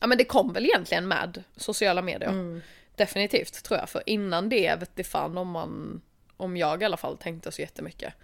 Ja 0.00 0.06
men 0.06 0.18
det 0.18 0.24
kom 0.24 0.52
väl 0.52 0.64
egentligen 0.64 1.08
med 1.08 1.42
sociala 1.56 2.02
medier. 2.02 2.30
Definitivt 2.96 3.64
tror 3.64 3.80
jag. 3.80 3.88
För 3.88 4.02
innan 4.06 4.48
det 4.48 4.80
vet 4.80 4.96
det 4.96 5.04
fan 5.04 5.38
om 5.38 5.48
man, 5.48 6.00
om 6.36 6.56
jag 6.56 6.82
i 6.82 6.84
alla 6.84 6.96
fall 6.96 7.16
tänkte 7.18 7.52
så 7.52 7.60
jättemycket. 7.60 8.14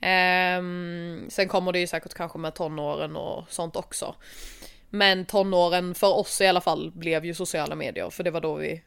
Ehm, 0.00 1.26
sen 1.30 1.48
kommer 1.48 1.72
det 1.72 1.78
ju 1.78 1.86
säkert 1.86 2.14
kanske 2.14 2.38
med 2.38 2.54
tonåren 2.54 3.16
och 3.16 3.44
sånt 3.48 3.76
också. 3.76 4.14
Men 4.90 5.24
tonåren 5.24 5.94
för 5.94 6.14
oss 6.18 6.40
i 6.40 6.46
alla 6.46 6.60
fall 6.60 6.90
blev 6.94 7.24
ju 7.24 7.34
sociala 7.34 7.74
medier 7.74 8.10
för 8.10 8.24
det 8.24 8.30
var 8.30 8.40
då 8.40 8.54
vi 8.54 8.82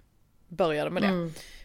började 0.48 0.90
med 0.90 1.04
det. 1.04 1.10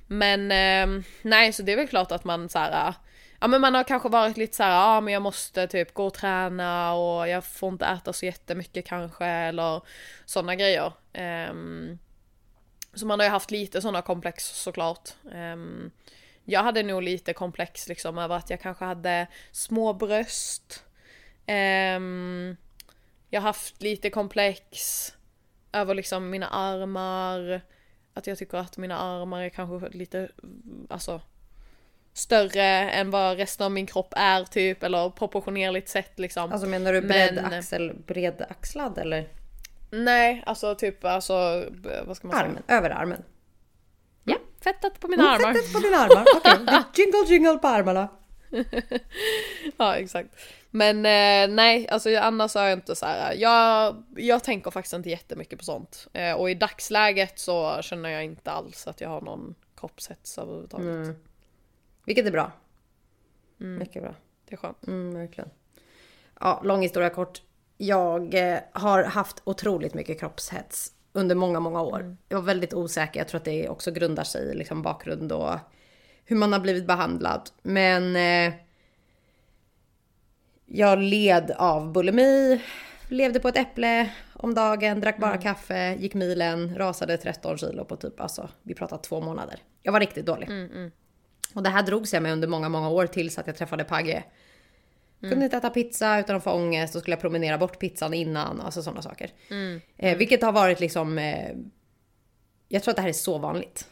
Men 0.07 0.53
ehm, 0.53 1.05
nej 1.23 1.53
så 1.53 1.63
det 1.63 1.73
är 1.73 1.77
väl 1.77 1.89
klart 1.89 2.13
att 2.13 2.25
man 2.25 2.49
så 2.49 2.59
här. 2.59 2.95
Ja 3.41 3.47
men 3.47 3.61
man 3.61 3.75
har 3.75 3.85
kanske 3.85 4.09
varit 4.09 4.37
lite 4.37 4.57
så 4.57 4.63
här, 4.63 4.71
ja 4.71 5.01
men 5.01 5.13
jag 5.15 5.23
måste 5.23 5.67
typ 5.67 5.95
gå 5.95 6.07
och 6.07 6.15
träna 6.15 6.95
och 6.95 7.29
jag 7.29 7.45
får 7.45 7.73
inte 7.73 7.87
äta 7.87 8.13
så 8.13 8.27
jättemycket 8.27 8.87
kanske 8.87 9.27
eller 9.27 9.81
sådana 10.25 10.55
grejer. 10.55 10.93
Ehm, 11.13 11.99
så 12.95 13.07
man 13.07 13.19
har 13.21 13.27
ju 13.27 13.31
haft 13.31 13.51
lite 13.51 13.81
sådana 13.83 14.03
komplex 14.03 14.45
såklart. 14.45 15.11
Ehm, 15.33 15.91
jag 16.45 16.63
hade 16.63 16.83
nog 16.83 17.03
lite 17.03 17.33
komplex 17.33 17.89
liksom 17.89 18.19
över 18.19 18.37
att 18.37 18.51
jag 18.51 18.61
kanske 18.61 18.85
hade 18.85 19.27
små 19.53 19.93
bröst. 19.93 20.85
Ehm, 21.47 22.57
jag 23.31 23.41
har 23.41 23.47
haft 23.49 23.83
lite 23.83 24.11
komplex 24.11 25.13
över 25.73 25.95
liksom 25.95 26.31
mina 26.31 26.49
armar. 26.49 27.61
Att 28.15 28.27
jag 28.27 28.39
tycker 28.39 28.59
att 28.59 28.77
mina 28.77 28.99
armar 28.99 29.43
är 29.43 29.49
kanske 29.49 29.89
lite, 29.89 30.29
alltså 30.89 31.21
större 32.13 32.63
än 32.91 33.11
vad 33.11 33.37
resten 33.37 33.65
av 33.65 33.73
min 33.73 33.87
kropp 33.87 34.13
är 34.17 34.45
typ 34.45 34.83
eller 34.83 35.11
proportionerligt 35.11 35.89
sett 35.89 36.19
liksom. 36.19 36.53
Alltså 36.53 36.69
menar 36.69 36.93
du 36.93 37.01
Men- 37.01 37.09
bred 37.09 37.39
axel, 37.39 37.95
bredaxlad 38.07 38.99
eller 38.99 39.29
Nej, 39.91 40.43
alltså 40.47 40.75
typ 40.75 41.05
alltså, 41.05 41.65
vad 42.07 42.17
ska 42.17 42.27
man 42.29 42.37
säga? 42.37 42.49
armen? 42.49 42.63
Överarmen? 42.69 43.23
Ja, 44.25 44.37
fettet 44.65 45.01
på 45.01 45.09
mina 45.09 45.23
armar. 45.31 45.55
Fettet 45.55 45.73
på 45.73 45.79
dina 45.79 45.97
armar. 45.97 46.25
Okej, 46.37 46.53
är 46.67 46.85
jingle 46.95 47.25
jingle 47.35 47.59
på 47.59 47.69
armarna. 47.69 48.09
Ja, 49.77 49.95
exakt. 49.97 50.29
Men 50.77 50.97
eh, 50.97 51.55
nej, 51.55 51.89
alltså 51.89 52.17
annars 52.17 52.55
har 52.55 52.63
jag 52.63 52.73
inte 52.73 52.97
så 52.97 53.07
här. 53.07 53.35
Jag, 53.35 54.03
jag 54.17 54.45
tänker 54.45 54.71
faktiskt 54.71 54.95
inte 54.95 55.11
jättemycket 55.11 55.59
på 55.59 55.65
sånt. 55.65 56.09
Eh, 56.13 56.33
och 56.33 56.51
i 56.51 56.55
dagsläget 56.55 57.39
så 57.39 57.83
känner 57.83 58.09
jag 58.09 58.25
inte 58.25 58.51
alls 58.51 58.87
att 58.87 59.01
jag 59.01 59.09
har 59.09 59.21
någon 59.21 59.55
kroppshets 59.77 60.39
överhuvudtaget. 60.39 60.87
Mm. 60.87 61.15
Vilket 62.05 62.27
är 62.27 62.31
bra. 62.31 62.53
Mycket 63.57 64.03
bra. 64.03 64.15
Det 64.49 64.55
är 64.55 64.57
skönt. 64.57 64.87
Mm, 64.87 65.15
verkligen. 65.15 65.51
Ja, 66.41 66.61
lång 66.65 66.83
historia 66.83 67.11
kort. 67.11 67.43
Jag 67.77 68.35
eh, 68.35 68.59
har 68.73 69.05
haft 69.05 69.43
otroligt 69.45 69.95
mycket 69.95 70.21
kroppshets 70.21 70.93
under 71.13 71.35
många, 71.35 71.61
många 71.61 71.83
år. 71.83 72.17
Jag 72.29 72.37
var 72.37 72.45
väldigt 72.45 72.75
osäker. 72.75 73.21
Jag 73.21 73.29
tror 73.29 73.39
att 73.39 73.45
det 73.45 73.69
också 73.69 73.91
grundar 73.91 74.25
sig 74.25 74.51
i 74.51 74.55
liksom 74.55 74.83
bakgrund 74.83 75.33
och 75.33 75.55
hur 76.25 76.37
man 76.37 76.53
har 76.53 76.61
blivit 76.61 76.87
behandlad. 76.87 77.51
Men 77.63 78.17
eh, 78.17 78.55
jag 80.67 80.99
led 80.99 81.51
av 81.51 81.93
bulimi, 81.93 82.61
levde 83.09 83.41
på 83.41 83.49
ett 83.49 83.57
äpple 83.57 84.11
om 84.33 84.55
dagen, 84.55 85.01
drack 85.01 85.19
bara 85.19 85.37
kaffe, 85.39 85.95
gick 85.95 86.15
milen, 86.15 86.79
rasade 86.79 87.17
13 87.17 87.59
kilo 87.59 87.85
på 87.85 87.97
typ, 87.97 88.21
alltså 88.21 88.49
vi 88.63 88.75
pratar 88.75 88.99
två 88.99 89.21
månader. 89.21 89.59
Jag 89.83 89.93
var 89.93 90.01
riktigt 90.01 90.27
dålig. 90.27 90.49
Och 91.55 91.63
det 91.63 91.71
här 91.71 91.83
drogs 91.83 92.15
jag 92.15 92.23
med 92.23 92.33
under 92.33 92.49
många, 92.49 92.69
många 92.69 92.89
år 92.89 93.07
tills 93.07 93.39
att 93.39 93.47
jag 93.47 93.57
träffade 93.57 93.85
Pagge. 93.85 94.25
Kunde 95.21 95.45
inte 95.45 95.57
äta 95.57 95.71
pizza 95.71 96.19
utan 96.21 96.37
att 96.37 96.45
få 96.45 96.51
ångest 96.53 96.95
och 96.95 97.01
skulle 97.01 97.13
jag 97.13 97.21
promenera 97.21 97.59
bort 97.59 97.79
pizzan 97.79 98.15
innan. 98.15 98.61
Alltså 98.61 98.83
sådana 98.83 99.03
saker. 99.03 99.31
Eh, 99.97 100.17
vilket 100.17 100.43
har 100.43 100.53
varit 100.53 100.81
liksom... 100.81 101.19
Eh, 101.19 101.57
jag 102.69 102.83
tror 102.83 102.93
att 102.93 102.97
det 102.97 103.03
här 103.03 103.09
är 103.09 103.13
så 103.13 103.39
vanligt. 103.39 103.89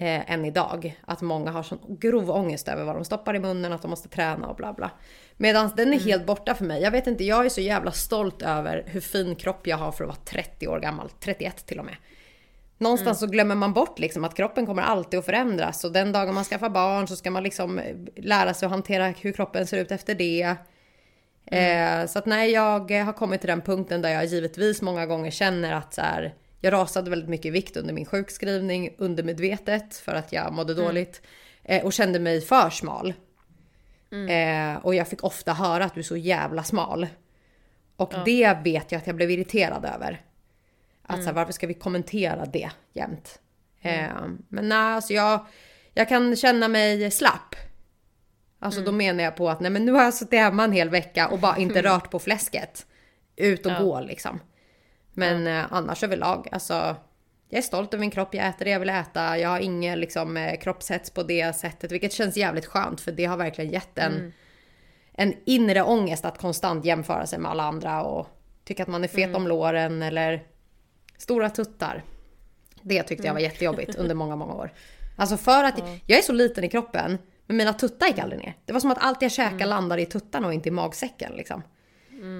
Eh, 0.00 0.32
än 0.32 0.44
idag. 0.44 1.00
Att 1.04 1.20
många 1.20 1.50
har 1.50 1.62
sån 1.62 1.78
grov 1.88 2.30
ångest 2.30 2.68
över 2.68 2.84
vad 2.84 2.96
de 2.96 3.04
stoppar 3.04 3.36
i 3.36 3.38
munnen, 3.38 3.72
att 3.72 3.82
de 3.82 3.88
måste 3.88 4.08
träna 4.08 4.48
och 4.48 4.56
bla 4.56 4.72
bla. 4.72 4.90
Medan 5.36 5.70
den 5.76 5.92
är 5.92 5.98
helt 5.98 6.26
borta 6.26 6.54
för 6.54 6.64
mig. 6.64 6.82
Jag 6.82 6.90
vet 6.90 7.06
inte, 7.06 7.24
jag 7.24 7.44
är 7.44 7.48
så 7.48 7.60
jävla 7.60 7.92
stolt 7.92 8.42
över 8.42 8.84
hur 8.86 9.00
fin 9.00 9.36
kropp 9.36 9.66
jag 9.66 9.76
har 9.76 9.92
för 9.92 10.04
att 10.04 10.08
vara 10.08 10.18
30 10.24 10.68
år 10.68 10.80
gammal. 10.80 11.10
31 11.20 11.66
till 11.66 11.78
och 11.78 11.84
med. 11.84 11.96
Någonstans 12.78 13.18
så 13.20 13.26
glömmer 13.26 13.54
man 13.54 13.72
bort 13.72 13.98
liksom 13.98 14.24
att 14.24 14.34
kroppen 14.34 14.66
kommer 14.66 14.82
alltid 14.82 15.18
att 15.18 15.26
förändras. 15.26 15.84
Och 15.84 15.92
den 15.92 16.12
dagen 16.12 16.34
man 16.34 16.44
skaffar 16.44 16.68
barn 16.68 17.08
så 17.08 17.16
ska 17.16 17.30
man 17.30 17.42
liksom 17.42 17.80
lära 18.16 18.54
sig 18.54 18.66
att 18.66 18.72
hantera 18.72 19.06
hur 19.06 19.32
kroppen 19.32 19.66
ser 19.66 19.78
ut 19.78 19.90
efter 19.90 20.14
det. 20.14 20.56
Eh, 21.46 22.06
så 22.06 22.18
att 22.18 22.26
nej, 22.26 22.50
jag 22.50 22.90
har 22.90 23.12
kommit 23.12 23.40
till 23.40 23.50
den 23.50 23.60
punkten 23.60 24.02
där 24.02 24.10
jag 24.10 24.24
givetvis 24.24 24.82
många 24.82 25.06
gånger 25.06 25.30
känner 25.30 25.72
att 25.72 25.94
så 25.94 26.00
här, 26.00 26.34
jag 26.60 26.72
rasade 26.72 27.10
väldigt 27.10 27.28
mycket 27.28 27.46
i 27.46 27.50
vikt 27.50 27.76
under 27.76 27.94
min 27.94 28.06
sjukskrivning 28.06 28.94
undermedvetet 28.98 29.96
för 29.96 30.14
att 30.14 30.32
jag 30.32 30.52
mådde 30.52 30.74
dåligt. 30.74 31.22
Eh, 31.62 31.84
och 31.84 31.92
kände 31.92 32.18
mig 32.18 32.40
för 32.40 32.70
smal. 32.70 33.14
Eh, 34.28 34.76
och 34.76 34.94
jag 34.94 35.08
fick 35.08 35.24
ofta 35.24 35.52
höra 35.52 35.84
att 35.84 35.94
du 35.94 36.00
är 36.00 36.04
så 36.04 36.16
jävla 36.16 36.64
smal. 36.64 37.06
Och 37.96 38.12
det 38.24 38.58
vet 38.64 38.92
jag 38.92 38.98
att 38.98 39.06
jag 39.06 39.16
blev 39.16 39.30
irriterad 39.30 39.84
över. 39.84 40.24
Att 41.02 41.18
så 41.18 41.26
här, 41.26 41.32
varför 41.32 41.52
ska 41.52 41.66
vi 41.66 41.74
kommentera 41.74 42.44
det 42.46 42.70
jämt? 42.92 43.40
Eh, 43.80 44.08
men 44.48 44.68
nej, 44.68 44.78
alltså 44.78 45.12
jag, 45.12 45.46
jag 45.94 46.08
kan 46.08 46.36
känna 46.36 46.68
mig 46.68 47.10
slapp. 47.10 47.54
Alltså 48.58 48.80
då 48.80 48.92
menar 48.92 49.24
jag 49.24 49.36
på 49.36 49.50
att 49.50 49.60
nej 49.60 49.70
men 49.70 49.84
nu 49.84 49.92
har 49.92 50.02
jag 50.02 50.14
suttit 50.14 50.40
hemma 50.40 50.64
en 50.64 50.72
hel 50.72 50.88
vecka 50.88 51.28
och 51.28 51.38
bara 51.38 51.56
inte 51.56 51.82
rört 51.90 52.10
på 52.10 52.18
fläsket. 52.18 52.86
Ut 53.36 53.66
och 53.66 53.72
gå 53.72 54.00
liksom. 54.00 54.40
Men 55.12 55.46
eh, 55.46 55.72
annars 55.72 56.04
överlag, 56.04 56.48
alltså. 56.52 56.96
Jag 57.52 57.58
är 57.58 57.62
stolt 57.62 57.94
över 57.94 58.00
min 58.00 58.10
kropp, 58.10 58.34
jag 58.34 58.46
äter 58.46 58.64
det 58.64 58.70
jag 58.70 58.80
vill 58.80 58.88
äta. 58.88 59.38
Jag 59.38 59.48
har 59.48 59.58
ingen 59.58 60.00
liksom, 60.00 60.36
eh, 60.36 60.58
kroppshets 60.58 61.10
på 61.10 61.22
det 61.22 61.56
sättet. 61.56 61.92
Vilket 61.92 62.12
känns 62.12 62.36
jävligt 62.36 62.66
skönt 62.66 63.00
för 63.00 63.12
det 63.12 63.24
har 63.24 63.36
verkligen 63.36 63.70
gett 63.70 63.98
en, 63.98 64.32
en 65.12 65.34
inre 65.44 65.82
ångest 65.82 66.24
att 66.24 66.38
konstant 66.38 66.84
jämföra 66.84 67.26
sig 67.26 67.38
med 67.38 67.50
alla 67.50 67.62
andra. 67.62 68.02
Och 68.02 68.26
tycka 68.64 68.82
att 68.82 68.88
man 68.88 69.04
är 69.04 69.08
fet 69.08 69.36
om 69.36 69.48
låren 69.48 70.02
eller 70.02 70.42
stora 71.18 71.50
tuttar. 71.50 72.04
Det 72.82 73.02
tyckte 73.02 73.26
jag 73.26 73.34
var 73.34 73.40
jättejobbigt 73.40 73.94
under 73.94 74.14
många, 74.14 74.36
många 74.36 74.54
år. 74.54 74.72
Alltså 75.16 75.36
för 75.36 75.64
att 75.64 75.78
jag 76.06 76.18
är 76.18 76.22
så 76.22 76.32
liten 76.32 76.64
i 76.64 76.68
kroppen, 76.68 77.18
men 77.46 77.56
mina 77.56 77.72
tuttar 77.72 78.06
gick 78.06 78.18
aldrig 78.18 78.40
ner. 78.40 78.56
Det 78.64 78.72
var 78.72 78.80
som 78.80 78.90
att 78.90 78.98
allt 79.00 79.22
jag 79.22 79.32
käkade 79.32 79.64
landade 79.64 80.02
i 80.02 80.06
tuttarna 80.06 80.46
och 80.46 80.54
inte 80.54 80.68
i 80.68 80.72
magsäcken 80.72 81.32
liksom. 81.32 81.62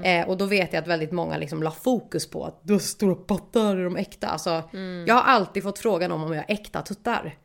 Eh, 0.05 0.29
och 0.29 0.37
då 0.37 0.47
vet 0.47 0.73
jag 0.73 0.83
att 0.83 0.89
väldigt 0.89 1.13
många 1.13 1.37
liksom 1.37 1.63
la 1.63 1.71
fokus 1.71 2.31
på 2.31 2.45
att 2.45 2.61
du 2.63 2.73
har 2.73 2.81
stora 2.81 3.15
pattar, 3.15 3.77
är 3.77 3.85
de 3.85 3.97
äkta? 3.97 4.29
Alltså, 4.29 4.63
Jag 5.07 5.15
har 5.15 5.23
alltid 5.23 5.63
fått 5.63 5.79
frågan 5.79 6.13
om 6.13 6.25
om 6.25 6.33
jag 6.33 6.39
har 6.39 6.55
äkta 6.55 6.83
tuttar. 6.83 7.39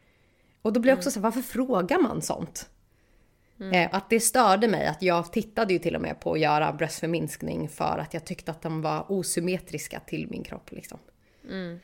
Och 0.62 0.74
då 0.74 0.80
blir 0.80 0.92
jag 0.92 0.98
också 0.98 1.12
så 1.12 1.20
här, 1.20 1.24
varför 1.24 1.42
frågar 1.42 2.00
man 2.00 2.22
sånt? 2.22 2.70
Eh, 3.74 3.90
att 3.92 4.10
det 4.10 4.20
störde 4.20 4.68
mig 4.68 4.88
att 4.88 5.02
jag 5.02 5.34
tittade 5.34 5.74
ju 5.74 5.80
till 5.80 5.96
och 5.96 6.02
med 6.02 6.20
på 6.20 6.34
att 6.34 6.40
göra 6.40 6.74
bröstförminskning 6.74 7.70
för 7.70 7.98
att 7.98 8.14
jag 8.14 8.26
tyckte 8.26 8.52
att 8.52 8.62
de 8.62 8.82
var 8.82 9.12
osymmetriska 9.12 10.00
till 10.00 10.28
min 10.30 10.44
kropp. 10.44 10.72
Liksom. 10.72 11.00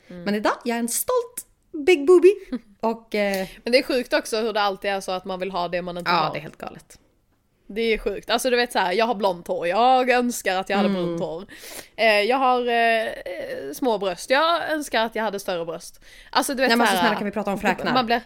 Men 0.08 0.34
idag, 0.34 0.52
jag 0.64 0.74
är 0.74 0.78
en 0.80 0.88
stolt 0.88 1.46
big 1.86 2.06
boobie. 2.06 2.34
Och 2.80 3.14
eh, 3.14 3.48
Men 3.64 3.72
det 3.72 3.78
är 3.78 3.82
sjukt 3.82 4.12
också 4.12 4.40
hur 4.40 4.52
det 4.52 4.60
alltid 4.60 4.90
är 4.90 5.00
så 5.00 5.12
att 5.12 5.24
man 5.24 5.40
vill 5.40 5.50
ha 5.50 5.68
det 5.68 5.82
man 5.82 5.98
inte 5.98 6.10
ja, 6.10 6.16
har. 6.16 6.32
det 6.32 6.38
är 6.38 6.42
helt 6.42 6.58
galet. 6.58 6.98
Det 7.74 7.80
är 7.80 7.98
sjukt. 7.98 8.30
Alltså 8.30 8.50
du 8.50 8.56
vet 8.56 8.72
så 8.72 8.78
här, 8.78 8.92
jag 8.92 9.06
har 9.06 9.14
blont 9.14 9.48
hår, 9.48 9.66
jag 9.68 10.10
önskar 10.10 10.56
att 10.56 10.68
jag 10.70 10.76
hade 10.76 10.88
Mm. 10.88 11.04
brunt 11.04 11.20
hår. 11.20 11.44
Eh, 11.96 12.06
jag 12.06 12.36
har 12.36 12.68
eh, 12.68 13.06
eh, 13.06 13.12
små 13.74 13.98
bröst, 13.98 14.30
jag 14.30 14.70
önskar 14.70 15.04
att 15.04 15.14
jag 15.14 15.22
hade 15.22 15.40
större 15.40 15.64
bröst. 15.64 16.04
Alltså 16.30 16.54
du 16.54 16.60
vet 16.62 16.68
Nej 16.68 16.76
men 16.78 16.86
så 16.86 16.90
alltså, 16.90 16.96
här, 17.02 17.08
snälla 17.08 17.18
kan 17.18 17.24
vi 17.24 17.30
prata 17.30 17.52
om 17.52 17.58
fräknar? 17.60 17.92
Man 17.94 18.06
blir... 18.06 18.20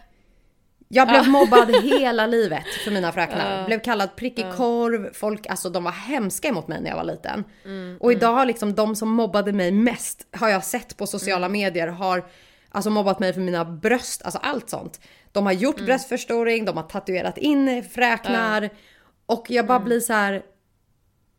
Jag 0.89 1.07
blev 1.07 1.27
mobbad 1.27 1.75
hela 1.83 2.25
livet 2.27 2.65
för 2.83 2.91
mina 2.91 3.11
fräknar. 3.11 3.65
Blev 3.65 3.79
kallad 3.79 4.15
prickig 4.15 4.45
korv. 4.57 5.13
Folk, 5.13 5.47
alltså 5.47 5.69
de 5.69 5.83
var 5.83 5.91
hemska 5.91 6.47
emot 6.47 6.67
mig 6.67 6.81
när 6.81 6.89
jag 6.89 6.97
var 6.97 7.03
liten. 7.03 7.43
och 7.99 8.11
idag 8.11 8.33
har 8.33 8.45
liksom 8.45 8.75
de 8.75 8.95
som 8.95 9.09
mobbade 9.09 9.53
mig 9.53 9.71
mest, 9.71 10.27
har 10.31 10.49
jag 10.49 10.63
sett 10.63 10.97
på 10.97 11.07
sociala 11.07 11.49
medier, 11.49 11.87
har 11.87 12.25
alltså 12.71 12.89
mobbat 12.89 13.19
mig 13.19 13.33
för 13.33 13.41
mina 13.41 13.65
bröst, 13.65 14.21
alltså 14.23 14.39
allt 14.43 14.69
sånt. 14.69 14.99
De 15.31 15.45
har 15.45 15.53
gjort 15.53 15.79
bröstförstoring, 15.85 16.65
de 16.65 16.77
har 16.77 16.83
tatuerat 16.83 17.37
in 17.37 17.83
fräknar. 17.93 18.69
Och 19.27 19.45
jag 19.49 19.67
bara 19.67 19.79
blir 19.79 19.99
så 19.99 20.13
här. 20.13 20.43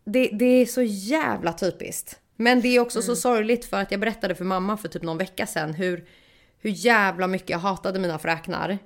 Det, 0.04 0.30
det 0.32 0.44
är 0.44 0.66
så 0.66 0.82
jävla 0.82 1.52
typiskt. 1.52 2.20
Men 2.36 2.60
det 2.60 2.68
är 2.68 2.80
också 2.80 3.02
så 3.02 3.16
sorgligt 3.16 3.64
för 3.64 3.76
att 3.76 3.90
jag 3.90 4.00
berättade 4.00 4.34
för 4.34 4.44
mamma 4.44 4.76
för 4.76 4.88
typ 4.88 5.02
någon 5.02 5.18
vecka 5.18 5.46
sedan 5.46 5.74
hur, 5.74 6.08
hur 6.58 6.70
jävla 6.70 7.26
mycket 7.26 7.50
jag 7.50 7.58
hatade 7.58 7.98
mina 7.98 8.18
fräknar. 8.18 8.78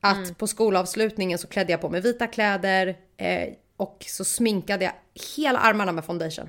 Att 0.00 0.38
på 0.38 0.46
skolavslutningen 0.46 1.38
så 1.38 1.46
klädde 1.46 1.72
jag 1.72 1.80
på 1.80 1.88
mig 1.88 2.00
vita 2.00 2.26
kläder 2.26 2.96
eh, 3.16 3.48
och 3.76 4.04
så 4.08 4.24
sminkade 4.24 4.84
jag 4.84 4.92
hela 5.36 5.58
armarna 5.58 5.92
med 5.92 6.04
foundation. 6.04 6.48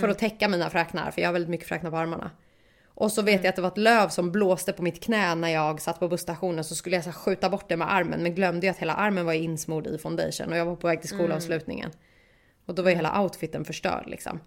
För 0.00 0.08
att 0.08 0.18
täcka 0.18 0.48
mina 0.48 0.70
fräknar, 0.70 1.10
för 1.10 1.20
jag 1.20 1.28
har 1.28 1.32
väldigt 1.32 1.50
mycket 1.50 1.68
fräknar 1.68 1.90
på 1.90 1.96
armarna. 1.96 2.30
Och 2.94 3.12
så 3.12 3.22
vet 3.22 3.44
jag 3.44 3.48
att 3.48 3.56
det 3.56 3.62
var 3.62 3.68
ett 3.68 3.78
löv 3.78 4.08
som 4.08 4.32
blåste 4.32 4.72
på 4.72 4.82
mitt 4.82 5.02
knä 5.02 5.34
när 5.34 5.48
jag 5.48 5.80
satt 5.80 6.00
på 6.00 6.08
busstationen 6.08 6.64
så 6.64 6.74
skulle 6.74 6.96
jag 6.96 7.04
så 7.04 7.12
skjuta 7.12 7.50
bort 7.50 7.68
det 7.68 7.76
med 7.76 7.92
armen 7.92 8.22
men 8.22 8.34
glömde 8.34 8.66
jag 8.66 8.74
att 8.74 8.78
hela 8.78 8.94
armen 8.94 9.26
var 9.26 9.32
insmord 9.32 9.86
i 9.86 9.98
foundation 9.98 10.52
och 10.52 10.56
jag 10.56 10.66
var 10.66 10.76
på 10.76 10.86
väg 10.86 11.00
till 11.00 11.10
skolavslutningen. 11.10 11.90
Och 12.66 12.74
då 12.74 12.82
var 12.82 12.90
ju 12.90 12.96
hela 12.96 13.22
outfiten 13.22 13.64
förstörd 13.64 14.04
liksom. 14.06 14.40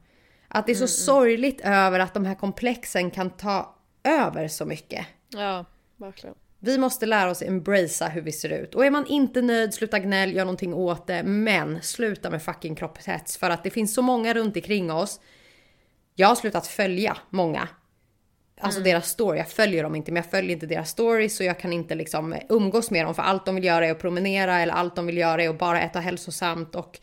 Att 0.48 0.66
det 0.66 0.72
är 0.72 0.76
så 0.76 0.88
sorgligt 0.88 1.62
över 1.64 2.00
att 2.00 2.14
de 2.14 2.26
här 2.26 2.36
komplexen 2.36 3.12
kan 3.12 3.30
ta 3.30 3.76
över 4.04 4.48
så 4.48 4.66
mycket. 4.66 5.06
Ja, 5.30 5.66
verkligen. 5.98 6.36
Vi 6.60 6.78
måste 6.78 7.06
lära 7.06 7.30
oss 7.30 7.42
embracea 7.42 8.08
hur 8.08 8.22
vi 8.22 8.32
ser 8.32 8.50
ut. 8.50 8.76
Och 8.76 8.86
är 8.86 8.92
man 8.92 9.08
inte 9.08 9.42
nöjd, 9.42 9.74
sluta 9.74 10.00
gnäll, 10.00 10.36
gör 10.36 10.46
någonting 10.46 10.74
åt 10.74 11.08
det. 11.08 11.24
Men 11.24 11.82
sluta 11.82 12.30
med 12.30 12.44
fucking 12.44 12.76
kroppshets. 12.76 13.38
För 13.38 13.50
att 13.50 13.64
det 13.64 13.70
finns 13.70 13.94
så 13.94 14.02
många 14.02 14.34
runt 14.34 14.56
omkring 14.56 14.92
oss. 14.92 15.20
Jag 16.16 16.28
har 16.28 16.36
slutat 16.36 16.68
följa 16.68 17.18
många. 17.30 17.68
Alltså 18.62 18.82
deras 18.82 19.10
story. 19.10 19.38
Jag 19.38 19.50
följer 19.50 19.84
dem 19.84 19.96
inte, 19.96 20.12
men 20.12 20.24
jag 20.24 20.32
följer 20.32 20.52
inte 20.52 20.66
deras 20.66 20.90
stories. 20.90 21.38
Så 21.38 21.44
jag 21.44 21.60
kan 21.60 21.74
inte 21.74 21.96
liksom 21.96 22.36
umgås 22.50 22.92
med 22.92 23.06
dem. 23.06 23.16
För 23.16 23.24
allt 23.24 23.46
de 23.46 23.56
vill 23.56 23.64
göra 23.64 23.88
är 23.88 23.92
att 23.92 24.00
promenera. 24.00 24.60
Eller 24.60 24.74
allt 24.74 24.96
de 24.96 25.06
vill 25.06 25.18
göra 25.18 25.44
är 25.44 25.50
att 25.50 25.60
bara 25.60 25.82
äta 25.82 26.00
hälsosamt. 26.00 26.76
Och 26.76 27.00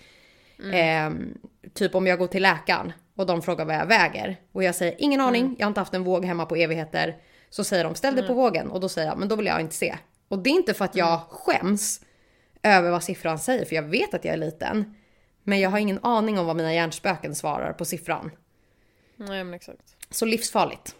ehm, 0.73 1.39
typ 1.75 1.95
om 1.95 2.07
jag 2.07 2.19
går 2.19 2.27
till 2.27 2.43
läkaren 2.43 2.93
och 3.17 3.27
de 3.27 3.43
frågar 3.43 3.65
vad 3.65 3.75
jag 3.75 3.87
väger. 3.87 4.37
Och 4.53 4.65
jag 4.65 4.75
säger 4.75 4.95
ingen 4.99 5.21
aning, 5.21 5.57
jag 5.59 5.67
har 5.67 5.71
inte 5.71 5.81
haft 5.81 5.95
en 5.95 6.05
våg 6.05 6.25
hemma 6.25 6.47
på 6.47 6.57
evigheter. 6.57 7.17
Så 7.51 7.65
säger 7.65 7.85
de 7.85 7.95
ställ 7.95 8.17
dig 8.17 8.27
på 8.27 8.35
vågen 8.35 8.71
och 8.71 8.81
då 8.81 8.89
säger 8.89 9.09
jag 9.09 9.19
men 9.19 9.29
då 9.29 9.37
vill 9.37 9.47
jag 9.47 9.61
inte 9.61 9.75
se. 9.75 9.97
Och 10.29 10.39
det 10.39 10.51
är 10.51 10.55
inte 10.55 10.75
för 10.75 10.85
att 10.85 10.97
jag 10.97 11.21
skäms 11.31 12.01
över 12.63 12.91
vad 12.91 13.05
siffran 13.05 13.39
säger 13.39 13.65
för 13.65 13.77
jag 13.77 13.83
vet 13.83 14.15
att 14.15 14.25
jag 14.25 14.35
är 14.35 14.39
liten. 14.39 14.95
Men 15.43 15.61
jag 15.61 15.71
har 15.71 15.79
ingen 15.79 15.99
aning 16.03 16.39
om 16.39 16.47
vad 16.47 16.57
mina 16.57 16.75
hjärnspöken 16.75 17.35
svarar 17.35 17.73
på 17.73 17.85
siffran. 17.85 18.31
Nej 19.17 19.45
men 19.45 19.55
exakt. 19.55 19.97
Så 20.11 20.25
livsfarligt. 20.25 20.97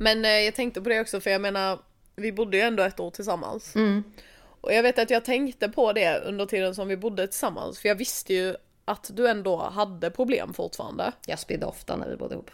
Men 0.00 0.24
eh, 0.24 0.30
jag 0.30 0.54
tänkte 0.54 0.80
på 0.80 0.88
det 0.88 1.00
också 1.00 1.20
för 1.20 1.30
jag 1.30 1.40
menar, 1.40 1.78
vi 2.16 2.32
bodde 2.32 2.56
ju 2.56 2.62
ändå 2.62 2.82
ett 2.82 3.00
år 3.00 3.10
tillsammans. 3.10 3.76
Mm. 3.76 4.04
Och 4.60 4.74
jag 4.74 4.82
vet 4.82 4.98
att 4.98 5.10
jag 5.10 5.24
tänkte 5.24 5.68
på 5.68 5.92
det 5.92 6.18
under 6.18 6.46
tiden 6.46 6.74
som 6.74 6.88
vi 6.88 6.96
bodde 6.96 7.26
tillsammans. 7.26 7.78
För 7.78 7.88
jag 7.88 7.96
visste 7.96 8.34
ju 8.34 8.56
att 8.84 9.10
du 9.12 9.28
ändå 9.28 9.56
hade 9.56 10.10
problem 10.10 10.54
fortfarande. 10.54 11.12
Jag 11.26 11.38
spydde 11.38 11.66
ofta 11.66 11.96
när 11.96 12.08
vi 12.08 12.16
bodde 12.16 12.34
ihop. 12.34 12.50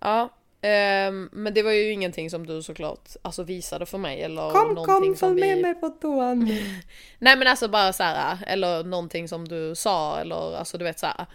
Ja. 0.00 0.28
Ehm, 0.60 1.30
men 1.32 1.54
det 1.54 1.62
var 1.62 1.70
ju 1.70 1.92
ingenting 1.92 2.30
som 2.30 2.46
du 2.46 2.62
såklart 2.62 3.08
alltså, 3.22 3.42
visade 3.42 3.86
för 3.86 3.98
mig 3.98 4.22
eller 4.22 4.50
Kom, 4.50 4.74
någonting 4.74 5.10
kom, 5.10 5.16
som 5.16 5.34
vi... 5.34 5.40
med 5.40 5.62
mig 5.62 5.74
på 5.74 5.88
toan. 5.88 6.44
Nej 7.18 7.36
men 7.36 7.46
alltså 7.46 7.68
bara 7.68 7.92
så 7.92 8.02
här, 8.02 8.38
eller 8.46 8.84
någonting 8.84 9.28
som 9.28 9.48
du 9.48 9.74
sa 9.74 10.20
eller 10.20 10.56
alltså 10.56 10.78
du 10.78 10.84
vet 10.84 10.98
så 10.98 11.06
här. 11.06 11.26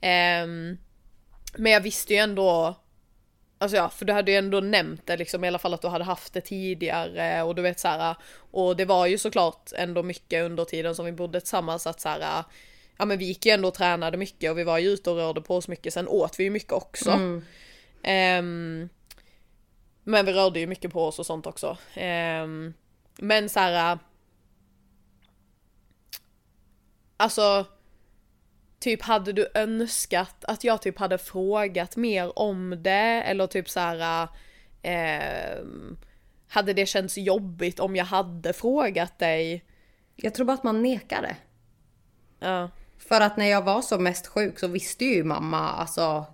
Ehm, 0.00 0.78
men 1.56 1.72
jag 1.72 1.80
visste 1.80 2.14
ju 2.14 2.18
ändå, 2.18 2.74
alltså 3.58 3.76
ja, 3.76 3.88
för 3.88 4.04
du 4.04 4.12
hade 4.12 4.30
ju 4.30 4.36
ändå 4.36 4.60
nämnt 4.60 5.06
det 5.06 5.16
liksom 5.16 5.44
i 5.44 5.48
alla 5.48 5.58
fall 5.58 5.74
att 5.74 5.82
du 5.82 5.88
hade 5.88 6.04
haft 6.04 6.32
det 6.32 6.40
tidigare 6.40 7.42
och 7.42 7.54
du 7.54 7.62
vet 7.62 7.80
så 7.80 7.88
här. 7.88 8.16
Och 8.50 8.76
det 8.76 8.84
var 8.84 9.06
ju 9.06 9.18
såklart 9.18 9.72
ändå 9.76 10.02
mycket 10.02 10.44
under 10.44 10.64
tiden 10.64 10.94
som 10.94 11.06
vi 11.06 11.12
bodde 11.12 11.40
tillsammans 11.40 11.86
att 11.86 12.00
så 12.00 12.08
här. 12.08 12.44
Ja 12.96 13.04
men 13.04 13.18
vi 13.18 13.24
gick 13.24 13.46
ju 13.46 13.52
ändå 13.52 13.68
och 13.68 13.74
tränade 13.74 14.16
mycket 14.16 14.50
och 14.50 14.58
vi 14.58 14.64
var 14.64 14.78
ju 14.78 14.88
ute 14.88 15.10
och 15.10 15.16
rörde 15.16 15.40
på 15.40 15.56
oss 15.56 15.68
mycket. 15.68 15.94
Sen 15.94 16.08
åt 16.08 16.38
vi 16.40 16.44
ju 16.44 16.50
mycket 16.50 16.72
också. 16.72 17.10
Mm. 17.10 17.44
Ehm, 18.02 18.88
men 20.04 20.26
vi 20.26 20.32
rörde 20.32 20.60
ju 20.60 20.66
mycket 20.66 20.92
på 20.92 21.04
oss 21.04 21.18
och 21.18 21.26
sånt 21.26 21.46
också. 21.46 21.76
Ehm, 21.94 22.74
men 23.16 23.48
så 23.48 23.60
här. 23.60 23.98
Alltså. 27.16 27.66
Typ 28.86 29.02
hade 29.02 29.32
du 29.32 29.48
önskat 29.54 30.44
att 30.44 30.64
jag 30.64 30.82
typ 30.82 30.98
hade 30.98 31.18
frågat 31.18 31.96
mer 31.96 32.38
om 32.38 32.82
det 32.82 33.22
eller 33.22 33.46
typ 33.46 33.70
så 33.70 33.80
här. 33.80 34.28
ehm, 34.82 35.96
hade 36.48 36.72
det 36.72 36.86
känts 36.86 37.18
jobbigt 37.18 37.80
om 37.80 37.96
jag 37.96 38.04
hade 38.04 38.52
frågat 38.52 39.18
dig? 39.18 39.64
Jag 40.16 40.34
tror 40.34 40.46
bara 40.46 40.52
att 40.52 40.64
man 40.64 40.82
nekar 40.82 41.22
det. 41.22 41.36
Ja. 42.46 42.70
För 42.98 43.20
att 43.20 43.36
när 43.36 43.46
jag 43.46 43.62
var 43.62 43.82
som 43.82 44.02
mest 44.02 44.26
sjuk 44.26 44.58
så 44.58 44.68
visste 44.68 45.04
ju 45.04 45.24
mamma, 45.24 45.58
alltså. 45.58 46.26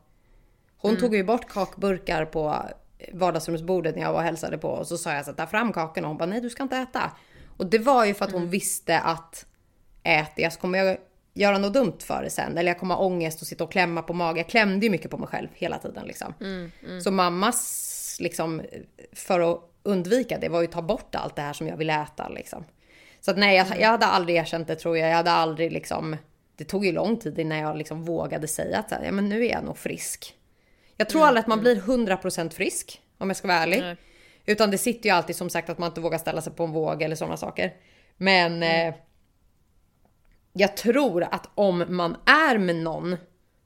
Hon 0.76 0.96
tog 0.96 1.14
ju 1.14 1.24
bort 1.24 1.48
kakburkar 1.48 2.24
på 2.24 2.68
vardagsrumsbordet 3.12 3.96
när 3.96 4.02
jag 4.02 4.12
var 4.12 4.18
och 4.18 4.24
hälsade 4.24 4.58
på. 4.58 4.68
Och 4.68 4.86
så 4.86 4.98
sa 4.98 5.12
jag 5.12 5.24
så 5.24 5.32
ta 5.32 5.46
fram 5.46 5.72
kakorna. 5.72 6.08
Hon 6.08 6.16
bara, 6.16 6.26
nej 6.26 6.40
du 6.40 6.50
ska 6.50 6.62
inte 6.62 6.76
äta. 6.76 7.12
Och 7.56 7.66
det 7.66 7.78
var 7.78 8.04
ju 8.04 8.14
för 8.14 8.24
att 8.24 8.32
hon 8.32 8.50
visste 8.50 9.00
att 9.00 9.46
äter 10.02 10.44
jag 10.44 10.52
så 10.52 10.60
kommer 10.60 10.78
jag 10.78 10.98
göra 11.34 11.58
något 11.58 11.74
dumt 11.74 11.98
för 11.98 12.22
det 12.22 12.30
sen. 12.30 12.58
Eller 12.58 12.70
jag 12.70 12.78
kommer 12.78 12.94
ha 12.94 13.04
ångest 13.04 13.40
och 13.40 13.46
sitta 13.46 13.64
och 13.64 13.72
klämma 13.72 14.02
på 14.02 14.12
magen. 14.12 14.36
Jag 14.36 14.48
klämde 14.48 14.86
ju 14.86 14.90
mycket 14.90 15.10
på 15.10 15.18
mig 15.18 15.28
själv 15.28 15.48
hela 15.54 15.78
tiden 15.78 16.06
liksom. 16.06 16.34
Så 17.04 17.10
mammas, 17.10 18.16
liksom, 18.20 18.62
för 19.12 19.52
att 19.52 19.60
undvika 19.82 20.38
det 20.38 20.48
var 20.48 20.60
ju 20.60 20.66
att 20.66 20.72
ta 20.72 20.82
bort 20.82 21.14
allt 21.14 21.36
det 21.36 21.42
här 21.42 21.52
som 21.52 21.68
jag 21.68 21.76
vill 21.76 21.90
äta 21.90 22.28
liksom. 22.28 22.64
Så 23.20 23.30
att 23.30 23.38
nej, 23.38 23.56
jag, 23.56 23.80
jag 23.80 23.88
hade 23.88 24.06
aldrig 24.06 24.36
erkänt 24.36 24.68
det 24.68 24.76
tror 24.76 24.98
jag. 24.98 25.10
Jag 25.10 25.16
hade 25.16 25.30
aldrig 25.30 25.72
liksom... 25.72 26.16
Det 26.56 26.64
tog 26.64 26.86
ju 26.86 26.92
lång 26.92 27.16
tid 27.16 27.38
innan 27.38 27.58
jag 27.58 27.76
liksom 27.76 28.04
vågade 28.04 28.48
säga 28.48 28.78
att 28.78 28.92
ja, 29.04 29.12
men 29.12 29.28
nu 29.28 29.46
är 29.46 29.50
jag 29.50 29.64
nog 29.64 29.78
frisk. 29.78 30.34
Jag 30.96 31.08
tror 31.08 31.26
aldrig 31.26 31.40
att 31.40 31.46
man 31.46 31.60
blir 31.60 31.76
100% 31.80 32.50
frisk 32.50 33.00
om 33.18 33.30
jag 33.30 33.36
ska 33.36 33.48
vara 33.48 33.58
ärlig. 33.58 33.80
Nej. 33.80 33.96
Utan 34.46 34.70
det 34.70 34.78
sitter 34.78 35.08
ju 35.08 35.14
alltid 35.14 35.36
som 35.36 35.50
sagt 35.50 35.70
att 35.70 35.78
man 35.78 35.88
inte 35.88 36.00
vågar 36.00 36.18
ställa 36.18 36.42
sig 36.42 36.52
på 36.52 36.64
en 36.64 36.72
våg 36.72 37.02
eller 37.02 37.16
sådana 37.16 37.36
saker. 37.36 37.72
Men 38.16 38.62
eh, 38.62 38.94
jag 40.52 40.76
tror 40.76 41.22
att 41.22 41.50
om 41.54 41.84
man 41.88 42.16
är 42.26 42.58
med 42.58 42.76
någon 42.76 43.16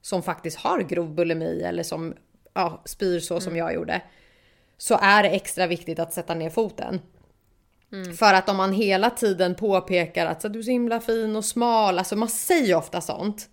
som 0.03 0.23
faktiskt 0.23 0.59
har 0.59 0.81
grov 0.81 1.15
bulimi 1.15 1.63
eller 1.63 1.83
som 1.83 2.15
ja, 2.55 2.83
spyr 2.85 3.21
så 3.21 3.41
som 3.41 3.57
jag 3.57 3.75
gjorde. 3.75 4.03
Så 4.79 4.99
är 5.03 5.23
det 5.23 5.29
extra 5.29 5.67
viktigt 5.67 5.99
att 5.99 6.13
sätta 6.13 6.35
ner 6.35 6.51
foten. 6.51 7.01
För 8.19 8.35
att 8.35 8.49
om 8.49 8.57
man 8.57 8.73
hela 8.73 9.11
tiden 9.11 9.55
påpekar 9.55 10.27
att 10.27 10.43
så, 10.43 10.49
du 10.49 10.59
är 10.59 10.63
så 10.63 10.71
himla 10.71 11.01
fin 11.01 11.37
och 11.37 11.45
smal, 11.45 11.99
alltså 11.99 12.17
man 12.17 12.29
säger 12.29 12.67
ju 12.67 12.75
ofta 12.75 13.01
sånt. 13.01 13.49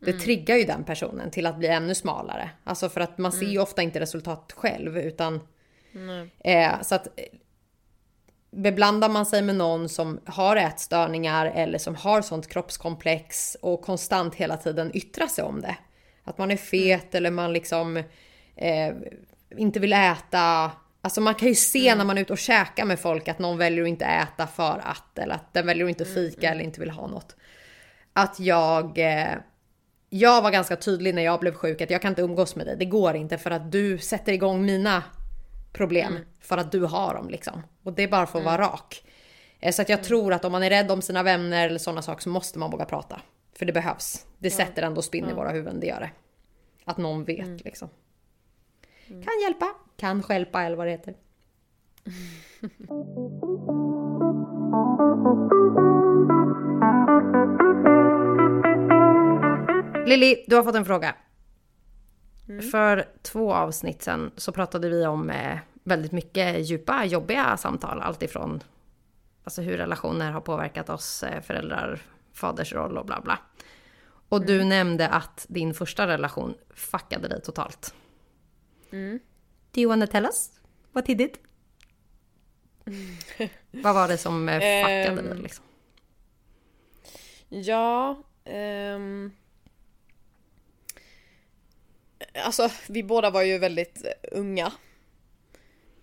Det 0.00 0.12
triggar 0.12 0.56
ju 0.56 0.64
den 0.64 0.84
personen 0.84 1.30
till 1.30 1.46
att 1.46 1.58
bli 1.58 1.68
ännu 1.68 1.94
smalare. 1.94 2.50
Alltså 2.64 2.88
för 2.88 3.00
att 3.00 3.18
man 3.18 3.32
ser 3.32 3.46
ju 3.46 3.58
ofta 3.58 3.82
inte 3.82 4.00
resultat 4.00 4.52
själv 4.56 4.98
utan 4.98 5.40
Eh, 6.44 6.82
så 6.82 6.94
att 6.94 7.08
beblandar 8.56 9.08
man 9.08 9.26
sig 9.26 9.42
med 9.42 9.56
någon 9.56 9.88
som 9.88 10.20
har 10.24 10.56
ätstörningar 10.56 11.46
eller 11.46 11.78
som 11.78 11.94
har 11.94 12.22
sånt 12.22 12.48
kroppskomplex 12.48 13.56
och 13.60 13.82
konstant 13.82 14.34
hela 14.34 14.56
tiden 14.56 14.90
yttrar 14.94 15.26
sig 15.26 15.44
om 15.44 15.60
det. 15.60 15.76
Att 16.24 16.38
man 16.38 16.50
är 16.50 16.56
fet 16.56 17.14
eller 17.14 17.30
man 17.30 17.52
liksom 17.52 17.96
eh, 18.56 18.94
inte 19.56 19.80
vill 19.80 19.92
äta. 19.92 20.70
Alltså 21.00 21.20
man 21.20 21.34
kan 21.34 21.48
ju 21.48 21.54
se 21.54 21.94
när 21.94 22.04
man 22.04 22.18
är 22.18 22.22
ute 22.22 22.32
och 22.32 22.38
käkar 22.38 22.84
med 22.84 23.00
folk 23.00 23.28
att 23.28 23.38
någon 23.38 23.58
väljer 23.58 23.82
att 23.82 23.88
inte 23.88 24.04
äta 24.04 24.46
för 24.46 24.82
att 24.84 25.18
eller 25.18 25.34
att 25.34 25.54
den 25.54 25.66
väljer 25.66 25.84
att 25.84 25.88
inte 25.88 26.04
fika 26.04 26.50
eller 26.50 26.64
inte 26.64 26.80
vill 26.80 26.90
ha 26.90 27.06
något. 27.06 27.36
Att 28.12 28.40
jag 28.40 28.98
eh, 28.98 29.34
jag 30.10 30.42
var 30.42 30.50
ganska 30.50 30.76
tydlig 30.76 31.14
när 31.14 31.22
jag 31.22 31.40
blev 31.40 31.54
sjuk 31.54 31.80
att 31.80 31.90
jag 31.90 32.02
kan 32.02 32.12
inte 32.12 32.22
umgås 32.22 32.56
med 32.56 32.66
dig. 32.66 32.76
Det 32.76 32.84
går 32.84 33.16
inte 33.16 33.38
för 33.38 33.50
att 33.50 33.72
du 33.72 33.98
sätter 33.98 34.32
igång 34.32 34.66
mina 34.66 35.02
problem 35.76 36.18
för 36.40 36.58
att 36.58 36.72
du 36.72 36.84
har 36.84 37.14
dem 37.14 37.28
liksom. 37.28 37.62
Och 37.82 37.92
det 37.92 38.02
är 38.02 38.08
bara 38.08 38.26
för 38.26 38.38
att 38.38 38.44
vara 38.44 38.58
rak. 38.58 39.02
Eh, 39.60 39.72
Så 39.72 39.82
att 39.82 39.88
jag 39.88 40.04
tror 40.04 40.32
att 40.32 40.44
om 40.44 40.52
man 40.52 40.62
är 40.62 40.70
rädd 40.70 40.90
om 40.90 41.02
sina 41.02 41.22
vänner 41.22 41.66
eller 41.66 41.78
sådana 41.78 42.02
saker 42.02 42.22
så 42.22 42.28
måste 42.28 42.58
man 42.58 42.70
våga 42.70 42.84
prata. 42.84 43.20
För 43.58 43.66
det 43.66 43.72
behövs. 43.72 44.26
Det 44.38 44.50
sätter 44.50 44.82
ändå 44.82 45.02
spinn 45.02 45.30
i 45.30 45.32
våra 45.32 45.50
huvuden, 45.50 45.80
det 45.80 45.86
gör 45.86 46.00
det. 46.00 46.10
Att 46.84 46.96
någon 46.96 47.24
vet 47.24 47.64
liksom. 47.64 47.88
Kan 49.08 49.40
hjälpa, 49.42 49.66
kan 49.96 50.22
stjälpa 50.22 50.62
eller 50.62 50.76
vad 50.76 50.86
det 50.86 50.90
heter. 50.90 51.14
Lilly, 60.06 60.44
du 60.46 60.56
har 60.56 60.62
fått 60.62 60.74
en 60.74 60.84
fråga. 60.84 61.14
För 62.72 63.08
två 63.22 63.52
avsnitt 63.54 64.02
sen 64.02 64.30
så 64.36 64.52
pratade 64.52 64.88
vi 64.88 65.06
om 65.06 65.30
eh, 65.30 65.58
väldigt 65.84 66.12
mycket 66.12 66.68
djupa, 66.70 67.04
jobbiga 67.04 67.56
samtal. 67.56 68.00
Allt 68.00 68.22
ifrån 68.22 68.62
alltså, 69.44 69.62
hur 69.62 69.76
relationer 69.76 70.30
har 70.30 70.40
påverkat 70.40 70.90
oss, 70.90 71.22
eh, 71.22 71.42
föräldrar, 71.42 72.00
faders 72.32 72.72
roll 72.72 72.98
och 72.98 73.06
bla 73.06 73.20
bla. 73.20 73.38
Och 74.28 74.46
du 74.46 74.64
nämnde 74.64 75.08
att 75.08 75.46
din 75.48 75.74
första 75.74 76.06
relation 76.06 76.54
fuckade 76.74 77.28
dig 77.28 77.42
totalt. 77.42 77.94
Do 79.70 79.80
you 79.80 79.88
wanna 79.88 80.06
tell 80.06 80.24
us 80.24 80.50
what 80.92 81.08
he 81.08 81.14
did? 81.14 81.38
Vad 83.70 83.94
var 83.94 84.08
det 84.08 84.18
som 84.18 84.48
eh, 84.48 84.58
fuckade 84.58 85.22
dig 85.22 85.30
Ehm, 85.30 85.42
liksom? 85.42 85.64
Ja, 87.48 88.22
ehm... 88.44 89.32
Alltså 92.44 92.70
vi 92.88 93.02
båda 93.02 93.30
var 93.30 93.42
ju 93.42 93.58
väldigt 93.58 94.02
unga. 94.32 94.72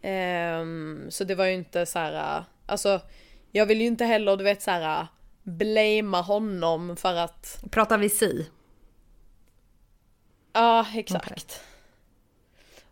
Ehm, 0.01 1.07
så 1.09 1.23
det 1.23 1.35
var 1.35 1.45
ju 1.45 1.53
inte 1.53 1.85
så 1.85 1.99
här, 1.99 2.43
alltså 2.65 3.01
jag 3.51 3.65
vill 3.65 3.81
ju 3.81 3.87
inte 3.87 4.05
heller 4.05 4.37
du 4.37 4.43
vet 4.43 4.61
så 4.61 4.71
här 4.71 5.07
blamea 5.43 6.21
honom 6.21 6.97
för 6.97 7.15
att, 7.15 7.63
Pratar 7.71 7.97
vi 7.97 8.09
si? 8.09 8.49
ja 10.53 10.85
exakt. 10.95 11.61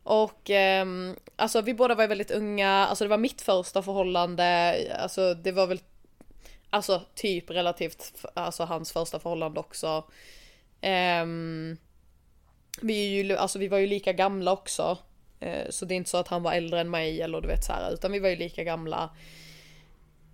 Och 0.04 0.50
ehm, 0.50 1.16
alltså 1.36 1.62
vi 1.62 1.74
båda 1.74 1.96
var 1.96 2.04
ju 2.04 2.08
väldigt 2.08 2.32
unga, 2.32 2.70
alltså 2.70 3.06
det 3.06 3.10
var 3.10 3.18
mitt 3.18 3.42
första 3.42 3.82
förhållande, 3.82 4.76
alltså 5.00 5.34
det 5.34 5.52
var 5.52 5.68
väl 5.68 5.80
Alltså 6.74 7.02
typ 7.16 7.50
relativt, 7.50 8.26
alltså 8.34 8.64
hans 8.64 8.92
första 8.92 9.20
förhållande 9.20 9.60
också. 9.60 10.04
Ehm, 10.82 11.78
vi, 12.82 13.20
är 13.20 13.24
ju, 13.24 13.38
alltså, 13.38 13.60
vi 13.60 13.68
var 13.68 13.78
ju 13.78 13.88
lika 13.88 14.14
gamla 14.14 14.52
också. 14.52 14.98
Eh, 15.40 15.70
så 15.70 15.86
det 15.86 15.94
är 15.94 15.96
inte 15.96 16.10
så 16.10 16.18
att 16.18 16.28
han 16.28 16.44
var 16.44 16.54
äldre 16.54 16.80
än 16.80 16.90
mig 16.90 17.22
eller 17.22 17.42
du 17.42 17.48
vet 17.48 17.64
så 17.64 17.74
här, 17.74 17.94
utan 17.94 18.12
vi 18.12 18.20
var 18.20 18.30
ju 18.30 18.36
lika 18.36 18.64
gamla. 18.64 19.16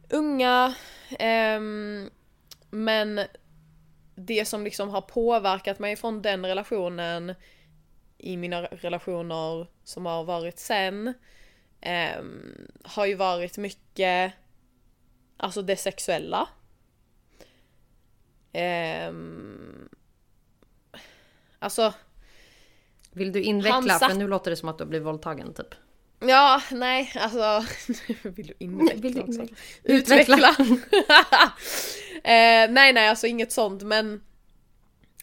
Unga. 0.10 0.76
Um, 1.58 2.10
men 2.70 3.22
det 4.16 4.46
som 4.46 4.64
liksom 4.64 4.90
har 4.90 5.02
påverkat 5.02 5.80
mig 5.80 5.96
från 5.96 6.22
den 6.22 6.46
relationen 6.46 7.34
i 8.18 8.38
mina 8.38 8.62
relationer 8.62 9.68
som 9.84 10.06
har 10.06 10.24
varit 10.24 10.60
sen 10.60 11.14
um, 12.18 12.68
har 12.84 13.06
ju 13.06 13.16
varit 13.16 13.58
mycket 13.58 14.34
Alltså 15.38 15.62
det 15.62 15.76
sexuella. 15.76 16.50
Um, 19.10 19.90
alltså, 21.60 21.94
vill 23.18 23.32
du 23.32 23.41
inveckla? 23.41 23.99
För 23.99 24.13
nu 24.13 24.28
låter 24.28 24.51
det 24.51 24.57
som 24.57 24.70
att 24.70 24.78
du 24.78 24.84
har 24.84 24.89
blivit 24.89 25.07
våldtagen 25.07 25.53
typ. 25.53 25.76
ja, 26.20 26.61
nej, 26.72 27.13
alltså. 27.15 27.65
Vill 28.24 28.47
du 28.47 28.53
inveckla 28.59 29.01
Vill 29.01 29.13
du 29.13 29.22
också? 29.22 29.47
Utveckla. 29.84 30.55
eh, 32.24 32.70
nej, 32.70 32.93
nej, 32.93 33.09
alltså 33.09 33.28
inget 33.28 33.51
sånt, 33.51 33.84
men. 33.84 34.22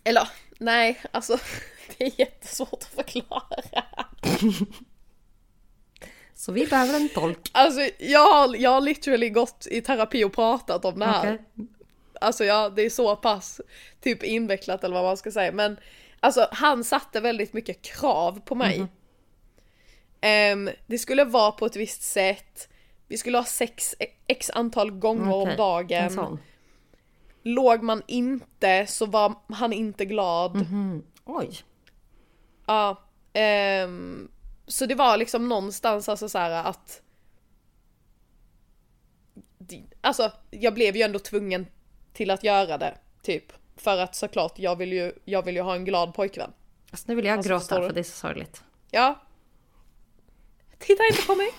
Eller, 0.04 0.28
nej, 0.58 1.00
alltså. 1.10 1.38
Det 1.98 2.04
är 2.04 2.12
jättesvårt 2.20 2.72
att 2.72 2.84
förklara. 2.84 3.84
Så 6.34 6.52
vi 6.52 6.66
behöver 6.66 6.94
en 6.94 7.08
tolk. 7.08 7.50
Alltså 7.52 7.80
jag 7.98 8.32
har, 8.32 8.56
jag 8.56 8.70
har 8.70 8.80
literally 8.80 9.30
gått 9.30 9.66
i 9.70 9.80
terapi 9.80 10.24
och 10.24 10.32
pratat 10.32 10.84
om 10.84 10.98
det 10.98 11.06
här. 11.06 11.34
Okej. 11.34 11.68
Alltså 12.20 12.44
ja, 12.44 12.68
det 12.68 12.82
är 12.82 12.90
så 12.90 13.16
pass 13.16 13.60
typ 14.00 14.22
invecklat 14.22 14.84
eller 14.84 14.94
vad 14.94 15.04
man 15.04 15.16
ska 15.16 15.30
säga. 15.30 15.52
Men 15.52 15.76
alltså 16.24 16.48
han 16.52 16.84
satte 16.84 17.20
väldigt 17.20 17.52
mycket 17.52 17.82
krav 17.82 18.40
på 18.44 18.54
mig. 18.54 18.86
Ehm, 20.20 20.70
det 20.86 20.98
skulle 20.98 21.24
vara 21.24 21.52
på 21.52 21.66
ett 21.66 21.76
visst 21.76 22.02
sätt. 22.02 22.68
Vi 23.08 23.18
skulle 23.18 23.38
ha 23.38 23.44
sex 23.44 23.94
x 24.26 24.50
antal 24.54 24.90
gånger 24.90 25.34
om 25.34 25.42
Okej, 25.42 25.52
En 25.52 26.16
dagen. 26.16 26.38
Låg 27.42 27.82
man 27.82 28.02
inte 28.06 28.86
så 28.86 29.06
var 29.06 29.34
han 29.48 29.72
inte 29.72 30.04
glad. 30.04 30.54
Mhm. 30.54 31.04
Oj. 31.24 31.50
Ja. 32.66 33.02
ehm, 33.32 34.30
så 34.66 34.86
det 34.86 34.94
var 34.94 35.16
liksom 35.16 35.48
någonstans 35.48 36.08
alltså 36.08 36.28
så 36.28 36.38
här 36.38 36.64
att 36.64 37.02
Alltså 40.00 40.32
jag 40.50 40.74
blev 40.74 40.96
ju 40.96 41.02
ändå 41.02 41.18
tvungen 41.18 41.66
till 42.12 42.30
att 42.30 42.44
göra 42.44 42.78
det. 42.78 42.98
Typ. 43.22 43.52
För 43.76 43.98
att 43.98 44.14
såklart 44.14 44.58
jag 44.58 44.76
vill 44.76 44.92
ju, 44.92 45.12
jag 45.24 45.42
vill 45.42 45.56
ju 45.56 45.62
ha 45.62 45.74
en 45.74 45.84
glad 45.84 46.14
pojkvän. 46.14 46.52
Alltså, 46.90 47.04
nu 47.08 47.14
vill 47.14 47.24
jag 47.24 47.36
Alltså, 47.36 47.50
gråta 47.50 47.82
för 47.82 47.92
det 47.92 48.00
är 48.00 48.04
så 48.04 48.16
sorgligt. 48.16 48.62
Ja. 48.90 49.20
Titta 50.78 51.02
inte 51.10 51.22
på 51.26 51.34
mig. 51.34 51.48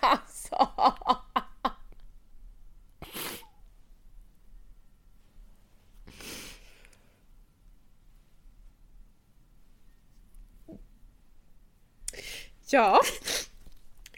alltså. 0.00 0.68
Ja. 12.76 13.00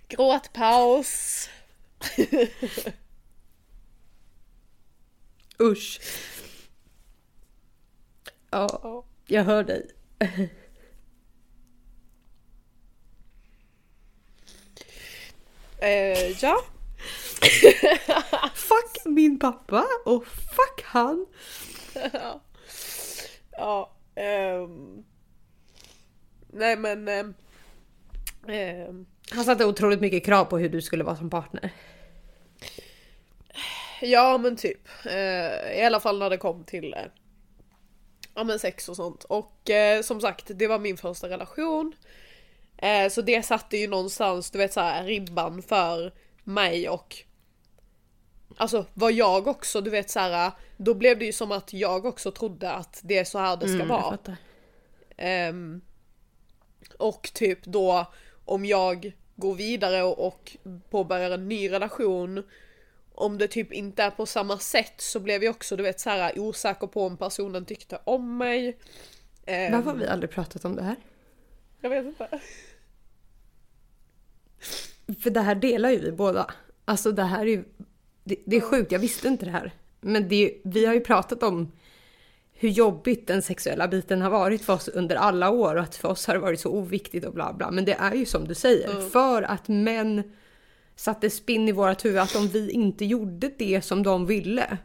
Gråtpaus. 0.08 1.48
Usch. 5.58 6.00
Ja, 8.50 9.04
jag 9.26 9.44
hör 9.44 9.64
dig. 9.64 9.90
Eh, 15.80 16.42
ja. 16.42 16.64
Fuck 18.54 19.04
min 19.04 19.38
pappa 19.38 19.86
och 20.04 20.26
fuck 20.26 20.84
han. 20.84 21.26
ja. 23.52 23.92
ehm. 24.14 25.04
Nej 26.52 26.76
men. 26.76 27.08
ehm, 27.08 27.34
ehm, 28.48 29.06
Han 29.30 29.44
satte 29.44 29.64
otroligt 29.64 30.00
mycket 30.00 30.24
krav 30.24 30.44
på 30.44 30.58
hur 30.58 30.68
du 30.68 30.82
skulle 30.82 31.04
vara 31.04 31.16
som 31.16 31.30
partner. 31.30 31.70
ja 34.00 34.38
men 34.38 34.56
typ. 34.56 34.88
Eh, 35.06 35.78
I 35.78 35.84
alla 35.84 36.00
fall 36.00 36.18
när 36.18 36.30
det 36.30 36.36
kom 36.36 36.64
till 36.64 36.94
eh, 36.94 37.00
ja, 38.34 38.44
men 38.44 38.58
sex 38.58 38.88
och 38.88 38.96
sånt. 38.96 39.24
Och 39.24 39.70
eh, 39.70 40.02
som 40.02 40.20
sagt, 40.20 40.44
det 40.54 40.66
var 40.66 40.78
min 40.78 40.96
första 40.96 41.28
relation. 41.28 41.92
Så 43.10 43.22
det 43.22 43.42
satte 43.42 43.76
ju 43.76 43.88
någonstans, 43.88 44.50
du 44.50 44.58
vet 44.58 44.72
så 44.72 44.80
här, 44.80 45.04
ribban 45.04 45.62
för 45.62 46.12
mig 46.44 46.88
och 46.88 47.16
Alltså 48.56 48.86
var 48.94 49.10
jag 49.10 49.46
också, 49.46 49.80
du 49.80 49.90
vet 49.90 50.10
så 50.10 50.20
här, 50.20 50.52
då 50.76 50.94
blev 50.94 51.18
det 51.18 51.24
ju 51.24 51.32
som 51.32 51.52
att 51.52 51.72
jag 51.72 52.04
också 52.04 52.30
trodde 52.30 52.72
att 52.72 53.00
det 53.04 53.18
är 53.18 53.24
så 53.24 53.38
här 53.38 53.56
det 53.56 53.68
ska 53.68 53.74
Mm, 53.82 53.88
vara. 53.88 54.18
Ehm, 55.16 55.80
och 56.98 57.30
typ 57.34 57.64
då 57.64 58.06
om 58.48 58.64
jag 58.64 59.12
går 59.36 59.54
vidare 59.54 60.02
och, 60.02 60.56
påbörjar 60.90 61.30
en 61.30 61.48
ny 61.48 61.70
relation 61.70 62.42
om 63.14 63.38
det 63.38 63.48
typ 63.48 63.72
inte 63.72 64.02
är 64.02 64.10
på 64.10 64.26
samma 64.26 64.58
sätt 64.58 64.94
så 64.96 65.20
blev 65.20 65.44
jag 65.44 65.50
också 65.50 65.76
du 65.76 65.82
vet 65.82 66.00
så 66.00 66.10
här 66.10 66.38
osäker 66.38 66.86
på 66.86 67.06
om 67.06 67.16
personen 67.16 67.64
tyckte 67.64 67.98
om 68.04 68.38
mig. 68.38 68.78
Ehm, 69.46 69.72
Varför 69.72 69.90
har 69.90 69.98
vi 69.98 70.06
aldrig 70.06 70.30
pratat 70.30 70.64
om 70.64 70.76
det 70.76 70.82
här? 70.82 70.96
Jag 71.80 71.90
vet 71.90 72.06
inte. 72.06 72.40
För 75.22 75.30
det 75.30 75.40
här 75.40 75.54
delar 75.54 75.90
ju 75.90 75.98
vi 75.98 76.12
båda. 76.12 76.50
Alltså 76.84 77.12
det 77.12 77.22
här 77.22 77.40
är 77.40 77.50
ju... 77.50 77.64
Det, 78.24 78.36
det 78.44 78.56
är 78.56 78.60
sjukt, 78.60 78.92
jag 78.92 78.98
visste 78.98 79.28
inte 79.28 79.44
det 79.44 79.50
här. 79.50 79.72
Men 80.00 80.28
det, 80.28 80.60
vi 80.64 80.86
har 80.86 80.94
ju 80.94 81.00
pratat 81.00 81.42
om 81.42 81.72
hur 82.60 82.68
jobbigt 82.68 83.26
den 83.26 83.42
sexuella 83.42 83.88
biten 83.88 84.22
har 84.22 84.30
varit 84.30 84.64
för 84.64 84.72
oss 84.72 84.88
under 84.88 85.16
alla 85.16 85.50
år 85.50 85.76
och 85.76 85.82
att 85.82 85.96
för 85.96 86.08
oss 86.08 86.26
har 86.26 86.34
det 86.34 86.40
varit 86.40 86.60
så 86.60 86.70
oviktigt 86.70 87.24
och 87.24 87.32
bla 87.32 87.52
bla. 87.52 87.70
Men 87.70 87.84
det 87.84 87.92
är 87.92 88.14
ju 88.14 88.26
som 88.26 88.48
du 88.48 88.54
säger, 88.54 89.08
för 89.10 89.42
att 89.42 89.68
män 89.68 90.32
satte 90.96 91.30
spinn 91.30 91.68
i 91.68 91.72
vårat 91.72 92.04
huvud 92.04 92.18
att 92.18 92.36
om 92.36 92.48
vi 92.48 92.70
inte 92.70 93.04
gjorde 93.04 93.50
det 93.58 93.84
som 93.84 94.02
de 94.02 94.26
ville 94.26 94.78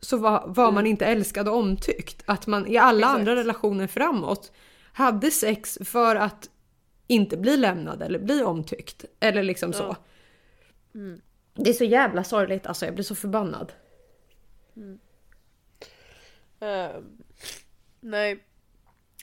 så 0.00 0.16
var, 0.16 0.44
var 0.46 0.72
man 0.72 0.86
inte 0.86 1.06
älskad 1.06 1.48
och 1.48 1.56
omtyckt. 1.56 2.22
Att 2.26 2.46
man 2.46 2.66
i 2.66 2.76
alla 2.76 2.98
Exakt. 2.98 3.18
andra 3.18 3.36
relationer 3.36 3.86
framåt 3.86 4.52
hade 4.92 5.30
sex 5.30 5.78
för 5.84 6.16
att 6.16 6.50
inte 7.06 7.36
bli 7.36 7.56
lämnad 7.56 8.02
eller 8.02 8.18
bli 8.18 8.42
omtyckt. 8.42 9.04
Eller 9.20 9.42
liksom 9.42 9.72
så. 9.72 9.96
Det 11.54 11.70
är 11.70 11.74
så 11.74 11.84
jävla 11.84 12.24
sorgligt, 12.24 12.66
alltså 12.66 12.84
jag 12.84 12.94
blir 12.94 13.04
så 13.04 13.14
förbannad. 13.14 13.72
Ehm, 16.60 17.18
nej. 18.00 18.38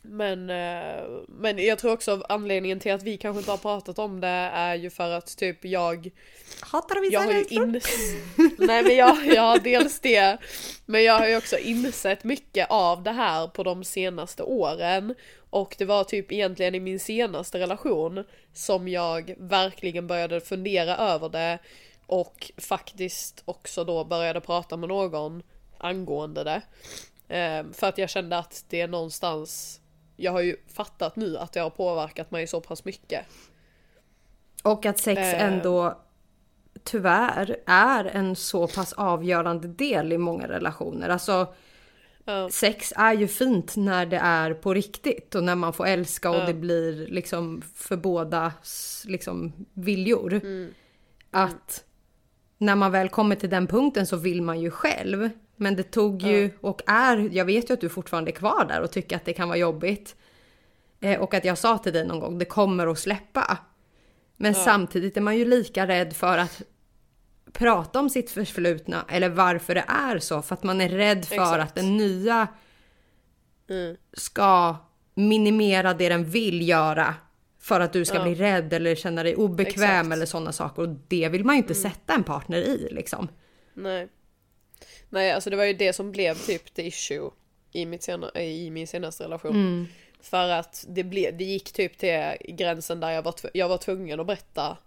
Men, 0.08 0.50
eh, 0.50 1.04
men 1.28 1.66
jag 1.66 1.80
tror 1.80 1.92
också 1.92 2.24
anledningen 2.30 2.80
till 2.80 2.94
att 2.94 3.04
vi 3.04 3.18
kanske 3.18 3.40
inte 3.40 3.52
har 3.52 3.58
pratat 3.58 4.00
om 4.00 4.22
det 4.22 4.28
är 4.28 4.76
ju 4.76 4.90
för 4.90 5.12
att 5.12 5.38
typ 5.38 5.66
jag 5.66 6.12
Hatar 6.60 7.02
vissa 7.02 7.14
jag 7.14 7.22
har 7.22 7.34
ju 7.34 7.44
ins... 7.50 7.86
Nej 8.58 8.84
men 8.84 8.96
jag, 8.96 9.26
jag 9.26 9.42
har 9.42 9.60
dels 9.60 10.00
det, 10.00 10.38
men 10.86 11.04
jag 11.04 11.20
har 11.20 11.28
ju 11.28 11.38
också 11.38 11.58
insett 11.58 12.24
mycket 12.24 12.68
av 12.70 13.04
det 13.04 13.12
här 13.12 13.48
på 13.48 13.64
de 13.64 13.84
senaste 13.84 14.44
åren. 14.44 15.16
Och 15.50 15.76
det 15.78 15.86
var 15.86 16.04
typ 16.04 16.32
egentligen 16.32 16.76
i 16.76 16.80
min 16.80 17.00
senaste 17.00 17.60
relation 17.60 18.24
som 18.54 18.88
jag 18.88 19.36
verkligen 19.38 20.08
började 20.08 20.42
fundera 20.42 20.98
över 20.98 21.30
det 21.30 21.60
och 22.08 22.52
faktiskt 22.58 23.42
också 23.46 23.84
då 23.84 24.04
började 24.04 24.42
prata 24.42 24.78
med 24.78 24.90
någon 24.90 25.44
angående 25.78 26.44
det. 26.44 26.62
Ehm, 27.28 27.74
för 27.74 27.88
att 27.88 27.98
jag 27.98 28.10
kände 28.10 28.38
att 28.38 28.66
det 28.70 28.82
är 28.82 28.88
någonstans, 28.88 29.82
jag 30.16 30.32
har 30.32 30.42
ju 30.42 30.56
fattat 30.68 31.16
nu 31.16 31.38
att 31.38 31.54
det 31.54 31.60
har 31.60 31.70
påverkat 31.70 32.32
mig 32.32 32.48
så 32.48 32.62
pass 32.62 32.86
mycket. 32.86 33.26
Och 34.64 34.86
att 34.86 35.00
sex 35.00 35.20
Eh. 35.22 35.42
ändå 35.44 36.02
tyvärr 36.84 37.58
är 37.66 38.06
en 38.06 38.36
så 38.36 38.68
pass 38.68 38.94
avgörande 38.94 39.68
del 39.68 40.14
i 40.14 40.18
många 40.18 40.48
relationer. 40.48 41.10
Alltså 41.10 41.54
sex 42.52 42.94
är 42.96 43.14
ju 43.14 43.28
fint 43.28 43.76
när 43.76 44.06
det 44.06 44.18
är 44.18 44.54
på 44.54 44.74
riktigt 44.74 45.36
och 45.36 45.44
när 45.44 45.56
man 45.56 45.74
får 45.74 45.86
älska 45.86 46.30
och 46.30 46.46
det 46.46 46.54
blir 46.54 47.08
liksom 47.08 47.62
för 47.76 47.98
bådas 47.98 49.04
liksom 49.08 49.54
viljor. 49.74 50.42
Att 51.32 51.84
när 52.58 52.76
man 52.76 52.92
väl 52.92 53.10
kommer 53.10 53.36
till 53.36 53.50
den 53.50 53.68
punkten 53.68 54.08
så 54.08 54.18
vill 54.18 54.42
man 54.42 54.62
ju 54.62 54.72
själv. 54.72 55.30
Men 55.56 55.76
det 55.76 55.84
tog 55.84 56.22
ju 56.22 56.52
och 56.62 56.82
är, 56.88 57.30
jag 57.32 57.46
vet 57.46 57.70
ju 57.70 57.74
att 57.74 57.82
du 57.82 57.90
fortfarande 57.90 58.32
är 58.32 58.36
kvar 58.36 58.66
där 58.70 58.82
och 58.82 58.92
tycker 58.92 59.16
att 59.16 59.26
det 59.26 59.34
kan 59.34 59.48
vara 59.48 59.58
jobbigt. 59.58 60.16
Eh, 61.00 61.20
och 61.22 61.34
att 61.34 61.46
jag 61.46 61.58
sa 61.58 61.78
till 61.78 61.94
dig 61.94 62.06
någon 62.08 62.20
gång, 62.20 62.38
det 62.40 62.46
kommer 62.46 62.88
att 62.88 63.00
släppa. 63.00 63.58
Men 64.38 64.54
samtidigt 64.56 65.18
är 65.18 65.22
man 65.22 65.38
ju 65.38 65.46
lika 65.46 65.88
rädd 65.88 66.14
för 66.14 66.38
att 66.38 66.62
prata 67.54 68.00
om 68.00 68.10
sitt 68.10 68.32
förflutna 68.32 69.06
eller 69.10 69.30
varför 69.30 69.76
det 69.76 69.86
är 69.88 70.20
så. 70.20 70.42
För 70.42 70.54
att 70.54 70.64
man 70.64 70.82
är 70.82 70.90
rädd 70.90 71.26
för 71.26 71.36
Exakt. 71.36 71.64
att 71.64 71.76
den 71.76 71.98
nya 71.98 72.48
Mm. 73.70 73.96
ska 74.14 74.76
minimera 75.16 75.94
det 75.94 76.10
den 76.10 76.26
vill 76.26 76.68
göra. 76.70 77.14
För 77.60 77.80
att 77.80 77.94
du 77.94 78.06
ska 78.06 78.16
Ja. 78.18 78.24
bli 78.24 78.36
rädd 78.36 78.74
eller 78.74 78.96
känna 78.96 79.24
dig 79.24 79.36
obekväm 79.36 79.68
Exakt. 79.84 80.00
Mm. 80.06 80.12
eller 80.12 80.26
sådana 80.26 80.52
saker. 80.52 80.82
Och 80.82 80.90
det 81.08 81.30
vill 81.30 81.46
man 81.46 81.56
ju 81.56 81.62
inte 81.62 81.76
sätta 81.76 82.14
en 82.14 82.24
partner 82.24 82.58
i 82.58 82.88
liksom. 82.92 83.28
Nej. 83.74 84.08
Nej, 85.10 85.32
alltså 85.32 85.50
det 85.50 85.56
var 85.56 85.64
ju 85.64 85.74
det 85.74 85.94
som 85.94 86.12
blev 86.12 86.36
typ 86.36 86.74
the 86.74 86.88
issue 86.88 87.30
i, 87.72 87.86
mitt 87.86 88.04
sena, 88.04 88.32
i 88.42 88.70
min 88.72 88.88
senaste 88.88 89.24
relation. 89.24 89.88
För 90.22 90.50
att 90.50 90.86
det, 90.88 91.04
ble, 91.04 91.32
det 91.32 91.44
gick 91.44 91.72
typ 91.72 91.98
till 91.98 92.34
gränsen 92.48 93.00
där 93.00 93.12
jag 93.12 93.22
var, 93.22 93.36
jag 93.54 93.70
var 93.70 93.78
tvungen 93.78 94.20
att 94.20 94.28
berätta 94.28 94.78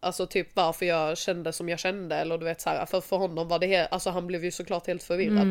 Alltså 0.00 0.26
typ 0.26 0.48
varför 0.54 0.86
jag 0.86 1.18
kände 1.18 1.52
som 1.52 1.68
jag 1.68 1.78
kände 1.78 2.16
eller 2.16 2.38
du 2.38 2.44
vet 2.44 2.60
så 2.60 2.70
här, 2.70 2.86
för 2.86 3.00
för 3.00 3.16
honom 3.16 3.48
var 3.48 3.58
det 3.58 3.66
helt, 3.66 3.92
alltså 3.92 4.10
han 4.10 4.26
blev 4.26 4.44
ju 4.44 4.50
såklart 4.50 4.86
helt 4.86 5.02
förvirrad. 5.02 5.46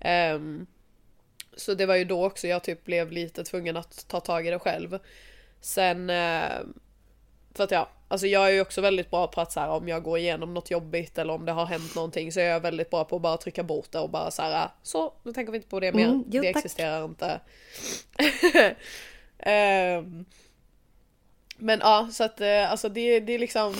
Ehm, 0.00 0.66
så 1.56 1.74
det 1.74 1.86
var 1.86 1.96
ju 1.96 2.04
då 2.04 2.26
också 2.26 2.46
jag 2.46 2.62
typ 2.62 2.84
blev 2.84 3.12
lite 3.12 3.44
tvungen 3.44 3.76
att 3.76 4.08
ta 4.08 4.20
tag 4.20 4.46
i 4.46 4.50
det 4.50 4.58
själv. 4.58 4.98
Sen, 5.60 6.10
eh, 6.10 6.50
för 7.54 7.64
att 7.64 7.70
ja, 7.70 7.90
alltså 8.10 8.26
jag 8.26 8.46
är 8.46 8.50
ju 8.50 8.60
också 8.60 8.80
väldigt 8.80 9.10
bra 9.10 9.26
på 9.26 9.40
att 9.40 9.52
så 9.52 9.60
här, 9.60 9.68
om 9.68 9.88
jag 9.88 10.02
går 10.02 10.18
igenom 10.18 10.54
något 10.54 10.70
jobbigt 10.70 11.18
eller 11.18 11.32
om 11.32 11.44
det 11.44 11.52
har 11.52 11.66
hänt 11.66 11.94
någonting 11.94 12.32
så 12.32 12.40
är 12.40 12.44
jag 12.44 12.60
väldigt 12.60 12.90
bra 12.90 13.04
på 13.04 13.16
att 13.16 13.22
bara 13.22 13.36
trycka 13.36 13.62
bort 13.62 13.92
det 13.92 13.98
och 13.98 14.10
bara 14.10 14.30
så 14.30 14.42
här, 14.42 14.68
så 14.82 15.12
nu 15.22 15.32
tänker 15.32 15.52
vi 15.52 15.56
inte 15.56 15.68
på 15.68 15.80
det 15.80 15.92
mer, 15.92 16.04
Mm, 16.08 16.24
jo, 16.30 16.42
det 16.42 16.52
tack. 16.52 16.64
existerar 16.64 17.04
inte. 17.04 17.40
Ehm, 19.42 20.24
men 21.56 21.78
ja, 21.82 22.08
så 22.12 22.24
att 22.24 22.40
eh, 22.40 22.70
alltså 22.70 22.88
det, 22.88 23.20
det 23.20 23.32
är 23.32 23.38
liksom 23.38 23.74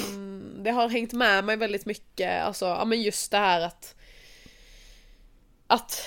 det 0.64 0.70
har 0.70 0.88
hängt 0.88 1.12
med 1.12 1.44
mig 1.44 1.56
väldigt 1.56 1.86
mycket, 1.86 2.42
alltså 2.42 2.66
ja 2.66 2.84
men 2.84 3.02
just 3.02 3.30
det 3.30 3.38
här 3.38 3.60
att 3.60 3.94
att 5.66 6.02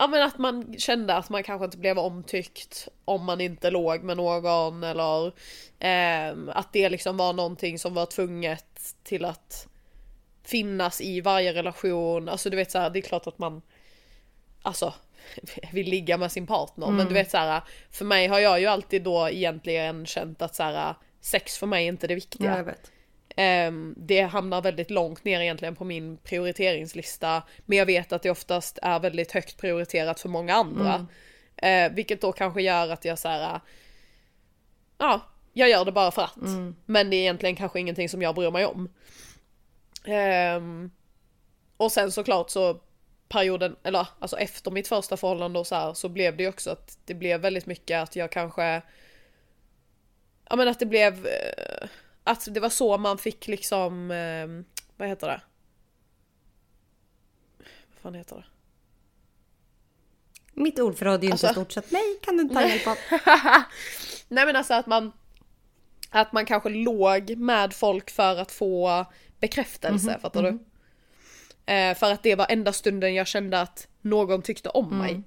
Ja 0.00 0.06
men 0.06 0.22
att 0.22 0.38
man 0.38 0.74
kände 0.78 1.14
att 1.14 1.28
man 1.28 1.42
kanske 1.42 1.64
inte 1.64 1.78
blev 1.78 1.98
omtyckt 1.98 2.88
om 3.04 3.24
man 3.24 3.40
inte 3.40 3.70
låg 3.70 4.02
med 4.02 4.16
någon 4.16 4.84
eller 4.84 5.26
eh, 5.78 6.36
att 6.48 6.72
det 6.72 6.88
liksom 6.88 7.16
var 7.16 7.32
någonting 7.32 7.78
som 7.78 7.94
var 7.94 8.06
tvunget 8.06 8.94
till 9.02 9.24
att 9.24 9.68
finnas 10.42 11.00
i 11.00 11.20
varje 11.20 11.52
relation. 11.52 12.28
Alltså 12.28 12.50
du 12.50 12.56
vet 12.56 12.70
så 12.70 12.78
här, 12.78 12.90
det 12.90 12.98
är 12.98 13.02
klart 13.02 13.26
att 13.26 13.38
man 13.38 13.62
alltså 14.62 14.94
vill 15.72 15.90
ligga 15.90 16.18
med 16.18 16.32
sin 16.32 16.46
partner 16.46 16.86
mm. 16.86 16.96
men 16.96 17.06
du 17.06 17.14
vet 17.14 17.30
så 17.30 17.36
här, 17.36 17.62
för 17.90 18.04
mig 18.04 18.26
har 18.26 18.38
jag 18.38 18.60
ju 18.60 18.66
alltid 18.66 19.02
då 19.02 19.28
egentligen 19.30 20.06
känt 20.06 20.42
att 20.42 20.54
så 20.54 20.62
här, 20.62 20.94
sex 21.20 21.58
för 21.58 21.66
mig 21.66 21.84
är 21.84 21.88
inte 21.88 22.06
det 22.06 22.14
viktiga. 22.14 22.56
Ja, 22.56 22.62
vet. 22.62 22.90
Det 23.96 24.20
hamnar 24.20 24.62
väldigt 24.62 24.90
långt 24.90 25.24
ner 25.24 25.40
egentligen 25.40 25.76
på 25.76 25.84
min 25.84 26.16
prioriteringslista. 26.16 27.42
Men 27.66 27.78
jag 27.78 27.86
vet 27.86 28.12
att 28.12 28.22
det 28.22 28.30
oftast 28.30 28.78
är 28.82 29.00
väldigt 29.00 29.32
högt 29.32 29.60
prioriterat 29.60 30.20
för 30.20 30.28
många 30.28 30.54
andra. 30.54 30.94
Mm. 30.94 31.06
Uh, 31.90 31.96
vilket 31.96 32.20
då 32.20 32.32
kanske 32.32 32.62
gör 32.62 32.88
att 32.88 33.04
jag 33.04 33.18
så 33.18 33.28
här, 33.28 33.60
ja, 34.98 35.20
jag 35.52 35.70
gör 35.70 35.84
det 35.84 35.92
bara 35.92 36.10
för 36.10 36.22
att. 36.22 36.36
Mm. 36.36 36.76
Men 36.86 37.10
det 37.10 37.16
är 37.16 37.20
egentligen 37.20 37.56
kanske 37.56 37.80
ingenting 37.80 38.08
som 38.08 38.22
jag 38.22 38.34
bryr 38.34 38.50
mig 38.50 38.66
om. 38.66 38.88
Um, 40.56 40.90
och 41.76 41.92
sen 41.92 42.12
såklart 42.12 42.50
så 42.50 42.80
perioden, 43.28 43.76
eller 43.82 44.06
alltså 44.18 44.36
efter 44.36 44.70
mitt 44.70 44.88
första 44.88 45.16
förhållande 45.16 45.58
och 45.58 45.66
så 45.66 45.74
här, 45.74 45.94
så 45.94 46.08
blev 46.08 46.36
det 46.36 46.42
ju 46.42 46.48
också 46.48 46.70
att 46.70 46.98
det 47.04 47.14
blev 47.14 47.40
väldigt 47.40 47.66
mycket 47.66 48.02
att 48.02 48.16
jag 48.16 48.32
kanske 48.32 48.82
Ja 50.50 50.56
men 50.56 50.68
att 50.68 50.78
det 50.78 50.86
blev 50.86 51.26
uh, 51.26 51.88
att 52.30 52.48
det 52.50 52.60
var 52.60 52.68
så 52.68 52.98
man 52.98 53.18
fick 53.18 53.48
liksom, 53.48 54.10
eh, 54.10 54.76
vad 54.96 55.08
heter 55.08 55.26
det? 55.26 55.40
Vad 57.58 58.02
fan 58.02 58.14
heter 58.14 58.36
det? 58.36 58.44
Mitt 60.52 60.78
ordförråd 60.78 61.20
är 61.20 61.26
ju 61.26 61.32
alltså, 61.32 61.46
inte 61.46 61.54
stort 61.60 61.72
så 61.72 61.80
att 61.80 61.90
mig 61.90 62.18
kan 62.22 62.36
du 62.36 62.42
inte 62.42 62.54
ta 62.54 62.62
hjälp 62.66 62.86
av. 62.86 62.96
nej 64.28 64.46
men 64.46 64.56
alltså 64.56 64.74
att 64.74 64.86
man, 64.86 65.12
att 66.10 66.32
man 66.32 66.46
kanske 66.46 66.68
låg 66.68 67.36
med 67.36 67.72
folk 67.72 68.10
för 68.10 68.36
att 68.36 68.52
få 68.52 69.06
bekräftelse, 69.40 70.06
mm 70.06 70.18
-hmm, 70.18 70.22
fattar 70.22 70.40
mm 70.40 70.54
-hmm. 70.54 70.58
du? 71.66 71.72
Eh, 71.72 71.94
för 71.94 72.12
att 72.12 72.22
det 72.22 72.34
var 72.34 72.46
enda 72.48 72.72
stunden 72.72 73.14
jag 73.14 73.26
kände 73.26 73.60
att 73.60 73.88
någon 74.00 74.42
tyckte 74.42 74.68
om 74.68 74.92
mm. 74.92 74.98
mig. 74.98 75.22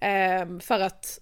Eh, 0.00 0.58
för 0.60 0.80
att 0.80 1.20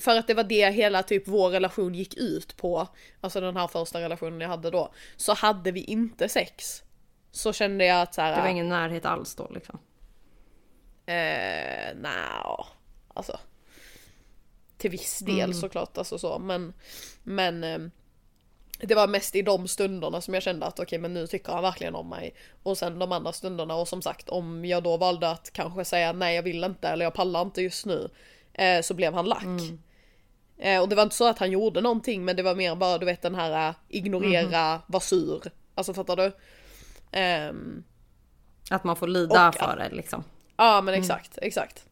för 0.00 0.18
att 0.18 0.26
det 0.26 0.34
var 0.34 0.44
det 0.44 0.70
hela 0.70 1.02
typ 1.02 1.28
vår 1.28 1.50
relation 1.50 1.94
gick 1.94 2.16
ut 2.16 2.56
på, 2.56 2.88
alltså 3.20 3.40
den 3.40 3.56
här 3.56 3.68
första 3.68 4.00
relationen 4.00 4.40
jag 4.40 4.48
hade 4.48 4.70
då, 4.70 4.92
så 5.16 5.34
hade 5.34 5.70
vi 5.70 5.80
inte 5.80 6.28
sex. 6.28 6.82
Så 7.30 7.52
kände 7.52 7.84
jag 7.84 8.02
att 8.02 8.14
så 8.14 8.20
här, 8.20 8.36
Det 8.36 8.42
var 8.42 8.48
ingen 8.48 8.68
närhet 8.68 9.04
alls 9.04 9.34
då 9.34 9.50
liksom? 9.54 9.78
Eh, 11.06 11.94
nej, 11.96 12.66
alltså. 13.14 13.38
Till 14.76 14.90
viss 14.90 15.18
del 15.18 15.40
mm. 15.40 15.54
såklart, 15.54 15.98
alltså 15.98 16.18
så, 16.18 16.38
men, 16.38 16.72
men 17.22 17.64
eh, 17.64 17.78
det 18.80 18.94
var 18.94 19.08
mest 19.08 19.36
i 19.36 19.42
de 19.42 19.68
stunderna 19.68 20.20
som 20.20 20.34
jag 20.34 20.42
kände 20.42 20.66
att 20.66 20.74
okej 20.74 20.84
okay, 20.84 20.98
men 20.98 21.14
nu 21.14 21.26
tycker 21.26 21.52
han 21.52 21.62
verkligen 21.62 21.94
om 21.94 22.08
mig. 22.08 22.34
Och 22.62 22.78
sen 22.78 22.98
de 22.98 23.12
andra 23.12 23.32
stunderna 23.32 23.74
och 23.74 23.88
som 23.88 24.02
sagt 24.02 24.28
om 24.28 24.64
jag 24.64 24.82
då 24.82 24.96
valde 24.96 25.30
att 25.30 25.52
kanske 25.52 25.84
säga 25.84 26.12
nej 26.12 26.36
jag 26.36 26.42
vill 26.42 26.64
inte 26.64 26.88
eller 26.88 27.04
jag 27.04 27.14
pallar 27.14 27.42
inte 27.42 27.62
just 27.62 27.86
nu 27.86 28.10
eh, 28.58 28.82
så 28.82 28.94
blev 28.94 29.14
han 29.14 29.26
lack. 29.26 29.42
Mm. 29.42 29.78
Eh, 30.58 30.80
och 30.82 30.88
det 30.88 30.94
var 30.94 31.02
inte 31.02 31.16
så 31.16 31.28
att 31.28 31.38
han 31.38 31.50
gjorde 31.50 31.80
någonting 31.80 32.24
men 32.24 32.36
det 32.36 32.42
var 32.42 32.54
mer 32.54 32.74
bara 32.74 32.98
du 32.98 33.06
vet 33.06 33.22
den 33.22 33.34
här 33.34 33.68
uh, 33.68 33.76
ignorera, 33.88 34.60
mm. 34.60 34.80
var 34.86 35.00
sur. 35.00 35.42
Alltså 35.74 35.94
fattar 35.94 36.16
du? 36.16 36.32
Um, 37.50 37.84
att 38.70 38.84
man 38.84 38.96
får 38.96 39.06
lida 39.06 39.48
och, 39.48 39.54
för 39.54 39.76
det 39.76 39.96
liksom. 39.96 40.24
Ja 40.56 40.80
men 40.80 40.94
exakt, 40.94 41.38
mm. 41.38 41.48
exakt. 41.48 41.84